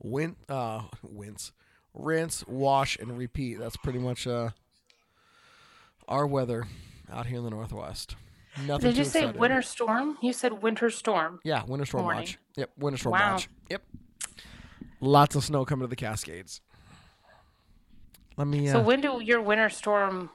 win, 0.00 0.36
uh, 0.48 0.84
wince 1.02 1.52
rinse, 1.94 2.44
wash, 2.46 2.98
and 2.98 3.16
repeat. 3.18 3.58
That's 3.58 3.76
pretty 3.76 3.98
much 3.98 4.26
uh, 4.26 4.50
our 6.08 6.26
weather 6.26 6.64
out 7.12 7.26
here 7.26 7.38
in 7.38 7.44
the 7.44 7.50
Northwest. 7.50 8.16
Nothing 8.66 8.90
Did 8.90 8.98
you 8.98 9.04
say 9.04 9.20
exciting. 9.20 9.40
winter 9.40 9.62
storm? 9.62 10.18
You 10.22 10.32
said 10.32 10.62
winter 10.62 10.90
storm. 10.90 11.40
Yeah, 11.44 11.64
winter 11.66 11.86
storm 11.86 12.04
Warning. 12.04 12.22
watch. 12.22 12.38
Yep, 12.56 12.70
winter 12.76 12.98
storm 12.98 13.12
Wow. 13.12 13.32
watch. 13.32 13.48
Yep. 13.70 13.82
Lots 15.00 15.34
of 15.36 15.44
snow 15.44 15.64
coming 15.64 15.84
to 15.84 15.88
the 15.88 15.96
Cascades. 15.96 16.60
Let 18.36 18.46
me. 18.46 18.68
Uh, 18.68 18.72
So 18.72 18.80
when 18.82 19.00
do 19.00 19.20
your 19.22 19.40
winter 19.40 19.68
storm 19.70 20.30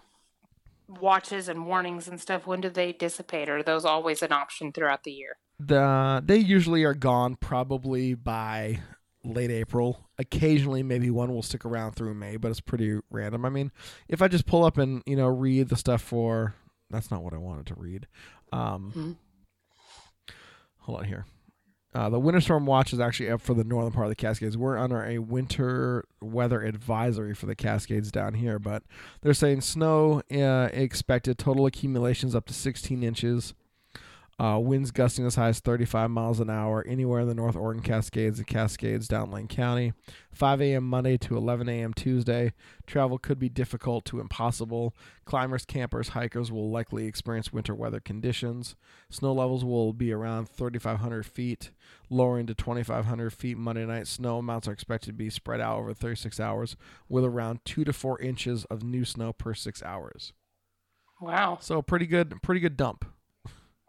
watches 0.87 1.47
and 1.47 1.65
warnings 1.67 2.07
and 2.07 2.19
stuff? 2.19 2.47
When 2.47 2.61
do 2.61 2.69
they 2.69 2.91
dissipate? 2.91 3.49
Or 3.49 3.57
are 3.57 3.63
those 3.63 3.85
always 3.85 4.21
an 4.21 4.31
option 4.31 4.71
throughout 4.71 5.03
the 5.03 5.11
year? 5.11 5.37
the 5.59 6.21
they 6.23 6.37
usually 6.37 6.83
are 6.83 6.93
gone 6.93 7.35
probably 7.35 8.13
by 8.13 8.79
late 9.23 9.51
April. 9.51 10.07
Occasionally, 10.17 10.83
maybe 10.83 11.09
one 11.09 11.33
will 11.33 11.43
stick 11.43 11.65
around 11.65 11.93
through 11.93 12.13
May, 12.13 12.37
but 12.37 12.49
it's 12.49 12.61
pretty 12.61 12.99
random. 13.09 13.45
I 13.45 13.49
mean, 13.49 13.71
if 14.07 14.21
I 14.21 14.27
just 14.27 14.45
pull 14.45 14.63
up 14.63 14.77
and 14.77 15.03
you 15.05 15.15
know 15.15 15.27
read 15.27 15.69
the 15.69 15.75
stuff 15.75 16.01
for 16.01 16.55
that's 16.89 17.11
not 17.11 17.23
what 17.23 17.33
I 17.33 17.37
wanted 17.37 17.65
to 17.67 17.75
read. 17.75 18.07
Um, 18.51 18.91
Hmm. 18.91 19.11
Hold 20.79 20.99
on 20.99 21.05
here. 21.05 21.25
Uh, 21.93 22.09
the 22.09 22.19
winter 22.19 22.39
storm 22.39 22.65
watch 22.65 22.93
is 22.93 22.99
actually 22.99 23.29
up 23.29 23.41
for 23.41 23.53
the 23.53 23.63
northern 23.63 23.91
part 23.91 24.05
of 24.05 24.11
the 24.11 24.15
Cascades. 24.15 24.57
We're 24.57 24.77
under 24.77 25.03
a 25.03 25.17
winter 25.17 26.05
weather 26.21 26.61
advisory 26.61 27.33
for 27.33 27.45
the 27.45 27.55
Cascades 27.55 28.11
down 28.11 28.35
here, 28.35 28.59
but 28.59 28.83
they're 29.21 29.33
saying 29.33 29.61
snow 29.61 30.21
uh, 30.31 30.69
expected. 30.71 31.37
Total 31.37 31.65
accumulations 31.65 32.35
up 32.35 32.45
to 32.45 32.53
16 32.53 33.03
inches. 33.03 33.53
Uh, 34.39 34.59
winds 34.59 34.91
gusting 34.91 35.25
as 35.25 35.33
high 35.33 35.47
as 35.47 35.59
35 35.59 36.11
miles 36.11 36.39
an 36.39 36.47
hour 36.47 36.85
anywhere 36.87 37.21
in 37.21 37.27
the 37.27 37.33
North 37.33 37.55
Oregon 37.55 37.81
Cascades 37.81 38.37
and 38.37 38.45
Cascades 38.47 39.07
down 39.07 39.31
Lane 39.31 39.47
County. 39.47 39.93
5 40.31 40.61
a.m. 40.61 40.83
Monday 40.83 41.17
to 41.17 41.35
11 41.35 41.67
a.m. 41.67 41.91
Tuesday. 41.91 42.53
Travel 42.85 43.17
could 43.17 43.39
be 43.39 43.49
difficult 43.49 44.05
to 44.05 44.19
impossible. 44.19 44.95
Climbers, 45.25 45.65
campers, 45.65 46.09
hikers 46.09 46.51
will 46.51 46.69
likely 46.69 47.07
experience 47.07 47.51
winter 47.51 47.73
weather 47.73 47.99
conditions. 47.99 48.75
Snow 49.09 49.33
levels 49.33 49.65
will 49.65 49.91
be 49.91 50.11
around 50.11 50.47
3,500 50.47 51.25
feet, 51.25 51.71
lowering 52.11 52.45
to 52.45 52.53
2,500 52.53 53.33
feet 53.33 53.57
Monday 53.57 53.87
night. 53.87 54.05
Snow 54.05 54.37
amounts 54.37 54.67
are 54.67 54.73
expected 54.73 55.07
to 55.07 55.13
be 55.13 55.31
spread 55.31 55.59
out 55.61 55.79
over 55.79 55.95
36 55.95 56.39
hours, 56.39 56.75
with 57.09 57.25
around 57.25 57.65
two 57.65 57.83
to 57.83 57.91
four 57.91 58.21
inches 58.21 58.65
of 58.65 58.83
new 58.83 59.03
snow 59.03 59.33
per 59.33 59.55
six 59.55 59.81
hours. 59.81 60.33
Wow. 61.19 61.57
So 61.59 61.81
pretty 61.81 62.05
good, 62.05 62.39
pretty 62.43 62.61
good 62.61 62.77
dump. 62.77 63.03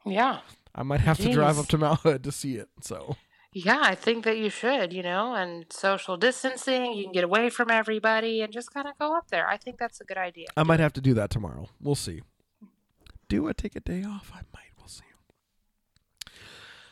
Yeah. 0.09 0.41
I 0.75 0.83
might 0.83 1.01
have 1.01 1.19
to 1.19 1.33
drive 1.33 1.59
up 1.59 1.67
to 1.69 1.79
Mount 1.79 2.01
Hood 2.01 2.23
to 2.25 2.33
see 2.33 2.55
it. 2.57 2.69
So 2.83 3.17
Yeah, 3.53 3.81
I 3.83 3.95
think 3.95 4.25
that 4.25 4.39
you 4.39 4.49
should, 4.51 4.93
you 4.93 5.03
know, 5.03 5.35
and 5.35 5.65
social 5.71 6.17
distancing, 6.17 6.93
you 6.93 7.05
can 7.05 7.13
get 7.13 7.25
away 7.25 7.51
from 7.51 7.71
everybody 7.71 8.43
and 8.43 8.53
just 8.53 8.73
kind 8.73 8.87
of 8.87 8.97
go 8.99 9.17
up 9.17 9.29
there. 9.31 9.49
I 9.49 9.57
think 9.57 9.79
that's 9.79 10.01
a 10.01 10.05
good 10.05 10.19
idea. 10.19 10.47
I 10.57 10.63
might 10.63 10.81
have 10.81 10.93
to 10.95 11.01
do 11.01 11.15
that 11.15 11.31
tomorrow. 11.31 11.69
We'll 11.81 11.95
see. 11.95 12.21
Do 13.29 13.49
I 13.49 13.53
take 13.53 13.75
a 13.77 13.81
day 13.81 14.05
off? 14.05 14.31
I 14.33 14.41
might. 14.55 14.71
We'll 14.79 14.89
see. 14.89 15.05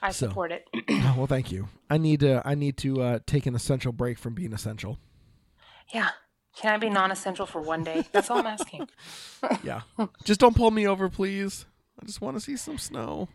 I 0.03 0.11
So- 0.11 0.29
support 0.29 0.53
it. 0.53 0.65
Well, 1.17 1.27
thank 1.27 1.51
you. 1.51 1.69
I 1.89 1.97
need 1.97 2.21
to. 2.21 2.43
I 2.45 2.55
need 2.55 2.77
to 2.79 3.01
uh, 3.01 3.19
take 3.27 3.47
an 3.47 3.55
essential 3.55 3.91
break 3.93 4.19
from 4.19 4.35
being 4.35 4.53
essential. 4.53 4.99
yeah. 5.93 6.11
Can 6.59 6.73
I 6.75 6.79
be 6.79 6.89
non-essential 6.89 7.45
for 7.47 7.61
one 7.61 7.85
day? 7.85 8.05
That's 8.13 8.31
all 8.31 8.39
I'm 8.39 8.47
asking. 8.47 8.89
Yeah. 9.63 9.83
just 10.25 10.41
don't 10.41 10.57
pull 10.57 10.71
me 10.71 10.87
over, 10.87 11.09
please. 11.11 11.67
I 12.01 12.05
just 12.07 12.21
want 12.21 12.37
to 12.37 12.41
see 12.41 12.57
some 12.57 12.79
snow. 12.79 13.29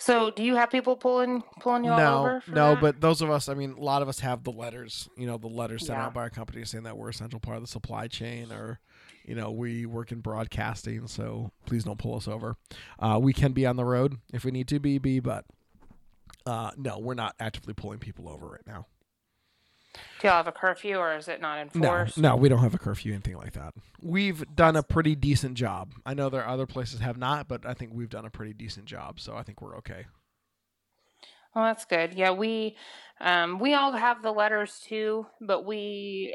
So, 0.00 0.30
do 0.30 0.42
you 0.42 0.56
have 0.56 0.70
people 0.70 0.96
pulling 0.96 1.42
pulling 1.60 1.84
you 1.84 1.92
all 1.92 1.98
no, 1.98 2.18
over? 2.20 2.40
for 2.40 2.50
no, 2.50 2.70
that? 2.74 2.80
but 2.80 3.00
those 3.00 3.22
of 3.22 3.30
us, 3.30 3.48
I 3.48 3.54
mean, 3.54 3.72
a 3.72 3.80
lot 3.80 4.02
of 4.02 4.08
us 4.08 4.20
have 4.20 4.42
the 4.42 4.50
letters, 4.50 5.08
you 5.16 5.26
know, 5.26 5.38
the 5.38 5.46
letters 5.46 5.86
sent 5.86 5.98
Yeah. 5.98 6.06
out 6.06 6.14
by 6.14 6.22
our 6.22 6.30
company 6.30 6.64
saying 6.64 6.84
that 6.84 6.96
we're 6.96 7.10
essential 7.10 7.38
part 7.38 7.56
of 7.58 7.62
the 7.62 7.68
supply 7.68 8.08
chain 8.08 8.50
or, 8.50 8.80
you 9.24 9.36
know, 9.36 9.52
we 9.52 9.86
work 9.86 10.10
in 10.10 10.20
broadcasting, 10.20 11.06
so 11.06 11.52
please 11.64 11.84
don't 11.84 11.98
pull 11.98 12.16
us 12.16 12.26
over. 12.26 12.56
Uh, 12.98 13.18
we 13.22 13.32
can 13.32 13.52
be 13.52 13.66
on 13.66 13.76
the 13.76 13.84
road 13.84 14.16
if 14.32 14.44
we 14.44 14.50
need 14.50 14.66
to 14.68 14.80
be, 14.80 14.98
be 14.98 15.20
but 15.20 15.44
uh, 16.44 16.72
no, 16.76 16.98
we're 16.98 17.14
not 17.14 17.34
actively 17.38 17.72
pulling 17.72 17.98
people 18.00 18.28
over 18.28 18.46
right 18.48 18.66
now. 18.66 18.86
Do 20.20 20.28
y'all 20.28 20.36
have 20.36 20.48
a 20.48 20.52
curfew 20.52 20.96
or 20.96 21.16
is 21.16 21.28
it 21.28 21.40
not 21.40 21.56
No, 21.56 21.62
enforced? 21.62 22.18
no, 22.18 22.36
we 22.36 22.48
don't 22.48 22.60
have 22.60 22.74
a 22.74 22.78
curfew, 22.78 23.12
anything 23.12 23.36
like 23.36 23.52
that. 23.52 23.74
We've 24.02 24.44
done 24.54 24.76
a 24.76 24.82
pretty 24.82 25.14
decent 25.14 25.54
job. 25.54 25.92
I 26.04 26.14
know 26.14 26.28
there 26.28 26.42
are 26.42 26.48
other 26.52 26.66
places 26.66 27.00
have 27.00 27.16
not, 27.16 27.48
but 27.48 27.64
I 27.66 27.74
think 27.74 27.92
we've 27.94 28.08
done 28.10 28.24
a 28.24 28.30
pretty 28.30 28.52
decent 28.52 28.86
job, 28.86 29.20
so 29.20 29.36
I 29.36 29.42
think 29.42 29.60
we're 29.62 29.76
okay. 29.78 30.06
Well, 31.54 31.64
that's 31.66 31.84
good. 31.84 32.14
Yeah, 32.14 32.32
we 32.32 32.76
um, 33.20 33.60
we 33.60 33.74
all 33.74 33.92
have 33.92 34.22
the 34.22 34.32
letters 34.32 34.80
too, 34.80 35.26
but 35.40 35.64
we 35.64 36.34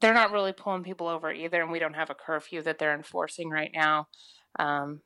they're 0.00 0.14
not 0.14 0.30
really 0.30 0.52
pulling 0.52 0.84
people 0.84 1.08
over 1.08 1.32
either, 1.32 1.62
and 1.62 1.70
we 1.72 1.78
don't 1.78 1.94
have 1.94 2.10
a 2.10 2.14
curfew 2.14 2.62
that 2.62 2.78
they're 2.78 2.94
enforcing 2.94 3.48
right 3.50 3.70
now. 3.74 4.08
Um, 4.58 5.00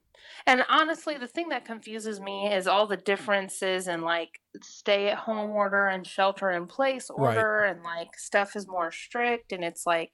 and 0.47 0.65
honestly, 0.69 1.17
the 1.19 1.27
thing 1.27 1.49
that 1.51 1.65
confuses 1.65 2.21
me 2.21 2.53
is 2.53 2.67
all 2.67 2.87
the 2.87 2.97
differences 2.97 3.89
in 3.89 4.03
like 4.03 4.41
stay 4.63 5.09
at 5.09 5.19
home 5.19 5.51
order 5.51 5.87
and 5.87 6.07
shelter 6.07 6.51
in 6.51 6.67
place 6.67 7.11
Right. 7.17 7.37
order, 7.37 7.65
and 7.65 7.83
like 7.83 8.19
stuff 8.19 8.57
is 8.57 8.67
more 8.69 8.91
strict, 8.91 9.53
and 9.53 9.65
it's 9.65 9.87
like. 9.87 10.13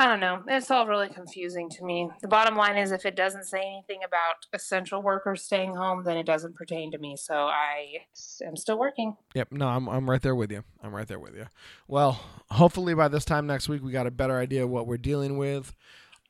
I 0.00 0.06
don't 0.06 0.20
know. 0.20 0.44
It's 0.46 0.70
all 0.70 0.86
really 0.86 1.08
confusing 1.08 1.68
to 1.70 1.84
me. 1.84 2.08
The 2.22 2.28
bottom 2.28 2.54
line 2.54 2.76
is 2.76 2.92
if 2.92 3.04
it 3.04 3.16
doesn't 3.16 3.46
say 3.46 3.58
anything 3.58 4.04
about 4.06 4.36
essential 4.52 5.02
workers 5.02 5.42
staying 5.42 5.74
home, 5.74 6.04
then 6.04 6.16
it 6.16 6.24
doesn't 6.24 6.54
pertain 6.54 6.92
to 6.92 6.98
me. 6.98 7.16
So 7.16 7.34
I 7.34 8.04
am 8.46 8.54
still 8.54 8.78
working. 8.78 9.16
Yep. 9.34 9.50
No, 9.50 9.66
I'm 9.66 9.88
I'm 9.88 10.08
right 10.08 10.22
there 10.22 10.36
with 10.36 10.52
you. 10.52 10.62
I'm 10.84 10.94
right 10.94 11.08
there 11.08 11.18
with 11.18 11.34
you. 11.34 11.46
Well, 11.88 12.20
hopefully 12.48 12.94
by 12.94 13.08
this 13.08 13.24
time 13.24 13.48
next 13.48 13.68
week 13.68 13.82
we 13.82 13.90
got 13.90 14.06
a 14.06 14.12
better 14.12 14.38
idea 14.38 14.62
of 14.62 14.70
what 14.70 14.86
we're 14.86 14.98
dealing 14.98 15.36
with. 15.36 15.74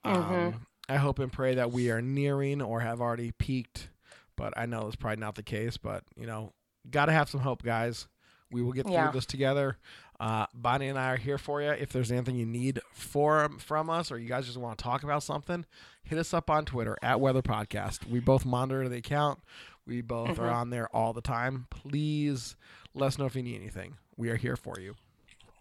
Um, 0.03 0.15
Mhm. 0.15 0.55
I 0.89 0.97
hope 0.97 1.19
and 1.19 1.33
pray 1.33 1.55
that 1.57 1.71
we 1.71 1.91
are 1.91 2.01
nearing 2.01 2.63
or 2.63 2.81
have 2.81 3.01
already 3.01 3.33
peaked, 3.33 3.91
but 4.37 4.55
I 4.57 4.67
know 4.67 4.87
it's 4.87 4.97
probably 4.97 5.21
not 5.21 5.35
the 5.35 5.43
case. 5.43 5.77
But 5.77 6.05
you 6.17 6.27
know, 6.27 6.53
got 6.91 7.07
to 7.07 7.13
have 7.13 7.29
some 7.29 7.41
hope, 7.41 7.63
guys. 7.63 8.09
We 8.51 8.63
will 8.63 8.73
get 8.73 8.87
through 8.87 8.95
Yeah. 8.95 9.11
this 9.11 9.27
together. 9.27 9.77
Uh, 10.19 10.47
Bonnie 10.55 10.89
and 10.89 10.99
I 10.99 11.13
are 11.13 11.17
here 11.17 11.37
for 11.39 11.61
you. 11.63 11.69
If 11.71 11.93
there's 11.93 12.11
anything 12.11 12.35
you 12.37 12.47
need 12.47 12.81
for 12.93 13.49
from 13.59 13.91
us, 13.91 14.11
or 14.11 14.19
you 14.19 14.27
guys 14.29 14.47
just 14.47 14.57
want 14.57 14.79
to 14.79 14.83
talk 14.83 15.03
about 15.03 15.23
something, 15.23 15.65
hit 16.03 16.19
us 16.19 16.33
up 16.33 16.49
on 16.51 16.65
Twitter 16.65 16.97
at 17.03 17.21
Weather 17.21 17.43
Podcast. 17.43 18.09
We 18.09 18.19
both 18.21 18.45
monitor 18.47 18.89
the 18.89 18.97
account. 18.97 19.41
We 19.87 20.01
both 20.01 20.39
are 20.39 20.49
Mhm. 20.49 20.55
on 20.55 20.71
there 20.71 20.89
all 20.97 21.13
the 21.13 21.21
time. 21.21 21.67
Please 21.71 22.57
let 22.95 23.09
us 23.09 23.19
know 23.19 23.27
if 23.27 23.37
you 23.37 23.43
need 23.43 23.57
anything. 23.57 23.99
We 24.17 24.31
are 24.31 24.37
here 24.37 24.57
for 24.57 24.81
you. 24.81 24.97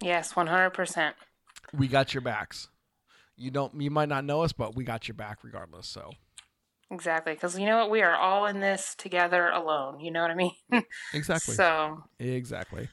Yes, 0.02 0.36
100%. 0.36 1.16
We 1.74 1.88
got 1.88 2.14
your 2.14 2.22
backs. 2.22 2.70
You 3.38 3.52
don't. 3.52 3.80
You 3.80 3.92
might 3.92 4.10
not 4.10 4.26
know 4.26 4.42
us, 4.42 4.52
but 4.52 4.76
we 4.76 4.84
got 4.84 5.08
your 5.08 5.16
back 5.16 5.44
regardless. 5.44 5.88
So 5.88 6.12
Exactly. 6.90 7.34
Because 7.34 7.60
you 7.60 7.66
know 7.66 7.78
what? 7.78 7.92
We 7.92 8.02
are 8.02 8.16
all 8.16 8.46
in 8.46 8.60
this 8.60 8.96
together 8.98 9.50
alone. 9.50 10.00
You 10.00 10.12
know 10.12 10.22
what 10.22 10.32
I 10.32 10.36
mean? 10.36 10.54
exactly. 11.14 11.54
So, 11.54 12.04
Exactly. 12.20 12.90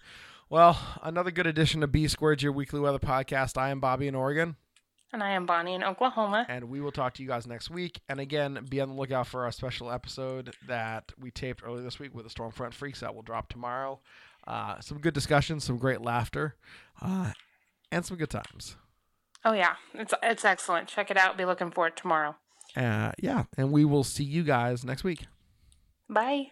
Well, 0.51 0.79
another 1.03 1.31
good 1.31 1.47
edition 1.47 1.83
of 1.83 1.91
B 1.93 2.07
Squared, 2.09 2.43
your 2.43 2.53
weekly 2.53 2.81
weather 2.81 2.99
podcast. 2.99 3.57
I 3.57 3.71
am 3.71 3.81
Bobby 3.81 4.07
in 4.07 4.15
Oregon, 4.15 4.57
and 5.13 5.23
I 5.23 5.31
am 5.31 5.47
Bonnie 5.47 5.75
in 5.75 5.83
Oklahoma. 5.83 6.45
and 6.49 6.69
we 6.69 6.81
will 6.81 6.93
talk 6.93 7.15
to 7.15 7.23
you 7.23 7.29
guys 7.29 7.47
next 7.47 7.71
week. 7.71 8.01
And 8.09 8.21
again, 8.21 8.67
be 8.69 8.81
on 8.81 8.91
the 8.91 8.95
lookout 8.95 9.27
for 9.27 9.45
our 9.45 9.53
special 9.53 9.91
episode 9.91 10.55
that 10.69 11.13
we 11.19 11.31
taped 11.31 11.63
earlier 11.65 11.83
this 11.83 11.99
week 11.99 12.15
with 12.15 12.25
the 12.25 12.31
Stormfront 12.31 12.75
Freaks 12.75 13.01
that 13.01 13.15
will 13.15 13.23
drop 13.23 13.49
tomorrow. 13.49 14.01
Uh, 14.47 14.79
some 14.81 14.99
good 14.99 15.15
discussions, 15.15 15.65
some 15.65 15.79
great 15.79 16.03
laughter, 16.03 16.57
uh, 17.01 17.33
and 17.91 18.05
some 18.05 18.17
good 18.17 18.31
times. 18.31 18.77
Oh, 19.45 19.53
yeah. 19.53 19.75
It's, 19.93 20.15
it's 20.23 20.45
excellent. 20.45 20.89
Check 20.89 21.11
it 21.11 21.17
out. 21.17 21.37
Be 21.37 21.45
looking 21.45 21.71
for 21.71 21.87
it 21.87 21.97
tomorrow. 21.97 22.37
Uh, 22.77 23.13
yeah, 23.19 23.45
and 23.57 23.71
we 23.71 23.85
will 23.85 24.05
see 24.05 24.25
you 24.25 24.43
guys 24.43 24.85
next 24.85 25.05
week. 25.05 25.27
Bye. 26.09 26.49